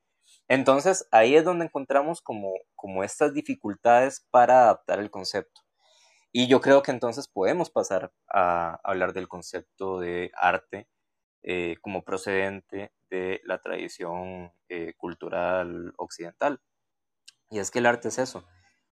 Entonces 0.48 1.08
ahí 1.10 1.36
es 1.36 1.44
donde 1.44 1.66
encontramos 1.66 2.20
como, 2.20 2.52
como 2.74 3.02
estas 3.04 3.34
dificultades 3.34 4.26
para 4.30 4.64
adaptar 4.64 5.00
el 5.00 5.10
concepto. 5.10 5.62
Y 6.32 6.48
yo 6.48 6.60
creo 6.60 6.82
que 6.82 6.90
entonces 6.90 7.28
podemos 7.28 7.70
pasar 7.70 8.12
a 8.28 8.80
hablar 8.82 9.12
del 9.12 9.28
concepto 9.28 10.00
de 10.00 10.32
arte 10.34 10.88
eh, 11.44 11.76
como 11.80 12.02
procedente 12.02 12.92
de 13.08 13.40
la 13.44 13.58
tradición 13.62 14.52
eh, 14.68 14.94
cultural 14.96 15.94
occidental. 15.96 16.60
Y 17.50 17.60
es 17.60 17.70
que 17.70 17.78
el 17.78 17.86
arte 17.86 18.08
es 18.08 18.18
eso. 18.18 18.44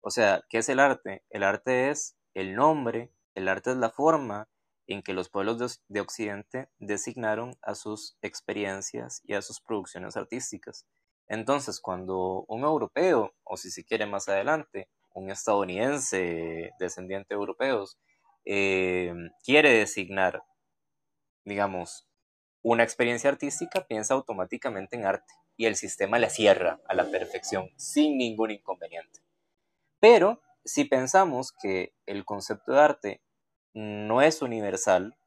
O 0.01 0.09
sea, 0.09 0.43
¿qué 0.49 0.59
es 0.59 0.69
el 0.69 0.79
arte? 0.79 1.23
El 1.29 1.43
arte 1.43 1.91
es 1.91 2.16
el 2.37 2.53
nombre, 2.53 3.11
el 3.33 3.47
arte 3.47 3.71
es 3.71 3.77
la 3.77 3.89
forma 3.89 4.47
en 4.85 5.01
que 5.01 5.13
los 5.13 5.27
pueblos 5.27 5.81
de, 5.87 5.99
Occidente 6.01 6.69
designaron 6.77 7.57
a 7.63 7.73
sus 7.73 8.15
experiencias 8.21 9.21
y 9.25 9.33
a 9.33 9.41
sus 9.41 9.59
producciones 9.59 10.15
artísticas. 10.15 10.85
Entonces, 11.27 11.79
cuando 11.81 12.45
un 12.47 12.63
europeo, 12.63 13.33
o 13.43 13.57
si 13.57 13.71
se 13.71 13.83
quiere 13.83 14.05
más 14.05 14.29
adelante, 14.29 14.87
un 15.15 15.31
estadounidense 15.31 16.73
descendiente 16.79 17.33
de 17.33 17.39
europeos, 17.39 17.97
eh, 18.45 19.15
quiere 19.43 19.73
designar, 19.73 20.43
digamos, 21.43 22.07
una 22.61 22.83
experiencia 22.83 23.31
artística, 23.31 23.87
piensa 23.87 24.13
automáticamente 24.13 24.95
en 24.95 25.05
arte 25.05 25.33
y 25.57 25.65
el 25.65 25.75
sistema 25.75 26.19
la 26.19 26.29
cierra 26.29 26.79
a 26.87 26.93
la 26.93 27.09
perfección 27.09 27.71
sin 27.77 28.15
ningún 28.15 28.51
inconveniente. 28.51 29.21
Pero 29.99 30.43
si 30.67 30.85
pensamos 30.85 31.53
que 31.61 31.93
el 32.05 32.25
concepto 32.25 32.73
de 32.73 32.79
arte 32.79 33.21
no 33.73 34.21
es 34.21 34.41
universal, 34.41 35.17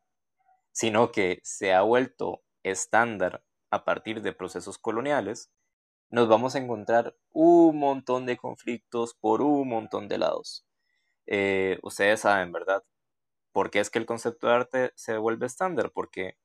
sino 0.73 1.11
que 1.13 1.41
se 1.43 1.73
ha 1.73 1.83
vuelto 1.83 2.43
estándar 2.63 3.43
a 3.71 3.85
partir 3.85 4.23
de 4.23 4.33
procesos 4.33 4.79
coloniales, 4.79 5.51
nos 6.11 6.29
vamos 6.29 6.55
a 6.55 6.59
encontrar 6.59 7.17
un 7.31 7.79
montón 7.79 8.27
de 8.27 8.37
conflictos 8.37 9.15
por 9.15 9.43
un 9.43 9.69
montón 9.69 10.09
de 10.09 10.19
lados. 10.19 10.67
Eh, 11.27 11.79
ustedes 11.83 12.21
saben, 12.21 12.53
¿verdad? 12.53 12.85
¿Por 13.53 13.71
qué 13.71 13.81
es 13.81 13.91
que 13.91 13.99
el 13.99 14.07
concepto 14.07 14.49
de 14.49 14.55
arte 14.55 14.93
se 14.97 15.17
vuelve 15.17 15.47
estándar? 15.47 15.93
Porque 15.93 16.37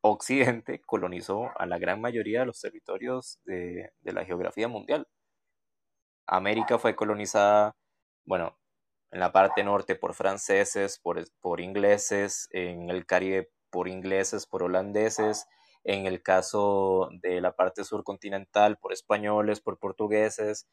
Occidente 0.00 0.80
colonizó 0.86 1.50
a 1.58 1.66
la 1.66 1.78
gran 1.78 2.00
mayoría 2.00 2.40
de 2.40 2.46
los 2.46 2.60
territorios 2.60 3.40
de, 3.44 3.92
la 4.02 4.24
geografía 4.24 4.68
mundial. 4.68 5.08
América 6.26 6.78
fue 6.78 6.94
colonizada, 6.96 7.74
bueno, 8.24 8.58
en 9.10 9.20
la 9.20 9.32
parte 9.32 9.62
norte 9.64 9.96
por 9.96 10.14
franceses, 10.14 10.98
por, 10.98 11.22
por 11.40 11.60
ingleses, 11.60 12.48
en 12.52 12.90
el 12.90 13.06
Caribe 13.06 13.50
por 13.70 13.88
ingleses, 13.88 14.46
por 14.46 14.62
holandeses, 14.62 15.46
en 15.84 16.06
el 16.06 16.22
caso 16.22 17.08
de 17.22 17.40
la 17.40 17.56
parte 17.56 17.84
sur 17.84 18.04
continental 18.04 18.78
por 18.78 18.92
españoles, 18.92 19.60
por 19.60 19.78
portugueses, 19.78 20.68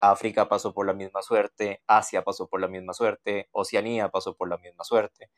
África 0.00 0.48
pasó 0.48 0.72
por 0.74 0.86
la 0.86 0.94
misma 0.94 1.22
suerte, 1.22 1.82
Asia 1.86 2.22
pasó 2.22 2.48
por 2.48 2.60
la 2.60 2.68
misma 2.68 2.92
suerte, 2.94 3.48
Oceanía 3.52 4.08
pasó 4.10 4.36
por 4.36 4.48
la 4.48 4.58
misma 4.58 4.84
suerte. 4.84 5.30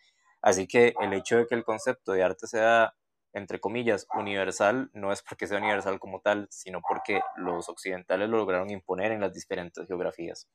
Así 0.43 0.67
que 0.67 0.95
el 1.01 1.13
hecho 1.15 1.39
de 1.39 1.47
que 1.47 1.55
el 1.55 1.65
concepto 1.65 2.13
de 2.13 2.23
arte 2.23 2.47
sea 2.47 2.95
entre 3.33 3.61
comillas, 3.61 4.07
universal, 4.15 4.91
no 4.93 5.13
es 5.13 5.23
porque 5.23 5.47
sea 5.47 5.59
universal 5.59 6.01
como 6.01 6.21
tal, 6.21 6.49
sino 6.51 6.81
porque 6.87 7.21
los 7.37 7.69
occidentales 7.69 8.29
lo 8.29 8.39
lograron 8.39 8.71
imponer 8.71 9.13
en 9.13 9.21
las 9.21 9.33
diferentes 9.33 9.87
geografías. 9.87 10.49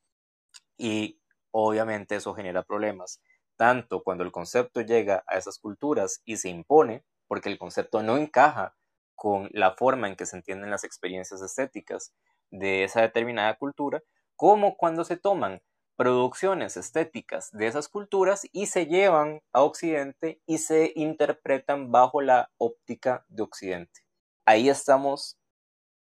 Y 0.78 1.20
obviamente 1.52 2.16
eso 2.16 2.34
genera 2.34 2.64
problemas, 2.64 3.22
tanto 3.58 4.04
cuando 4.04 4.24
el 4.24 4.32
concepto 4.32 4.82
llega 4.82 5.24
a 5.28 5.38
esas 5.38 5.60
culturas 5.60 6.22
y 6.26 6.38
se 6.38 6.50
impone, 6.50 7.04
porque 7.28 7.50
el 7.50 7.58
concepto 7.58 8.04
no 8.04 8.18
encaja 8.18 8.76
con 9.16 9.50
la 9.54 9.76
forma 9.76 10.08
en 10.08 10.16
que 10.16 10.26
se 10.26 10.36
entienden 10.36 10.70
las 10.72 10.84
experiencias 10.84 11.42
estéticas 11.42 12.14
de 12.52 12.84
esa 12.84 13.02
determinada 13.02 13.56
cultura, 13.58 14.02
como 14.36 14.76
cuando 14.76 15.06
se 15.06 15.18
toman 15.18 15.62
producciones 15.96 16.76
estéticas 16.76 17.52
de 17.52 17.68
esas 17.68 17.88
culturas 17.88 18.48
y 18.52 18.66
se 18.66 18.86
llevan 18.88 19.42
a 19.54 19.64
Occidente 19.64 20.42
y 20.46 20.58
se 20.58 20.92
interpretan 20.96 21.92
bajo 21.92 22.22
la 22.22 22.52
óptica 22.58 23.26
de 23.30 23.44
Occidente. 23.44 24.02
Ahí 24.46 24.68
estamos 24.70 25.38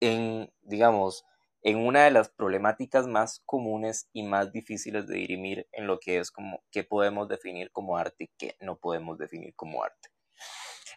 en, 0.02 0.52
digamos, 0.62 1.24
en 1.66 1.78
una 1.78 2.04
de 2.06 2.12
las 2.12 2.30
problemáticas 2.30 3.08
más 3.08 3.42
comunes 3.46 4.08
y 4.14 4.22
más 4.22 4.52
difíciles 4.52 5.08
de 5.08 5.16
dirimir 5.16 5.68
en 5.72 5.88
lo 5.88 6.00
que 6.00 6.20
es 6.20 6.30
como 6.30 6.64
qué 6.72 6.84
podemos 6.84 7.28
definir 7.28 7.72
como 7.72 7.98
arte 7.98 8.26
y 8.26 8.30
qué 8.38 8.56
no 8.62 8.78
podemos 8.78 9.18
definir 9.18 9.56
como 9.56 9.84
arte. 9.84 10.10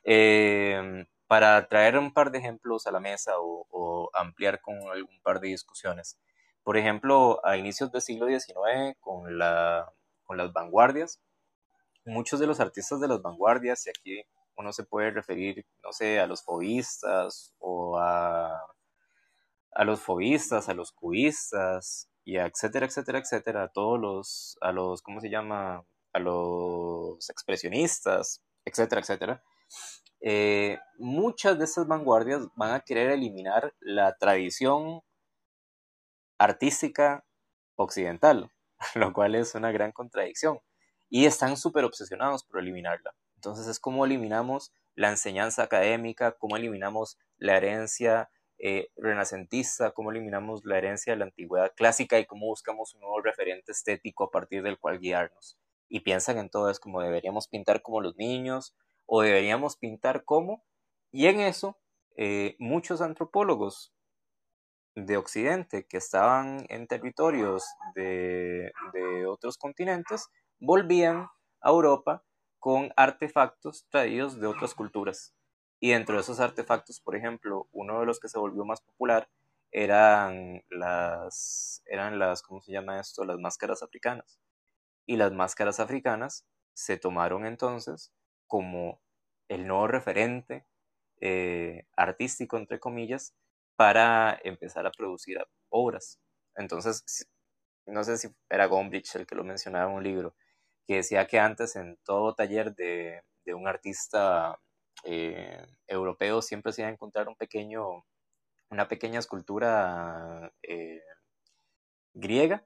Em, 0.04 1.06
para 1.26 1.66
traer 1.68 1.96
un 1.96 2.12
par 2.12 2.30
de 2.30 2.38
ejemplos 2.38 2.86
a 2.86 2.92
la 2.92 3.00
mesa 3.00 3.32
o 3.38 4.10
ampliar 4.12 4.60
con 4.60 4.76
algún 4.90 5.20
par 5.22 5.40
de 5.40 5.48
discusiones, 5.48 6.18
por 6.62 6.76
ejemplo, 6.76 7.40
a 7.46 7.56
inicios 7.56 7.90
del 7.90 8.02
siglo 8.02 8.26
XIX, 8.26 8.94
con, 9.00 9.38
la, 9.38 9.90
con 10.24 10.36
las 10.36 10.52
vanguardias, 10.52 11.18
muchos 12.04 12.40
de 12.40 12.46
los 12.46 12.60
artistas 12.60 13.00
de 13.00 13.08
las 13.08 13.22
vanguardias, 13.22 13.86
y 13.86 13.90
aquí 13.90 14.22
uno 14.54 14.74
se 14.74 14.84
puede 14.84 15.10
referir, 15.12 15.64
no 15.82 15.92
sé, 15.92 16.20
a 16.20 16.26
los 16.26 16.44
fobistas 16.44 17.54
o 17.58 17.98
a, 17.98 18.52
a 19.72 19.84
los 19.84 20.00
fobistas, 20.00 20.68
a 20.68 20.74
los 20.74 20.92
cubistas, 20.92 22.08
y 22.28 22.36
a 22.36 22.44
etcétera, 22.44 22.84
etcétera, 22.84 23.20
etcétera, 23.20 23.62
a 23.62 23.68
todos 23.68 23.98
los, 23.98 24.58
a 24.60 24.70
los, 24.70 25.00
¿cómo 25.00 25.18
se 25.18 25.30
llama? 25.30 25.86
A 26.12 26.18
los 26.18 27.30
expresionistas, 27.30 28.42
etcétera, 28.66 29.00
etcétera. 29.00 29.42
Eh, 30.20 30.78
muchas 30.98 31.58
de 31.58 31.64
estas 31.64 31.86
vanguardias 31.86 32.42
van 32.54 32.74
a 32.74 32.80
querer 32.80 33.12
eliminar 33.12 33.74
la 33.80 34.14
tradición 34.18 35.00
artística 36.36 37.24
occidental, 37.76 38.52
lo 38.94 39.14
cual 39.14 39.34
es 39.34 39.54
una 39.54 39.72
gran 39.72 39.92
contradicción. 39.92 40.60
Y 41.08 41.24
están 41.24 41.56
súper 41.56 41.86
obsesionados 41.86 42.44
por 42.44 42.60
eliminarla. 42.60 43.14
Entonces 43.36 43.66
es 43.68 43.80
como 43.80 44.04
eliminamos 44.04 44.70
la 44.94 45.08
enseñanza 45.08 45.62
académica, 45.62 46.32
cómo 46.32 46.58
eliminamos 46.58 47.18
la 47.38 47.56
herencia 47.56 48.30
eh, 48.59 48.90
renacentista, 48.96 49.92
cómo 49.92 50.11
eliminamos 50.11 50.64
la 50.64 50.78
herencia 50.78 51.12
de 51.12 51.18
la 51.18 51.26
antigüedad 51.26 51.72
clásica 51.76 52.18
y 52.18 52.26
cómo 52.26 52.46
buscamos 52.46 52.94
un 52.94 53.00
nuevo 53.00 53.20
referente 53.20 53.72
estético 53.72 54.24
a 54.24 54.30
partir 54.30 54.62
del 54.62 54.78
cual 54.78 54.98
guiarnos. 54.98 55.59
Y 55.88 56.00
piensan 56.00 56.38
en 56.38 56.50
todo 56.50 56.72
como 56.80 57.00
deberíamos 57.00 57.48
pintar 57.48 57.82
como 57.82 58.00
los 58.00 58.16
niños 58.16 58.74
o 59.06 59.22
deberíamos 59.22 59.76
pintar 59.76 60.24
como. 60.24 60.64
Y 61.12 61.26
en 61.26 61.40
eso 61.40 61.78
eh, 62.16 62.56
muchos 62.59 63.00
antropólogos 63.00 63.94
de 65.06 65.16
Occidente 65.16 65.86
que 65.86 65.98
estaban 65.98 66.66
en 66.68 66.88
territorios 66.88 67.64
de, 67.94 68.72
otros 69.28 69.56
continentes 69.56 70.28
volvían 70.59 71.28
a 71.61 71.70
Europa 71.70 72.24
con 72.59 72.92
artefactos 72.96 73.86
traídos 73.88 74.40
de 74.40 74.48
otras 74.48 74.74
culturas. 74.74 75.38
Y 75.81 75.91
dentro 75.91 76.16
de 76.16 76.22
esos 76.22 76.41
artefactos, 76.41 77.01
por 77.01 77.16
ejemplo, 77.16 77.68
uno 77.72 78.01
de 78.01 78.07
los 78.07 78.20
que 78.20 78.29
se 78.29 78.39
volvió 78.39 78.64
más 78.64 78.81
popular 78.81 79.29
eran 79.70 80.64
las, 80.70 81.83
eran 81.87 82.18
las, 82.18 82.43
¿cómo 82.43 82.61
se 82.61 82.72
llama 82.72 83.01
esto? 83.01 83.24
Las 83.24 83.39
máscaras 83.39 83.83
africanas. 83.83 84.41
Y 85.07 85.16
las 85.16 85.33
máscaras 85.33 85.81
africanas 85.81 86.47
se 86.74 86.97
tomaron 86.97 87.47
entonces 87.47 88.12
como 88.47 89.01
el 89.49 89.66
nuevo 89.66 89.87
referente 89.89 90.66
eh, 91.20 91.87
artístico, 91.97 92.57
entre 92.57 92.79
comillas, 92.79 93.35
para 93.76 94.39
empezar 94.45 94.87
a 94.87 94.91
producir 94.91 95.39
obras. 95.68 96.18
Entonces, 96.55 97.29
no 97.87 98.05
sé 98.05 98.18
si 98.18 98.29
era 98.51 98.66
Gombrich 98.66 99.14
el 99.16 99.26
que 99.26 99.35
lo 99.35 99.45
mencionaba 99.45 99.91
en 99.91 99.97
un 99.97 100.05
libro, 100.05 100.35
que 100.87 100.97
decía 100.97 101.26
que 101.26 101.39
antes 101.39 101.76
en 101.76 101.97
todo 102.05 102.35
taller 102.35 102.74
de, 102.74 103.22
un 103.55 103.66
artista 103.66 104.61
eh, 105.05 105.66
siempre 106.42 106.72
se 106.72 106.82
iba 106.82 106.88
a 106.88 106.92
encontrar 106.92 107.28
un 107.28 107.36
pequeño, 107.36 108.05
una 108.70 108.88
pequeña 108.88 109.18
escultura 109.18 110.53
eh, 110.62 111.03
griega 112.14 112.64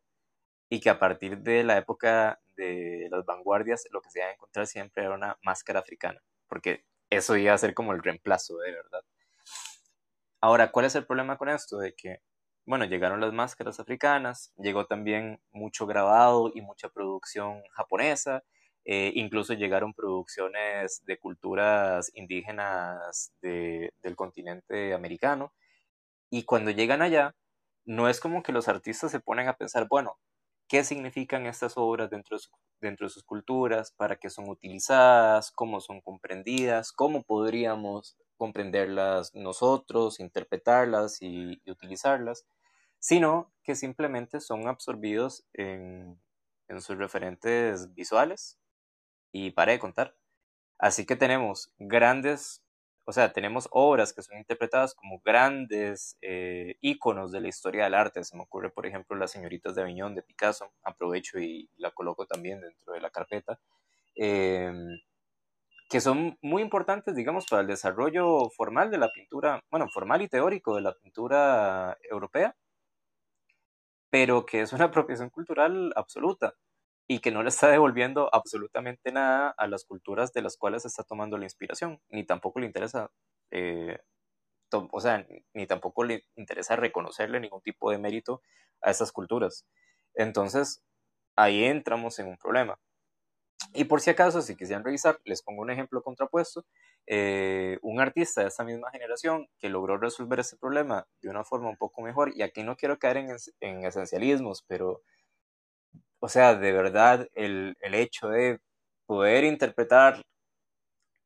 y 0.68 0.80
que 0.80 0.91
a 0.91 0.99
partir 0.99 1.39
de 1.39 1.64
la 1.64 1.76
época 1.76 2.41
de 2.57 3.09
las 3.11 3.24
vanguardias 3.24 3.87
lo 3.91 4.01
que 4.01 4.11
se 4.11 4.20
iba 4.20 4.28
a 4.28 4.33
encontrar 4.33 4.66
siempre 4.66 5.05
era 5.05 5.14
una 5.14 5.39
máscara 5.43 5.80
africana, 5.80 6.22
porque 6.49 6.85
eso 7.11 7.37
iba 7.37 7.53
a 7.53 7.59
ser 7.59 7.74
como 7.74 7.93
el 7.93 8.03
reemplazo 8.03 8.57
de 8.59 8.72
verdad. 8.72 9.05
Ahora, 10.41 10.72
¿cuál 10.72 10.87
es 10.87 10.95
el 10.95 11.07
problema 11.07 11.37
con 11.37 11.49
esto? 11.49 11.78
De 11.78 11.95
que, 11.95 12.20
bueno, 12.66 12.85
llegaron 12.85 13.20
las 13.20 13.33
máscaras 13.33 13.78
africanas, 13.78 14.53
llegó 14.57 14.87
también 14.87 15.41
mucho 15.53 15.87
grabado 15.87 16.51
y 16.55 16.62
mucha 16.62 16.89
producción 16.89 17.62
japonesa, 17.72 18.43
eh, 18.85 19.12
incluso 19.14 19.55
llegaron 19.55 19.95
producciones 19.95 21.05
de 21.05 21.18
culturas 21.18 22.11
indígenas 22.14 23.33
del 23.41 24.16
continente 24.16 24.95
americano. 24.95 25.53
Y 26.30 26.45
cuando 26.45 26.70
llegan 26.70 27.03
allá, 27.03 27.35
no 27.85 28.09
es 28.09 28.20
como 28.20 28.43
que 28.43 28.53
los 28.53 28.68
artistas 28.68 29.11
se 29.12 29.20
ponen 29.20 29.49
a 29.49 29.57
pensar, 29.57 29.87
bueno, 29.89 30.18
¿qué 30.68 30.85
significan 30.85 31.47
estas 31.47 31.74
obras 31.76 32.11
dentro 32.11 32.39
de, 32.39 32.45
dentro 32.80 33.07
de 33.07 33.11
sus 33.11 33.24
culturas? 33.24 33.93
¿Para 33.93 34.16
qué 34.16 34.30
son 34.30 34.49
utilizadas? 34.49 35.53
¿Cómo 35.53 35.80
son 35.80 36.01
comprendidas? 36.01 36.93
¿Cómo 36.93 37.22
podríamos 37.22 38.16
comprenderlas 38.37 39.35
nosotros, 39.35 40.20
interpretarlas 40.20 41.18
y, 41.22 41.61
utilizarlas? 41.70 42.47
Sino 42.99 43.53
que 43.64 43.74
simplemente 43.76 44.41
son 44.41 44.68
absorbidos 44.68 45.45
en, 45.55 46.20
en 46.68 46.80
sus 46.80 46.97
referentes 46.99 47.95
visuales 47.95 48.59
y 49.33 49.51
para 49.51 49.72
de 49.72 49.78
contar. 49.78 50.14
Así 50.78 51.07
que 51.07 51.16
tenemos 51.16 51.72
grandes, 51.78 52.62
o 53.05 53.12
sea, 53.12 53.33
tenemos 53.33 53.68
obras 53.72 54.12
que 54.12 54.22
son 54.22 54.39
interpretadas 54.39 54.95
como 54.95 55.20
grandes 55.24 56.18
eh, 56.22 56.76
íconos 56.80 57.33
de 57.33 57.41
la 57.41 57.49
historia 57.49 57.85
del 57.85 57.95
arte. 57.95 58.24
Se 58.24 58.37
me 58.37 58.43
ocurre, 58.43 58.70
por 58.70 58.87
ejemplo, 58.87 59.16
Las 59.16 59.33
señoritas 59.33 59.74
de 59.74 59.83
Aviñón 59.83 60.14
de 60.14 60.22
Picasso. 60.22 60.72
Aprovecho 60.85 61.39
y 61.41 61.70
la 61.78 61.93
coloco 61.93 62.26
también 62.26 62.61
dentro 62.61 62.93
de 62.95 63.01
la 63.01 63.11
carpeta. 63.11 63.59
Em, 64.16 64.99
que 65.89 66.01
son 66.01 66.39
muy 66.43 66.62
importantes, 66.62 67.14
digamos, 67.14 67.47
para 67.49 67.62
el 67.62 67.68
desarrollo 67.68 68.51
formal 68.51 68.91
de 68.91 68.99
la 68.99 69.11
pintura, 69.12 69.62
bueno, 69.70 69.89
formal 69.93 70.22
y 70.22 70.28
teórico 70.28 70.74
de 70.76 70.83
la 70.83 70.95
pintura 70.95 71.99
europea, 72.11 72.57
pero 74.11 74.47
que 74.47 74.61
es 74.62 74.72
una 74.72 74.85
apropiación 75.07 75.30
cultural 75.30 75.93
absoluta 75.97 76.55
y 77.09 77.20
que 77.20 77.30
no 77.30 77.42
le 77.42 77.48
está 77.50 77.68
devolviendo 77.68 78.30
absolutamente 78.34 79.12
nada 79.12 79.55
a 79.57 79.66
las 79.66 79.84
culturas 79.84 80.32
de 80.32 80.42
las 80.42 80.57
cuales 80.57 80.84
está 80.84 81.05
tomando 81.05 81.38
la 81.38 81.44
inspiración, 81.44 82.00
ni 82.09 82.24
tampoco 82.24 82.61
le 82.61 82.66
interesa, 82.66 83.11
eh, 83.50 83.98
o 84.72 85.00
sea, 85.00 85.26
ni 85.55 85.66
tampoco 85.66 86.05
le 86.05 86.24
interesa 86.36 86.76
reconocerle 86.76 87.40
ningún 87.40 87.62
tipo 87.62 87.90
de 87.90 87.98
mérito 87.98 88.42
a 88.82 88.90
esas 88.90 89.12
culturas. 89.12 89.66
Entonces, 90.14 90.82
ahí 91.36 91.64
entramos 91.64 92.18
en 92.18 92.28
un 92.28 92.38
problema. 92.38 92.78
Y 93.74 93.84
por 93.84 94.00
si 94.00 94.11
acaso, 94.11 94.42
si 94.42 94.57
quisieran 94.57 94.84
revisar, 94.84 95.20
les 95.24 95.42
pongo 95.42 95.62
un 95.62 95.70
ejemplo 95.70 96.03
contrapuesto. 96.03 96.64
Eh, 97.07 97.78
un 97.82 98.00
artista 98.00 98.42
de 98.42 98.48
esta 98.48 98.64
misma 98.64 98.90
generación 98.90 99.48
que 99.59 99.68
logró 99.68 99.98
resolver 99.98 100.40
ese 100.40 100.57
problema 100.57 101.07
de 101.20 101.30
una 101.30 101.44
forma 101.44 101.68
un 101.70 101.76
poco 101.76 102.03
mejor, 102.03 102.32
y 102.34 102.42
aquí 102.42 102.62
no 102.62 102.76
quiero 102.76 102.98
caer 102.98 103.18
en, 103.18 103.36
en 103.61 103.84
esencialismos, 103.84 104.64
pero 104.66 105.03
o 106.25 106.29
sea, 106.29 106.55
de 106.55 106.73
verdad, 106.73 107.29
el, 107.35 107.77
hecho 107.81 108.29
de 108.29 108.61
poder 109.07 109.43
interpretar, 109.43 110.23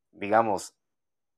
digamos, 0.09 0.73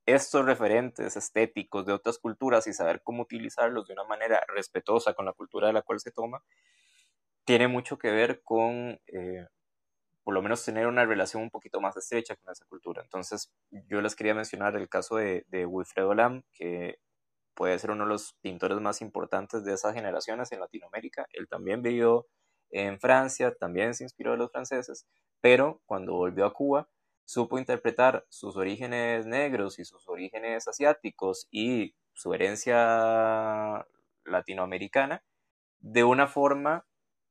estos 0.06 0.46
referentes 0.46 1.14
estéticos 1.14 1.84
de 1.84 1.92
otras 1.92 2.18
culturas 2.18 2.66
y 2.66 2.72
saber 2.72 3.02
cómo 3.04 3.22
utilizarlos 3.22 3.86
de 3.86 3.92
una 3.92 4.04
manera 4.04 4.40
respetuosa 4.48 5.12
con 5.12 5.26
la 5.26 5.34
cultura 5.34 5.66
de 5.66 5.74
la 5.74 5.82
cual 5.82 6.00
se 6.00 6.10
toma, 6.10 6.42
tiene 7.44 7.68
mucho 7.68 7.98
que 7.98 8.10
ver 8.10 8.40
con, 8.42 8.98
eh, 9.08 9.46
por 10.24 10.32
lo 10.32 10.40
menos, 10.40 10.64
tener 10.64 10.86
una 10.86 11.04
relación 11.04 11.42
un 11.42 11.50
poquito 11.50 11.82
más 11.82 11.94
estrecha 11.98 12.36
con 12.36 12.50
esa 12.50 12.64
cultura. 12.64 13.02
Entonces, 13.02 13.52
yo 13.70 14.00
les 14.00 14.16
quería 14.16 14.34
mencionar 14.34 14.74
el 14.76 14.88
caso 14.88 15.16
de, 15.16 15.44
de 15.48 15.66
Wilfredo 15.66 16.14
Lam, 16.14 16.44
que 16.54 16.98
puede 17.54 17.78
ser 17.78 17.90
uno 17.90 18.04
de 18.04 18.10
los 18.10 18.32
pintores 18.40 18.80
más 18.80 19.02
importantes 19.02 19.64
de 19.64 19.74
esas 19.74 19.92
generaciones 19.92 20.50
en 20.50 20.60
Latinoamérica. 20.60 21.26
Él 21.34 21.46
también 21.46 21.82
vivió 21.82 22.26
en 22.70 23.00
Francia, 23.00 23.54
también 23.54 23.94
se 23.94 24.04
inspiró 24.04 24.32
de 24.32 24.38
los 24.38 24.50
franceses, 24.52 25.06
pero 25.40 25.80
cuando 25.86 26.14
volvió 26.14 26.46
a 26.46 26.52
Cuba, 26.52 26.88
supo 27.24 27.58
interpretar 27.58 28.26
sus 28.28 28.56
orígenes 28.56 29.26
negros 29.26 29.78
y 29.78 29.84
sus 29.84 30.08
orígenes 30.08 30.66
asiáticos 30.68 31.46
y 31.50 31.94
su 32.12 32.34
herencia 32.34 33.86
latinoamericana 34.24 35.22
de 35.80 36.04
una 36.04 36.26
forma 36.26 36.86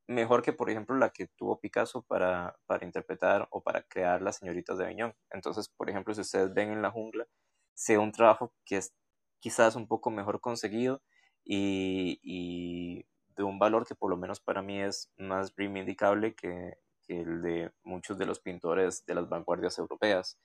mejor 0.08 0.42
que, 0.42 0.54
por 0.54 0.70
ejemplo, 0.70 0.96
la 0.98 1.12
que 1.12 1.28
tuvo 1.28 1.60
Picasso 1.60 2.02
para, 2.02 2.58
para 2.66 2.86
interpretar 2.86 3.48
o 3.52 3.62
para 3.62 3.84
crear 3.84 4.22
las 4.22 4.38
señoritas 4.38 4.78
de 4.78 4.86
Aviñón. 4.86 5.16
Entonces, 5.30 5.70
por 5.70 5.90
ejemplo, 5.90 6.14
si 6.14 6.22
ustedes 6.22 6.54
ven 6.54 6.72
en 6.72 6.82
la 6.82 6.92
jungla, 6.92 7.28
sea 7.76 8.00
un 8.00 8.12
trabajo 8.12 8.54
que 8.66 8.78
es 8.78 8.94
quizás 9.40 9.76
un 9.76 9.88
poco 9.88 10.10
mejor 10.10 10.42
conseguido 10.42 11.02
y, 11.44 12.20
y 12.24 13.06
de 13.40 13.46
un 13.46 13.58
valor 13.58 13.88
que 13.88 13.96
por 13.96 14.10
lo 14.10 14.18
menos 14.18 14.42
para 14.42 14.62
mí 14.62 14.82
es 14.82 15.10
más 15.18 15.54
reivindicable 15.56 16.36
que, 16.36 16.78
el 17.08 17.42
de 17.42 17.72
muchos 17.84 18.20
de 18.20 18.26
los 18.26 18.40
pintores 18.40 19.04
de 19.06 19.16
las 19.16 19.28
vanguardias 19.30 19.80
europeas. 19.80 20.38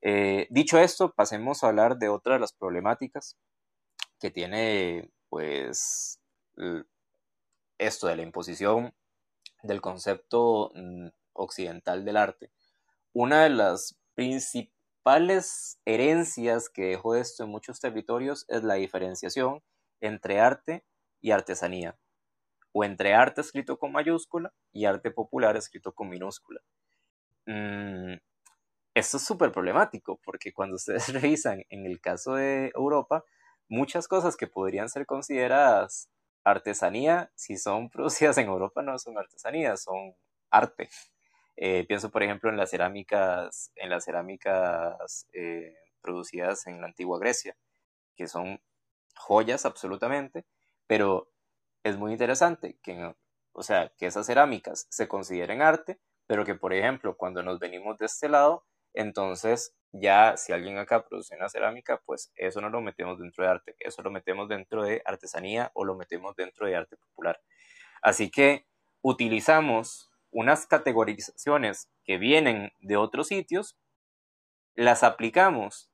Eh, 0.00 0.46
dicho 0.48 0.78
esto, 0.78 1.12
pasemos 1.12 1.62
a 1.62 1.68
hablar 1.68 1.98
de 1.98 2.08
otra 2.08 2.34
de 2.34 2.40
las 2.40 2.54
problemáticas 2.54 3.36
que 4.18 4.30
tiene 4.30 5.10
pues 5.28 6.20
esto 7.76 8.06
de 8.06 8.16
la 8.16 8.22
imposición 8.22 8.94
del 9.62 9.82
concepto 9.82 10.70
mm, 10.74 11.08
occidental 11.34 12.04
del 12.04 12.16
arte. 12.16 12.50
Una 13.12 13.42
de 13.42 13.50
las 13.50 13.98
principales 14.14 15.80
herencias 15.84 16.70
que 16.70 16.84
dejó 16.84 17.16
esto 17.16 17.42
en 17.42 17.50
muchos 17.50 17.80
territorios 17.80 18.46
es 18.48 18.62
la 18.62 18.74
diferenciación 18.74 19.62
entre 20.00 20.40
arte 20.40 20.84
y 21.20 21.32
artesanía 21.32 21.98
o 22.72 22.84
entre 22.84 23.14
arte 23.14 23.40
escrito 23.40 23.78
con 23.78 23.92
mayúscula 23.92 24.52
y 24.72 24.84
arte 24.84 25.10
popular 25.10 25.56
escrito 25.56 25.92
con 25.92 26.08
minúscula. 26.08 26.60
Mm, 27.46 28.14
esto 28.94 29.16
es 29.16 29.24
súper 29.24 29.52
problemático 29.52 30.20
porque 30.24 30.52
cuando 30.52 30.76
ustedes 30.76 31.08
revisan 31.12 31.64
en 31.68 31.86
el 31.86 32.00
caso 32.00 32.34
de 32.34 32.72
Europa, 32.74 33.24
muchas 33.68 34.08
cosas 34.08 34.36
que 34.36 34.46
podrían 34.46 34.88
ser 34.88 35.06
consideradas 35.06 36.10
artesanía, 36.44 37.30
si 37.34 37.56
son 37.56 37.90
producidas 37.90 38.38
en 38.38 38.46
Europa, 38.48 38.82
no 38.82 38.98
son 38.98 39.18
artesanías, 39.18 39.82
son 39.82 40.14
arte. 40.50 40.88
Eh, 41.56 41.84
pienso, 41.86 42.10
por 42.10 42.22
ejemplo, 42.22 42.50
en 42.50 42.56
las 42.56 42.70
cerámicas, 42.70 43.72
en 43.76 43.90
las 43.90 44.04
cerámicas 44.04 45.26
eh, 45.32 45.74
producidas 46.00 46.66
en 46.66 46.80
la 46.80 46.86
antigua 46.86 47.18
Grecia, 47.18 47.56
que 48.16 48.26
son 48.26 48.60
joyas 49.14 49.66
absolutamente, 49.66 50.46
pero 50.86 51.30
es 51.82 51.96
muy 51.96 52.12
interesante 52.12 52.78
que, 52.82 53.14
o 53.52 53.62
sea, 53.62 53.92
que 53.96 54.06
esas 54.06 54.26
cerámicas 54.26 54.86
se 54.90 55.08
consideren 55.08 55.62
arte, 55.62 55.98
pero 56.26 56.44
que, 56.44 56.54
por 56.54 56.72
ejemplo, 56.72 57.16
cuando 57.16 57.42
nos 57.42 57.58
venimos 57.58 57.98
de 57.98 58.06
este 58.06 58.28
lado, 58.28 58.64
entonces 58.94 59.74
ya 59.92 60.36
si 60.36 60.52
alguien 60.52 60.78
acá 60.78 61.04
produce 61.04 61.34
una 61.34 61.48
cerámica, 61.48 62.00
pues 62.04 62.32
eso 62.36 62.60
no 62.60 62.68
lo 62.68 62.80
metemos 62.80 63.18
dentro 63.18 63.44
de 63.44 63.50
arte, 63.50 63.76
eso 63.80 64.02
lo 64.02 64.10
metemos 64.10 64.48
dentro 64.48 64.82
de 64.84 65.02
artesanía 65.04 65.70
o 65.74 65.84
lo 65.84 65.96
metemos 65.96 66.36
dentro 66.36 66.66
de 66.66 66.76
arte 66.76 66.96
popular. 66.96 67.40
Así 68.02 68.30
que 68.30 68.66
utilizamos 69.02 70.10
unas 70.30 70.66
categorizaciones 70.66 71.90
que 72.04 72.18
vienen 72.18 72.72
de 72.78 72.96
otros 72.96 73.28
sitios, 73.28 73.76
las 74.74 75.02
aplicamos 75.02 75.90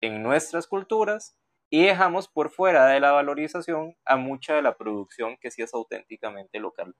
en 0.00 0.22
nuestras 0.22 0.66
culturas 0.66 1.36
y 1.70 1.84
dejamos 1.84 2.28
por 2.28 2.50
fuera 2.50 2.86
de 2.86 3.00
la 3.00 3.12
valorización 3.12 3.96
a 4.04 4.16
mucha 4.16 4.54
de 4.54 4.62
la 4.62 4.76
producción 4.76 5.36
que 5.38 5.50
sí 5.50 5.62
es 5.62 5.74
auténticamente 5.74 6.58
local. 6.60 6.94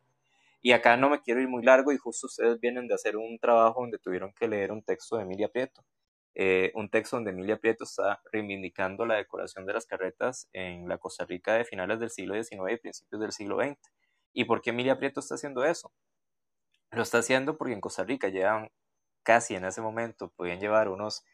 Y 0.61 0.73
acá 0.73 0.97
no 0.97 1.09
me 1.09 1.23
quiero 1.23 1.41
ir 1.41 1.49
muy 1.49 1.63
largo 1.63 1.93
y 1.93 1.99
justo 1.99 2.27
ustedes 2.27 2.61
vienen 2.61 2.89
de 2.89 2.95
hacer 2.95 3.17
un 3.17 3.39
trabajo 3.39 3.81
donde 3.81 3.99
tuvieron 3.99 4.33
que 4.33 4.49
leer 4.49 4.73
un 4.73 4.83
texto 4.83 5.17
de 5.17 5.23
Emilia 5.23 5.49
Prieto. 5.49 5.85
Eh, 6.35 6.73
un 6.75 6.89
texto 6.91 7.17
donde 7.17 7.31
Emilia 7.31 7.59
Prieto 7.59 7.85
está 7.85 8.21
reivindicando 8.33 9.07
la 9.07 9.17
decoración 9.17 9.67
de 9.67 9.73
las 9.73 9.87
carretas 9.87 10.49
en 10.53 10.89
la 10.89 10.99
Costa 10.99 11.25
Rica 11.25 11.55
de 11.55 11.65
finales 11.65 11.99
del 12.01 12.11
siglo 12.11 12.35
XIX 12.35 12.73
y 12.73 12.77
principios 12.77 13.21
del 13.21 13.33
siglo 13.33 13.59
XX. 13.59 13.79
¿Y 14.33 14.45
por 14.45 14.61
qué 14.61 14.71
Emilia 14.71 14.99
Prieto 14.99 15.21
está 15.21 15.37
haciendo 15.37 15.65
eso? 15.65 15.93
Lo 16.91 17.03
está 17.03 17.19
haciendo 17.19 17.57
porque 17.57 17.75
en 17.75 17.81
Costa 17.81 18.05
Rica 18.05 18.29
llevan 18.29 18.71
casi 19.23 19.55
en 19.55 19.65
ese 19.65 19.81
momento, 19.81 20.33
podían 20.37 20.61
llevar 20.61 20.89
unos 20.89 21.25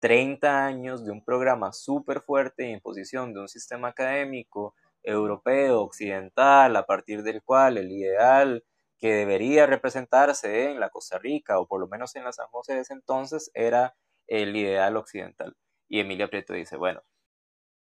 30 0.00 0.66
años 0.66 1.04
de 1.04 1.12
un 1.12 1.24
programa 1.24 1.72
súper 1.72 2.20
fuerte 2.22 2.64
de 2.64 2.70
imposición 2.70 3.32
de 3.34 3.40
un 3.40 3.48
sistema 3.48 3.88
académico 3.88 4.74
europeo, 5.02 5.80
occidental, 5.82 6.76
a 6.76 6.86
partir 6.86 7.22
del 7.22 7.42
cual 7.42 7.78
el 7.78 7.90
ideal 7.92 8.64
que 8.98 9.12
debería 9.14 9.66
representarse 9.66 10.70
en 10.70 10.80
la 10.80 10.90
Costa 10.90 11.18
Rica, 11.18 11.58
o 11.58 11.66
por 11.66 11.80
lo 11.80 11.88
menos 11.88 12.14
en 12.16 12.24
la 12.24 12.32
San 12.32 12.46
José 12.48 12.74
de 12.74 12.80
ese 12.80 12.94
entonces, 12.94 13.50
era 13.54 13.94
el 14.26 14.56
ideal 14.56 14.96
occidental. 14.96 15.56
Y 15.88 16.00
Emilia 16.00 16.28
Prieto 16.30 16.54
dice, 16.54 16.76
bueno, 16.76 17.02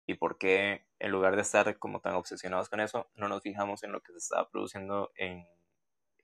¿y 0.07 0.15
por 0.15 0.37
qué 0.37 0.85
en 0.99 1.11
lugar 1.11 1.35
de 1.35 1.41
estar 1.41 1.77
como 1.79 1.99
tan 2.01 2.15
obsesionados 2.15 2.69
con 2.69 2.79
eso, 2.79 3.09
no 3.15 3.27
nos 3.27 3.41
fijamos 3.41 3.83
en 3.83 3.91
lo 3.91 4.01
que 4.01 4.11
se 4.13 4.19
estaba 4.19 4.49
produciendo 4.49 5.11
en, 5.15 5.47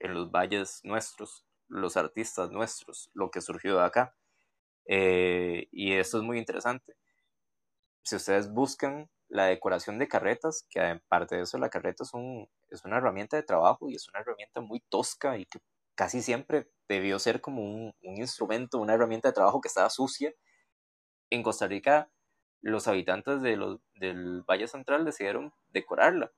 en 0.00 0.14
los 0.14 0.30
valles 0.30 0.80
nuestros, 0.84 1.46
los 1.68 1.96
artistas 1.96 2.50
nuestros, 2.50 3.10
lo 3.14 3.30
que 3.30 3.40
surgió 3.40 3.76
de 3.78 3.84
acá? 3.84 4.16
Eh, 4.88 5.68
y 5.70 5.92
esto 5.92 6.18
es 6.18 6.24
muy 6.24 6.38
interesante. 6.38 6.96
Si 8.02 8.16
ustedes 8.16 8.50
buscan 8.50 9.08
la 9.28 9.46
decoración 9.46 9.98
de 9.98 10.08
carretas, 10.08 10.66
que 10.70 10.80
aparte 10.80 11.36
de 11.36 11.42
eso 11.42 11.58
la 11.58 11.68
carreta 11.68 12.02
es, 12.02 12.14
un, 12.14 12.48
una 12.84 12.96
herramienta 12.96 13.36
de 13.36 13.42
trabajo 13.42 13.90
y 13.90 13.94
es 13.94 14.08
una 14.08 14.20
herramienta 14.20 14.62
muy 14.62 14.80
tosca 14.88 15.36
y 15.36 15.44
que 15.44 15.60
casi 15.94 16.22
siempre 16.22 16.70
debió 16.88 17.18
ser 17.18 17.40
como 17.42 17.62
un, 17.62 17.94
instrumento, 18.00 18.78
una 18.78 18.94
herramienta 18.94 19.28
de 19.28 19.34
trabajo 19.34 19.60
que 19.60 19.68
estaba 19.68 19.90
sucia. 19.90 20.32
En 21.30 21.42
Costa 21.42 21.66
Rica, 21.66 22.10
los 22.62 22.88
habitantes 22.88 23.42
de 23.42 23.56
los, 23.56 23.80
del 23.96 24.42
Valle 24.48 24.68
Central 24.68 25.04
decidieron 25.04 25.52
decorarla. 25.68 26.32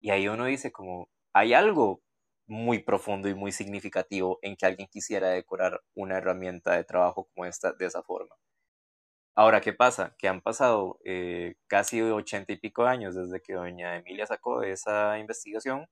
Y 0.00 0.10
ahí 0.10 0.26
uno 0.28 0.46
dice 0.46 0.72
como, 0.72 1.10
hay 1.34 1.52
algo 1.52 2.02
muy 2.46 2.80
profundo 2.80 3.28
y 3.28 3.34
muy 3.34 3.52
significativo 3.52 4.38
en 4.42 4.56
que 4.56 4.66
alguien 4.66 4.88
quisiera 4.88 5.28
decorar 5.30 5.80
una 5.94 6.18
herramienta 6.18 6.72
de 6.76 6.84
trabajo 6.84 7.28
como 7.34 7.46
esta 7.46 7.72
de 7.72 7.86
esa 7.86 8.02
forma. 8.02 8.34
Ahora, 9.34 9.60
¿qué 9.62 9.72
pasa? 9.72 10.14
Que 10.18 10.28
han 10.28 10.42
pasado 10.42 10.98
eh, 11.04 11.54
casi 11.66 12.02
ochenta 12.02 12.52
y 12.52 12.58
pico 12.58 12.84
años 12.84 13.14
desde 13.14 13.40
que 13.40 13.54
doña 13.54 13.96
Emilia 13.96 14.26
sacó 14.26 14.62
esa 14.62 15.18
investigación 15.18 15.86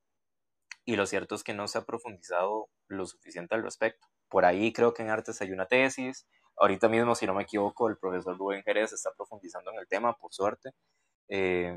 y 0.84 0.96
lo 0.96 1.07
cierto 1.07 1.34
es 1.34 1.42
que 1.42 1.55
no 1.55 1.66
se 1.66 1.78
ha 1.78 1.86
profundizado 1.86 2.68
lo 2.88 3.07
suficiente 3.07 3.55
al 3.55 3.62
respecto. 3.62 4.09
Por 4.28 4.44
ahí 4.44 4.72
creo 4.72 4.92
que 4.92 5.03
en 5.03 5.11
artes 5.11 5.40
hay 5.40 5.53
una 5.53 5.66
tesis. 5.66 6.26
Ahorita 6.57 6.88
mismo, 6.88 7.14
si 7.14 7.26
no 7.26 7.34
me 7.34 7.44
equivoco, 7.44 7.88
el 7.88 7.96
profesor 7.96 8.36
Rubén 8.36 8.62
Jerez 8.62 8.92
está 8.92 9.11
profundizando 9.16 9.70
en 9.72 9.78
el 9.78 9.88
tema, 9.88 10.16
por 10.18 10.32
suerte. 10.34 10.70
Eh, 11.28 11.74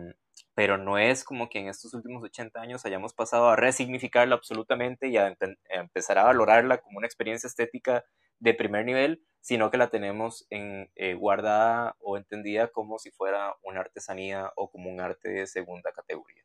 pero 0.56 0.78
no 0.78 0.98
es 0.98 1.24
como 1.24 1.50
que 1.50 1.60
en 1.60 1.68
estos 1.68 1.94
últimos 1.94 2.24
80 2.24 2.60
años 2.62 2.86
hayamos 2.86 3.14
pasado 3.14 3.50
a 3.50 3.56
resignificarla 3.56 4.36
absolutamente 4.36 5.08
y 5.08 5.18
a, 5.18 5.36
empezar 5.70 6.18
a 6.20 6.24
valorarla 6.24 6.80
como 6.80 7.00
una 7.00 7.08
experiencia 7.08 7.48
estética 7.48 8.06
de 8.40 8.54
primer 8.54 8.86
nivel, 8.86 9.26
sino 9.42 9.72
que 9.72 9.78
la 9.78 9.90
tenemos 9.90 10.46
en, 10.50 10.92
eh, 10.96 11.16
guardada 11.16 11.96
o 12.00 12.18
entendida 12.18 12.68
como 12.70 13.00
si 13.00 13.12
fuera 13.12 13.56
una 13.64 13.80
artesanía 13.80 14.52
o 14.56 14.70
como 14.70 14.90
un 14.90 15.02
arte 15.02 15.30
de 15.30 15.48
segunda 15.48 15.92
categoría. 15.92 16.44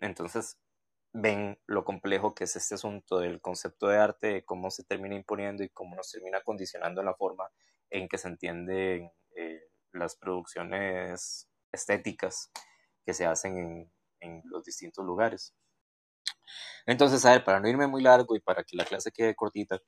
Entonces, 0.00 0.58
ven 1.12 1.58
lo 1.66 1.84
complejo 1.84 2.34
que 2.34 2.44
es 2.44 2.56
este 2.56 2.74
asunto 2.74 3.20
del 3.20 3.40
concepto 3.40 3.88
de 3.88 3.98
arte, 3.98 4.44
cómo 4.44 4.70
se 4.70 4.84
termina 4.84 5.14
imponiendo 5.14 5.64
y 5.64 5.70
cómo 5.70 5.96
nos 5.96 6.10
termina 6.10 6.42
condicionando 6.42 7.02
la 7.02 7.14
forma 7.14 7.50
en 7.90 8.08
que 8.08 8.18
se 8.18 8.28
entienden 8.28 9.10
eh, 9.36 9.62
las 9.92 10.16
producciones 10.16 11.48
estéticas 11.72 12.50
que 13.06 13.14
se 13.14 13.24
hacen 13.24 13.88
en, 14.20 14.42
los 14.46 14.64
distintos 14.64 15.04
lugares. 15.04 15.54
Entonces, 16.84 17.24
a 17.24 17.30
ver, 17.30 17.44
para 17.44 17.60
no 17.60 17.68
irme 17.68 17.86
muy 17.86 18.02
largo 18.02 18.34
y 18.34 18.40
para 18.40 18.64
que 18.64 18.76
la 18.76 18.84
clase 18.84 19.12
quede 19.12 19.36
cortita, 19.36 19.80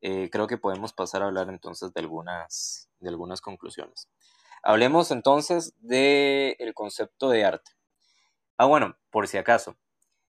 eh, 0.00 0.30
creo 0.30 0.46
que 0.46 0.58
podemos 0.58 0.92
pasar 0.92 1.22
a 1.22 1.26
hablar 1.26 1.48
entonces 1.48 1.92
de 1.92 2.00
algunas, 2.00 2.88
de 3.00 3.08
algunas 3.08 3.40
conclusiones. 3.40 4.08
Hablemos 4.62 5.10
entonces 5.10 5.74
del 5.80 6.72
concepto 6.74 7.30
de 7.30 7.44
arte. 7.44 7.72
Ah, 8.56 8.66
bueno, 8.66 8.96
por 9.10 9.26
si 9.26 9.38
acaso, 9.38 9.76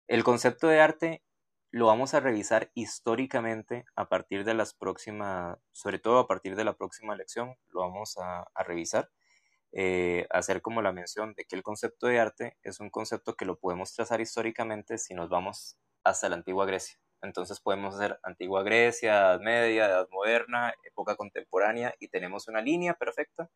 el 0.07 0.23
concepto 0.23 0.69
de 0.69 0.81
arte 0.81 1.25
lo 1.71 1.87
vamos 1.87 2.15
a 2.15 2.21
revisar 2.21 2.71
históricamente 2.75 3.85
a 3.97 4.09
partir 4.09 4.45
de 4.45 4.55
las 4.55 4.73
próximas, 4.73 5.59
sobre 5.73 5.99
todo 5.99 6.21
a 6.21 6.29
partir 6.29 6.55
de 6.55 6.65
la 6.65 6.75
próxima 6.75 7.17
lección, 7.17 7.57
lo 7.71 7.81
vamos 7.81 8.17
a 8.19 8.63
revisar. 8.63 9.11
Eh, 9.73 10.27
hacer 10.31 10.63
como 10.63 10.81
la 10.81 10.93
mención 10.93 11.35
de 11.35 11.45
que 11.45 11.55
el 11.55 11.63
concepto 11.63 12.07
de 12.07 12.19
arte 12.19 12.57
es 12.63 12.81
un 12.81 12.91
concepto 12.91 13.35
que 13.35 13.45
lo 13.45 13.59
podemos 13.59 13.93
trazar 13.93 14.21
históricamente 14.21 14.97
si 14.97 15.15
nos 15.15 15.29
vamos 15.29 15.77
hasta 16.05 16.29
la 16.29 16.37
antigua 16.37 16.65
Grecia. 16.67 16.99
Entonces 17.21 17.61
podemos 17.61 17.95
hacer 17.95 18.19
antigua 18.23 18.63
Grecia, 18.63 19.13
Edad 19.13 19.41
Media, 19.41 19.87
Edad 19.87 20.09
Moderna, 20.11 20.73
época 20.85 21.17
contemporánea 21.17 21.95
y 21.99 22.09
tenemos 22.09 22.49
una 22.49 22.63
línea 22.63 22.95
perfecta 22.95 23.51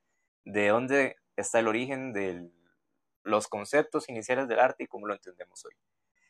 de 0.44 0.68
dónde 0.68 1.16
está 1.36 1.60
el 1.60 1.68
origen 1.68 2.12
de 2.12 2.50
los 3.22 3.48
conceptos 3.48 4.08
iniciales 4.08 4.48
del 4.48 4.58
arte 4.58 4.84
y 4.84 4.86
cómo 4.88 5.06
lo 5.06 5.14
entendemos 5.14 5.64
hoy. 5.64 5.72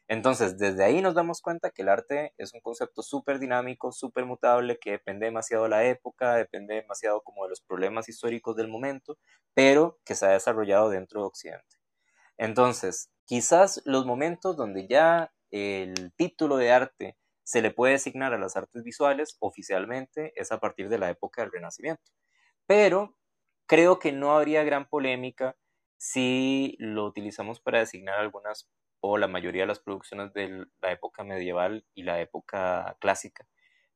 Entonces, 0.09 0.59
desde 0.59 0.85
ahí 0.85 1.01
nos 1.01 1.15
damos 1.15 1.41
cuenta 1.41 1.71
que 1.71 1.83
el 1.83 1.89
arte 1.89 2.35
es 2.37 2.53
un 2.55 2.61
concepto 2.61 3.03
súper 3.03 3.39
dinámico, 3.39 3.93
súper 3.93 4.27
mutable, 4.27 4.79
que 4.79 4.93
depende 4.93 5.27
demasiado 5.27 5.65
de 5.65 5.71
la 5.71 5.85
época, 5.85 6.35
depende 6.35 6.75
demasiado 6.75 7.23
como 7.23 7.45
de 7.45 7.51
los 7.51 7.61
problemas 7.63 8.09
históricos 8.09 8.57
del 8.57 8.69
momento, 8.69 9.19
pero 9.55 9.99
que 10.05 10.15
se 10.15 10.27
ha 10.27 10.31
desarrollado 10.31 10.91
dentro 10.91 11.21
de 11.23 11.27
Occidente. 11.29 11.77
Entonces, 12.37 13.11
quizás 13.25 13.83
los 13.85 14.05
momentos 14.07 14.57
donde 14.57 14.87
ya 14.89 15.33
el 15.51 16.13
título 16.17 16.57
de 16.57 16.73
arte 16.73 17.17
se 17.45 17.63
le 17.63 17.71
puede 17.71 17.95
asignar 17.95 18.33
a 18.35 18.39
las 18.39 18.57
artes 18.57 18.83
visuales 18.83 19.37
oficialmente 19.41 20.33
es 20.37 20.53
a 20.53 20.59
partir 20.59 20.89
de 20.89 20.99
la 20.99 21.11
época 21.11 21.43
del 21.43 21.53
Renacimiento. 21.53 22.13
Pero 22.67 23.17
creo 23.67 23.99
que 23.99 24.13
no 24.13 24.33
habría 24.33 24.65
gran 24.65 24.89
polémica 24.89 25.57
si 25.99 26.77
lo 26.79 27.07
utilizamos 27.07 27.61
para 27.61 27.81
designar 27.81 28.19
algunas 28.19 28.69
o 29.03 29.19
la 29.19 29.27
mayoría 29.29 29.65
de 29.65 29.67
las 29.67 29.81
producciones 29.81 30.33
de 30.33 30.65
la 30.81 30.93
época 30.93 31.25
medieval 31.25 31.85
y 31.95 32.05
la 32.05 32.21
época 32.21 32.97
clásica. 33.01 33.47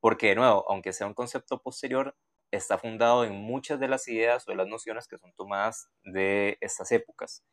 Porque, 0.00 0.28
de 0.28 0.34
nuevo, 0.34 0.68
aunque 0.68 0.92
sea 0.92 1.06
un 1.06 1.14
concepto 1.14 1.62
posterior, 1.62 2.16
está 2.50 2.76
fundado 2.76 3.24
en 3.24 3.32
muchas 3.32 3.78
de 3.78 3.88
las 3.88 4.08
ideas 4.08 4.46
o 4.46 4.50
de 4.50 4.56
las 4.56 4.66
nociones 4.66 5.06
que 5.06 5.18
son 5.18 5.32
tomadas 5.34 5.88
de 6.02 6.58
estas 6.60 6.90
épocas. 6.90 7.44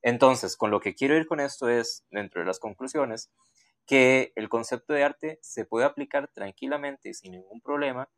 Entonces, 0.00 0.56
con 0.56 0.70
lo 0.70 0.80
que 0.80 0.94
quiero 0.94 1.16
ir 1.16 1.26
con 1.26 1.40
esto 1.40 1.68
es, 1.68 2.06
dentro 2.10 2.40
de 2.40 2.46
las 2.46 2.60
conclusiones, 2.60 3.32
que 3.86 4.32
el 4.36 4.48
concepto 4.48 4.92
de 4.94 5.02
arte 5.02 5.38
se 5.42 5.64
puede 5.64 5.86
aplicar 5.86 6.28
tranquilamente 6.32 7.08
y 7.08 7.14
sin 7.14 7.32
ningún 7.32 7.60
problema 7.60 8.08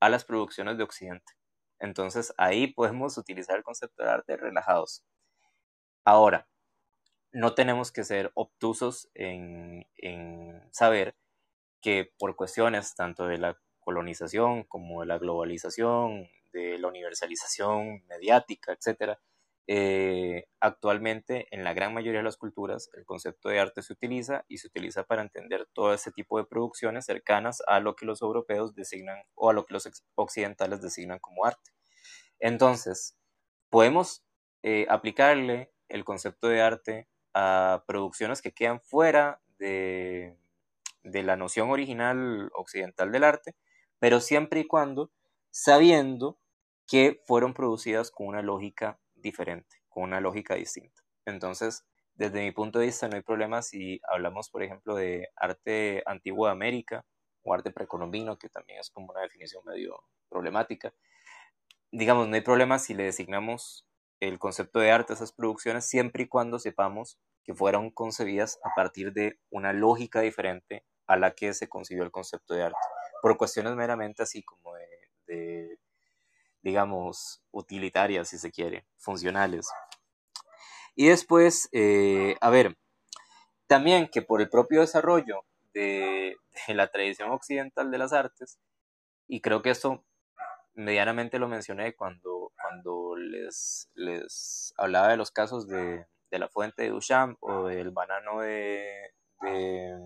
a 0.00 0.08
las 0.08 0.24
producciones 0.24 0.78
de 0.78 0.84
Occidente. 0.84 1.32
Entonces, 1.80 2.32
ahí 2.36 2.68
podemos 2.68 3.18
utilizar 3.18 3.56
el 3.56 3.64
concepto 3.64 4.04
de 4.04 4.10
arte 4.10 4.36
relajados. 4.36 5.04
Ahora, 6.04 6.49
no 7.32 7.54
tenemos 7.54 7.92
que 7.92 8.04
ser 8.04 8.32
obtusos 8.34 9.10
en, 9.14 9.86
saber 10.72 11.16
que 11.80 12.12
por 12.18 12.36
cuestiones 12.36 12.94
tanto 12.94 13.26
de 13.26 13.38
la 13.38 13.58
colonización 13.80 14.64
como 14.64 15.00
de 15.00 15.06
la 15.06 15.18
globalización, 15.18 16.28
de 16.52 16.78
la 16.78 16.88
universalización 16.88 18.04
mediática, 18.06 18.72
etc., 18.72 19.18
eh, 19.72 20.46
actualmente 20.58 21.46
en 21.52 21.62
la 21.62 21.72
gran 21.74 21.94
mayoría 21.94 22.20
de 22.20 22.24
las 22.24 22.36
culturas 22.36 22.90
el 22.94 23.04
concepto 23.04 23.50
de 23.50 23.60
arte 23.60 23.82
se 23.82 23.92
utiliza 23.92 24.44
y 24.48 24.58
se 24.58 24.66
utiliza 24.66 25.04
para 25.04 25.22
entender 25.22 25.68
todo 25.72 25.94
ese 25.94 26.10
tipo 26.10 26.38
de 26.38 26.44
producciones 26.44 27.04
cercanas 27.04 27.62
a 27.68 27.78
lo 27.78 27.94
que 27.94 28.04
los 28.04 28.20
europeos 28.20 28.74
designan 28.74 29.22
o 29.34 29.50
a 29.50 29.52
lo 29.52 29.66
que 29.66 29.74
los 29.74 29.88
occidentales 30.16 30.82
designan 30.82 31.20
como 31.20 31.44
arte. 31.44 31.70
Entonces, 32.40 33.16
podemos 33.70 34.24
eh, 34.62 34.86
aplicarle 34.88 35.72
el 35.88 36.04
concepto 36.04 36.48
de 36.48 36.62
arte 36.62 37.08
a 37.34 37.84
producciones 37.86 38.42
que 38.42 38.52
quedan 38.52 38.80
fuera 38.80 39.40
de, 39.58 40.36
la 41.02 41.36
noción 41.36 41.70
original 41.70 42.50
occidental 42.54 43.12
del 43.12 43.24
arte, 43.24 43.54
pero 43.98 44.20
siempre 44.20 44.60
y 44.60 44.66
cuando 44.66 45.10
sabiendo 45.50 46.38
que 46.86 47.22
fueron 47.26 47.54
producidas 47.54 48.10
con 48.10 48.26
una 48.26 48.42
lógica 48.42 48.98
diferente, 49.14 49.82
con 49.88 50.04
una 50.04 50.20
lógica 50.20 50.54
distinta. 50.54 51.02
Entonces, 51.24 51.84
desde 52.14 52.42
mi 52.42 52.52
punto 52.52 52.78
de 52.78 52.86
vista, 52.86 53.08
no 53.08 53.16
hay 53.16 53.22
problema 53.22 53.62
si 53.62 54.00
hablamos, 54.08 54.50
por 54.50 54.62
ejemplo, 54.62 54.94
de 54.94 55.28
arte 55.36 56.02
antiguo 56.06 56.46
de 56.46 56.52
América 56.52 57.04
o 57.42 57.54
arte 57.54 57.70
precolombino, 57.70 58.38
que 58.38 58.48
también 58.48 58.80
es 58.80 58.90
como 58.90 59.12
una 59.12 59.22
definición 59.22 59.64
medio 59.64 60.02
problemática. 60.28 60.92
Digamos, 61.92 62.28
no 62.28 62.34
hay 62.34 62.42
problema 62.42 62.78
si 62.78 62.94
le 62.94 63.04
designamos 63.04 63.86
el 64.20 64.38
concepto 64.38 64.78
de 64.78 64.90
arte, 64.90 65.14
esas 65.14 65.32
producciones, 65.32 65.86
siempre 65.86 66.24
y 66.24 66.28
cuando 66.28 66.58
sepamos 66.58 67.18
que 67.42 67.54
fueron 67.54 67.90
concebidas 67.90 68.60
a 68.62 68.74
partir 68.74 69.12
de 69.12 69.38
una 69.50 69.72
lógica 69.72 70.20
diferente 70.20 70.84
a 71.06 71.16
la 71.16 71.32
que 71.32 71.54
se 71.54 71.68
concibió 71.68 72.04
el 72.04 72.10
concepto 72.10 72.54
de 72.54 72.64
arte, 72.64 72.78
por 73.22 73.36
cuestiones 73.36 73.74
meramente 73.74 74.22
así 74.22 74.42
como 74.42 74.74
de, 75.26 75.78
digamos, 76.62 77.42
utilitarias, 77.50 78.28
si 78.28 78.38
se 78.38 78.50
quiere, 78.50 78.84
funcionales. 78.98 79.68
Y 80.94 81.08
después, 81.08 81.68
eh, 81.72 82.36
a 82.40 82.50
ver, 82.50 82.76
también 83.66 84.08
que 84.08 84.22
por 84.22 84.40
el 84.40 84.50
propio 84.50 84.80
desarrollo 84.80 85.44
de, 85.72 86.36
de 86.66 86.74
la 86.74 86.88
tradición 86.88 87.30
occidental 87.30 87.90
de 87.90 87.98
las 87.98 88.12
artes, 88.12 88.58
y 89.26 89.40
creo 89.40 89.62
que 89.62 89.70
esto 89.70 90.04
medianamente 90.74 91.38
lo 91.38 91.48
mencioné 91.48 91.94
cuando, 91.94 92.39
cuando 92.70 93.16
les, 93.16 93.90
les 93.94 94.72
hablaba 94.76 95.08
de 95.08 95.16
los 95.16 95.32
casos 95.32 95.66
de, 95.66 96.06
la 96.30 96.48
fuente 96.48 96.84
de 96.84 96.90
Duchamp 96.90 97.36
o 97.40 97.66
del 97.66 97.90
banano 97.90 98.40
de, 98.40 99.12
de, 99.42 99.98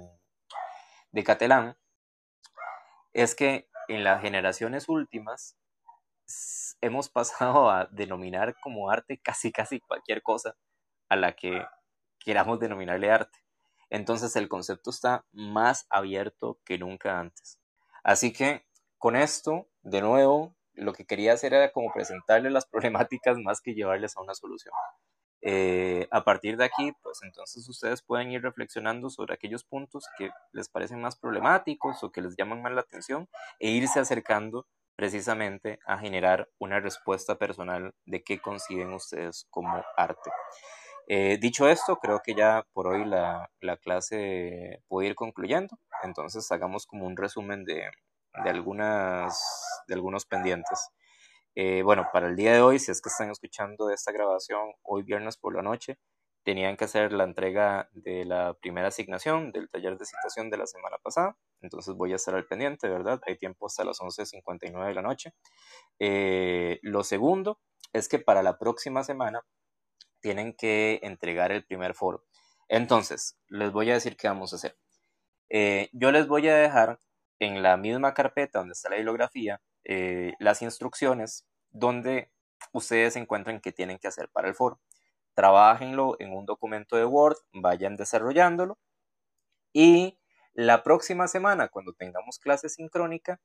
de 1.12 1.74
es 3.12 3.34
que 3.34 3.68
en 3.88 4.02
las 4.02 4.22
generaciones 4.22 4.88
últimas 4.88 5.58
hemos 6.80 7.10
pasado 7.10 7.70
a 7.70 7.86
denominar 7.92 8.56
como 8.62 8.90
arte 8.90 9.20
casi 9.20 9.52
casi 9.52 9.80
cualquier 9.80 10.22
cosa 10.22 10.56
a 11.10 11.16
la 11.16 11.36
que 11.36 11.66
queramos 12.18 12.60
denominarle 12.60 13.10
arte. 13.10 13.38
Entonces 13.90 14.34
el 14.36 14.48
concepto 14.48 14.88
está 14.88 15.26
más 15.32 15.86
abierto 15.90 16.58
que 16.64 16.78
nunca 16.78 17.20
antes. 17.20 17.60
Así 18.02 18.32
que 18.32 18.66
con 18.96 19.16
esto, 19.16 19.68
de 19.82 20.00
nuevo, 20.00 20.56
lo 20.74 20.92
que 20.92 21.04
quería 21.04 21.32
hacer 21.32 21.54
era 21.54 21.72
como 21.72 21.92
presentarles 21.92 22.52
las 22.52 22.66
problemáticas 22.70 23.38
más 23.38 23.60
que 23.60 23.74
llevarles 23.74 24.16
a 24.16 24.22
una 24.22 24.34
solución. 24.34 24.74
Eh, 25.46 26.08
a 26.10 26.24
partir 26.24 26.56
de 26.56 26.64
aquí, 26.64 26.92
pues 27.02 27.20
entonces 27.22 27.68
ustedes 27.68 28.02
pueden 28.02 28.30
ir 28.30 28.40
reflexionando 28.42 29.10
sobre 29.10 29.34
aquellos 29.34 29.62
puntos 29.62 30.06
que 30.16 30.30
les 30.52 30.70
parecen 30.70 31.02
más 31.02 31.16
problemáticos 31.16 32.02
o 32.02 32.10
que 32.10 32.22
les 32.22 32.34
llaman 32.36 32.62
más 32.62 32.72
la 32.72 32.80
atención 32.80 33.28
e 33.58 33.70
irse 33.70 34.00
acercando 34.00 34.66
precisamente 34.96 35.80
a 35.86 35.98
generar 35.98 36.48
una 36.58 36.80
respuesta 36.80 37.36
personal 37.36 37.94
de 38.06 38.22
qué 38.22 38.38
conciben 38.40 38.92
ustedes 38.94 39.46
como 39.50 39.82
arte. 39.96 40.30
Eh, 41.06 41.36
dicho 41.38 41.68
esto, 41.68 41.96
creo 41.96 42.20
que 42.24 42.34
ya 42.34 42.66
por 42.72 42.86
hoy 42.86 43.04
la, 43.04 43.50
clase 43.82 44.82
puede 44.88 45.08
ir 45.08 45.14
concluyendo, 45.14 45.76
entonces 46.02 46.50
hagamos 46.50 46.86
como 46.86 47.06
un 47.06 47.16
resumen 47.16 47.64
de, 47.64 47.90
algunas, 48.34 49.84
de 49.86 49.94
algunos 49.94 50.26
pendientes. 50.26 50.90
Eh, 51.54 51.82
bueno, 51.82 52.08
para 52.12 52.28
el 52.28 52.36
día 52.36 52.52
de 52.52 52.60
hoy, 52.60 52.78
si 52.78 52.90
es 52.90 53.00
que 53.00 53.08
están 53.08 53.30
escuchando 53.30 53.90
esta 53.90 54.12
grabación 54.12 54.72
hoy 54.82 55.02
viernes 55.02 55.36
por 55.36 55.54
la 55.54 55.62
noche, 55.62 55.98
tenían 56.44 56.76
que 56.76 56.84
hacer 56.84 57.12
la 57.12 57.24
entrega 57.24 57.88
de 57.92 58.24
la 58.24 58.54
primera 58.54 58.88
asignación 58.88 59.50
del 59.50 59.68
taller 59.70 59.96
de 59.96 60.04
citación 60.04 60.50
de 60.50 60.58
la 60.58 60.66
semana 60.66 60.98
pasada. 61.02 61.36
Entonces 61.62 61.94
voy 61.94 62.12
a 62.12 62.16
estar 62.16 62.34
al 62.34 62.46
pendiente, 62.46 62.88
¿verdad? 62.88 63.20
Hay 63.26 63.38
tiempo 63.38 63.66
hasta 63.66 63.84
las 63.84 63.98
11.59 64.00 64.86
de 64.86 64.94
la 64.94 65.02
noche. 65.02 65.32
Eh, 65.98 66.80
lo 66.82 67.02
segundo 67.02 67.60
es 67.92 68.08
que 68.08 68.18
para 68.18 68.42
la 68.42 68.58
próxima 68.58 69.04
semana 69.04 69.42
tienen 70.20 70.54
que 70.54 71.00
entregar 71.02 71.50
el 71.50 71.64
primer 71.64 71.94
foro. 71.94 72.24
Entonces, 72.68 73.38
les 73.48 73.72
voy 73.72 73.90
a 73.90 73.94
decir 73.94 74.16
qué 74.16 74.28
vamos 74.28 74.52
a 74.52 74.56
hacer. 74.56 74.76
Eh, 75.48 75.88
yo 75.92 76.10
les 76.10 76.26
voy 76.26 76.48
a 76.48 76.56
dejar 76.56 76.98
en 77.38 77.62
la 77.62 77.76
misma 77.76 78.14
carpeta 78.14 78.60
donde 78.60 78.72
está 78.72 78.90
la 78.90 78.96
bibliografía 78.96 79.60
eh, 79.84 80.34
las 80.38 80.62
instrucciones 80.62 81.46
donde 81.70 82.30
ustedes 82.72 83.16
encuentran 83.16 83.60
qué 83.60 83.72
tienen 83.72 83.98
que 83.98 84.08
hacer 84.08 84.28
para 84.30 84.48
el 84.48 84.54
foro. 84.54 84.80
Trabajenlo 85.34 86.16
en 86.20 86.32
un 86.32 86.46
documento 86.46 86.96
de 86.96 87.04
Word, 87.04 87.36
vayan 87.52 87.96
desarrollándolo 87.96 88.78
y 89.72 90.18
la 90.54 90.84
próxima 90.84 91.26
semana, 91.26 91.68
cuando 91.68 91.92
tengamos 91.94 92.38
clase 92.38 92.68
sincrónica, 92.68 93.40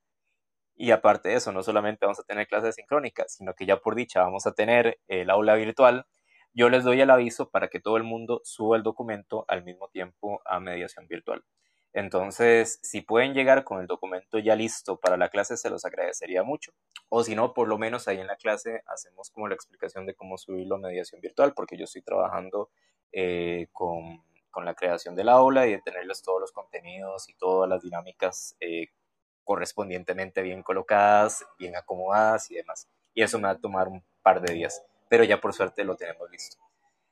y 0.75 0.91
aparte 0.91 1.29
de 1.29 1.35
eso, 1.35 1.51
no 1.51 1.63
solamente 1.63 2.05
vamos 2.05 2.19
a 2.19 2.23
tener 2.23 2.47
clases 2.47 2.75
sincrónicas, 2.75 3.33
sino 3.33 3.55
que 3.55 3.65
ya 3.65 3.77
por 3.77 3.95
dicha 3.95 4.21
vamos 4.21 4.45
a 4.45 4.53
tener 4.53 4.99
el 5.07 5.31
aula 5.31 5.55
virtual, 5.55 6.05
yo 6.53 6.69
les 6.69 6.83
doy 6.83 7.01
el 7.01 7.09
aviso 7.09 7.49
para 7.49 7.67
que 7.67 7.79
todo 7.79 7.97
el 7.97 8.03
mundo 8.03 8.41
suba 8.43 8.77
el 8.77 8.83
documento 8.83 9.43
al 9.47 9.63
mismo 9.63 9.89
tiempo 9.89 10.41
a 10.45 10.59
mediación 10.59 11.07
virtual. 11.07 11.43
Entonces, 11.93 12.79
si 12.83 13.01
pueden 13.01 13.33
llegar 13.33 13.63
con 13.63 13.79
el 13.79 13.87
documento 13.87 14.37
ya 14.37 14.55
listo 14.55 14.99
para 14.99 15.17
la 15.17 15.29
clase, 15.29 15.57
se 15.57 15.69
los 15.69 15.85
agradecería 15.85 16.43
mucho. 16.43 16.71
O 17.09 17.23
si 17.23 17.35
no, 17.35 17.53
por 17.53 17.67
lo 17.67 17.77
menos 17.77 18.07
ahí 18.07 18.19
en 18.19 18.27
la 18.27 18.35
clase 18.35 18.83
hacemos 18.85 19.31
como 19.31 19.47
la 19.47 19.55
explicación 19.55 20.05
de 20.05 20.13
cómo 20.13 20.37
subirlo 20.37 20.75
a 20.75 20.79
mediación 20.79 21.19
virtual, 21.19 21.53
porque 21.55 21.77
yo 21.77 21.85
estoy 21.85 22.03
trabajando 22.03 22.69
eh, 23.11 23.67
con, 23.71 24.23
la 24.63 24.75
creación 24.75 25.15
del 25.15 25.29
aula 25.29 25.67
y 25.67 25.71
de 25.71 25.81
tenerles 25.81 26.21
todos 26.21 26.41
los 26.41 26.51
contenidos 26.51 27.29
y 27.29 27.33
todas 27.35 27.69
las 27.69 27.81
dinámicas 27.81 28.57
eh, 28.59 28.87
correspondientemente 29.45 30.41
bien 30.41 30.63
colocadas, 30.63 31.45
bien 31.57 31.77
acomodadas 31.77 32.51
y 32.51 32.55
demás. 32.55 32.89
Y 33.13 33.23
eso 33.23 33.37
me 33.37 33.45
va 33.45 33.51
a 33.51 33.57
tomar 33.57 33.87
un 33.87 34.03
par 34.21 34.41
de 34.41 34.53
días, 34.53 34.83
pero 35.07 35.23
ya 35.23 35.39
por 35.39 35.53
suerte 35.53 35.85
lo 35.85 35.95
tenemos 35.95 36.29
listo. 36.29 36.57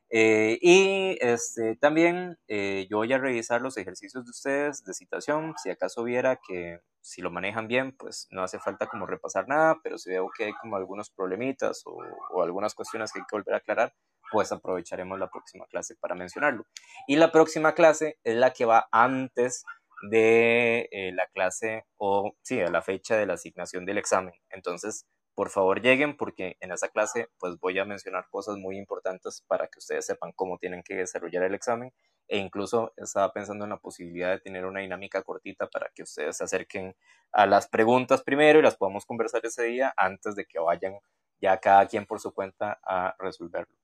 Eh, 0.10 0.58
y 0.62 1.18
este, 1.20 1.76
también 1.76 2.38
eh, 2.48 2.88
yo 2.90 2.98
voy 2.98 3.12
a 3.12 3.18
revisar 3.18 3.62
los 3.62 3.78
ejercicios 3.78 4.24
de 4.24 4.32
ustedes 4.32 4.84
de 4.86 4.94
citación, 4.94 5.54
si 5.62 5.70
acaso 5.70 6.04
viera 6.04 6.40
que 6.48 6.80
si 7.02 7.22
lo 7.22 7.32
manejan 7.32 7.68
bien, 7.68 7.96
pues 7.96 8.28
no 8.32 8.44
hace 8.44 8.60
falta 8.60 8.88
como 8.88 9.06
repasar 9.06 9.48
nada, 9.48 9.80
pero 9.82 9.98
si 9.98 10.10
veo 10.10 10.30
que 10.38 10.46
hay 10.46 10.54
como 10.54 10.76
algunos 10.76 11.10
problemitas 11.10 11.84
o, 11.86 12.44
algunas 12.44 12.76
cuestiones 12.76 13.12
que 13.12 13.20
hay 13.20 13.26
que 13.30 13.38
volver 13.38 13.56
a 13.56 13.58
aclarar, 13.60 13.94
pues 14.30 14.52
aprovecharemos 14.52 15.18
la 15.18 15.30
próxima 15.30 15.66
clase 15.68 15.96
para 15.96 16.16
mencionarlo. 16.16 16.66
Y 17.08 17.16
la 17.16 17.32
próxima 17.32 17.74
clase 17.74 18.20
es 18.26 18.36
la 18.36 18.52
que 18.52 18.66
va 18.66 18.88
antes 18.92 19.64
de 20.10 20.90
eh, 20.92 21.12
la 21.14 21.28
clase 21.28 21.86
o 21.96 22.36
sí, 22.42 22.60
a 22.60 22.70
la 22.70 22.82
fecha 22.82 23.16
de 23.16 23.26
la 23.26 23.34
asignación 23.36 23.86
del 23.86 23.98
examen. 23.98 24.34
Entonces, 24.50 25.08
por 25.38 25.52
favor 25.52 25.84
lleguen 25.84 26.18
porque 26.18 26.58
en 26.62 26.72
esa 26.72 26.90
clase 26.90 27.30
pues 27.38 27.60
voy 27.60 27.78
a 27.78 27.86
mencionar 27.86 28.28
cosas 28.32 28.58
muy 28.58 28.76
importantes 28.76 29.44
para 29.48 29.68
que 29.68 29.78
ustedes 29.78 30.04
sepan 30.04 30.32
cómo 30.32 30.58
tienen 30.58 30.82
que 30.82 30.96
desarrollar 30.96 31.44
el 31.44 31.54
examen 31.54 31.94
e 32.28 32.40
incluso 32.40 32.92
estaba 32.98 33.32
pensando 33.32 33.64
en 33.66 33.70
la 33.70 33.78
posibilidad 33.78 34.32
de 34.32 34.40
tener 34.40 34.66
una 34.66 34.80
dinámica 34.80 35.22
cortita 35.22 35.68
para 35.70 35.92
que 35.94 36.02
ustedes 36.02 36.38
se 36.38 36.44
acerquen 36.44 36.96
a 37.32 37.46
las 37.46 37.68
preguntas 37.68 38.24
primero 38.24 38.58
y 38.58 38.64
las 38.64 38.78
podamos 38.78 39.06
conversar 39.06 39.46
ese 39.46 39.66
día 39.66 39.94
antes 39.96 40.34
de 40.36 40.46
que 40.46 40.58
vayan 40.58 40.98
ya 41.40 41.60
cada 41.60 41.86
quien 41.86 42.08
por 42.08 42.20
su 42.20 42.34
cuenta 42.34 42.80
a 42.82 43.16
resolverlo. 43.20 43.78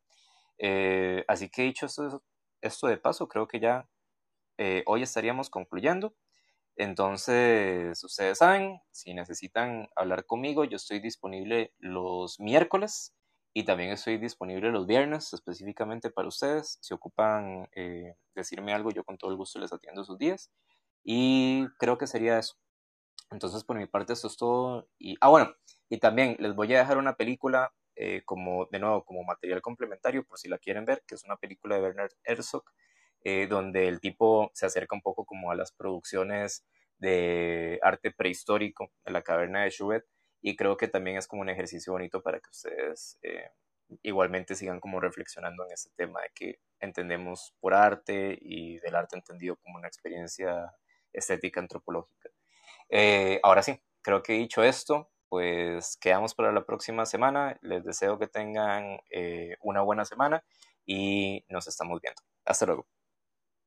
Eh, 0.58 1.24
así 1.28 1.50
que 1.50 1.62
dicho 1.62 1.86
esto, 1.86 2.24
esto 2.62 2.88
de 2.88 2.98
paso, 2.98 3.28
creo 3.28 3.48
que 3.48 3.60
ya 3.60 3.88
eh, 4.58 4.82
hoy 4.88 5.04
estaríamos 5.04 5.52
concluyendo. 5.52 6.16
Entonces, 6.76 8.04
ustedes 8.04 8.40
saben, 8.40 8.80
si 8.92 9.14
necesitan 9.14 9.90
hablar 9.96 10.26
conmigo, 10.26 10.64
yo 10.64 10.78
estoy 10.78 11.00
disponible 11.00 11.74
los 11.78 12.40
miércoles 12.40 13.14
y 13.54 13.66
también 13.66 13.92
estoy 13.92 14.18
disponible 14.18 14.72
los 14.72 14.88
viernes 14.88 15.34
específicamente 15.34 16.10
para 16.10 16.28
ustedes. 16.28 16.80
Si 16.82 16.94
ocupan 16.94 17.70
eh, 17.76 18.16
decirme 18.34 18.74
algo, 18.74 18.90
yo 18.92 19.04
con 19.04 19.18
todo 19.18 19.30
el 19.30 19.38
gusto 19.38 19.60
les 19.60 19.72
atiendo 19.72 20.04
sus 20.04 20.18
días. 20.18 20.52
Y 21.04 21.68
creo 21.78 21.98
que 21.98 22.08
sería 22.08 22.40
eso. 22.40 22.56
Entonces, 23.32 23.64
por 23.64 23.78
mi 23.78 23.86
parte, 23.86 24.14
eso 24.14 24.28
es 24.28 24.38
todo. 24.38 24.90
Y, 24.98 25.16
ah, 25.22 25.30
bueno, 25.30 25.54
y 25.90 26.00
también 26.00 26.36
les 26.40 26.56
voy 26.56 26.74
a 26.74 26.80
dejar 26.80 26.98
una 26.98 27.16
película 27.16 27.74
eh, 27.96 28.24
como, 28.26 28.68
de 28.72 28.80
nuevo, 28.80 29.06
como 29.06 29.24
material 29.24 29.62
complementario, 29.62 30.26
por 30.26 30.40
si 30.40 30.50
la 30.50 30.58
quieren 30.58 30.86
ver, 30.86 31.04
que 31.08 31.16
es 31.16 31.24
una 31.24 31.38
película 31.38 31.76
de 31.76 31.82
Werner 31.84 32.10
Herzog 32.24 32.64
eh, 33.26 33.48
donde 33.48 33.88
el 33.88 34.02
tipo 34.02 34.52
se 34.54 34.66
acerca 34.66 34.96
un 34.96 35.02
poco 35.02 35.26
como 35.26 35.52
a 35.52 35.56
las 35.56 35.72
producciones 35.72 36.66
de 36.98 37.80
arte 37.82 38.12
prehistórico 38.12 38.92
en 39.06 39.14
la 39.14 39.22
caverna 39.22 39.64
de 39.64 39.72
Chubet 39.72 40.06
y 40.42 40.58
creo 40.58 40.76
que 40.76 40.90
también 40.90 41.18
es 41.18 41.28
como 41.28 41.42
un 41.42 41.50
ejercicio 41.50 41.94
bonito 41.94 42.22
para 42.22 42.40
que 42.40 42.50
ustedes 42.50 43.18
eh, 43.22 43.50
igualmente 44.02 44.56
sigan 44.56 44.82
como 44.82 45.00
reflexionando 45.00 45.66
en 45.66 45.72
este 45.72 45.90
tema 45.96 46.22
de 46.22 46.32
que 46.36 46.60
entendemos 46.82 47.54
por 47.62 47.74
arte 47.74 48.38
y 48.42 48.80
del 48.80 48.96
arte 48.96 49.16
entendido 49.16 49.56
como 49.56 49.78
una 49.78 49.88
experiencia 49.88 50.74
estética 51.14 51.62
antropológica. 51.62 52.30
Eh, 52.90 53.40
ahora 53.44 53.64
sí, 53.64 53.82
creo 54.02 54.22
que 54.22 54.34
dicho 54.34 54.64
esto, 54.64 55.12
pues 55.30 55.98
quedamos 55.98 56.36
para 56.36 56.52
la 56.52 56.66
próxima 56.66 57.06
semana. 57.06 57.58
Les 57.62 57.86
deseo 57.86 58.20
que 58.20 58.28
tengan 58.28 59.00
una 59.62 59.82
buena 59.82 60.04
semana 60.06 60.44
y 60.86 61.46
nos 61.48 61.68
estamos 61.68 62.02
viendo. 62.02 62.22
Hasta 62.46 62.66
luego. 62.66 62.86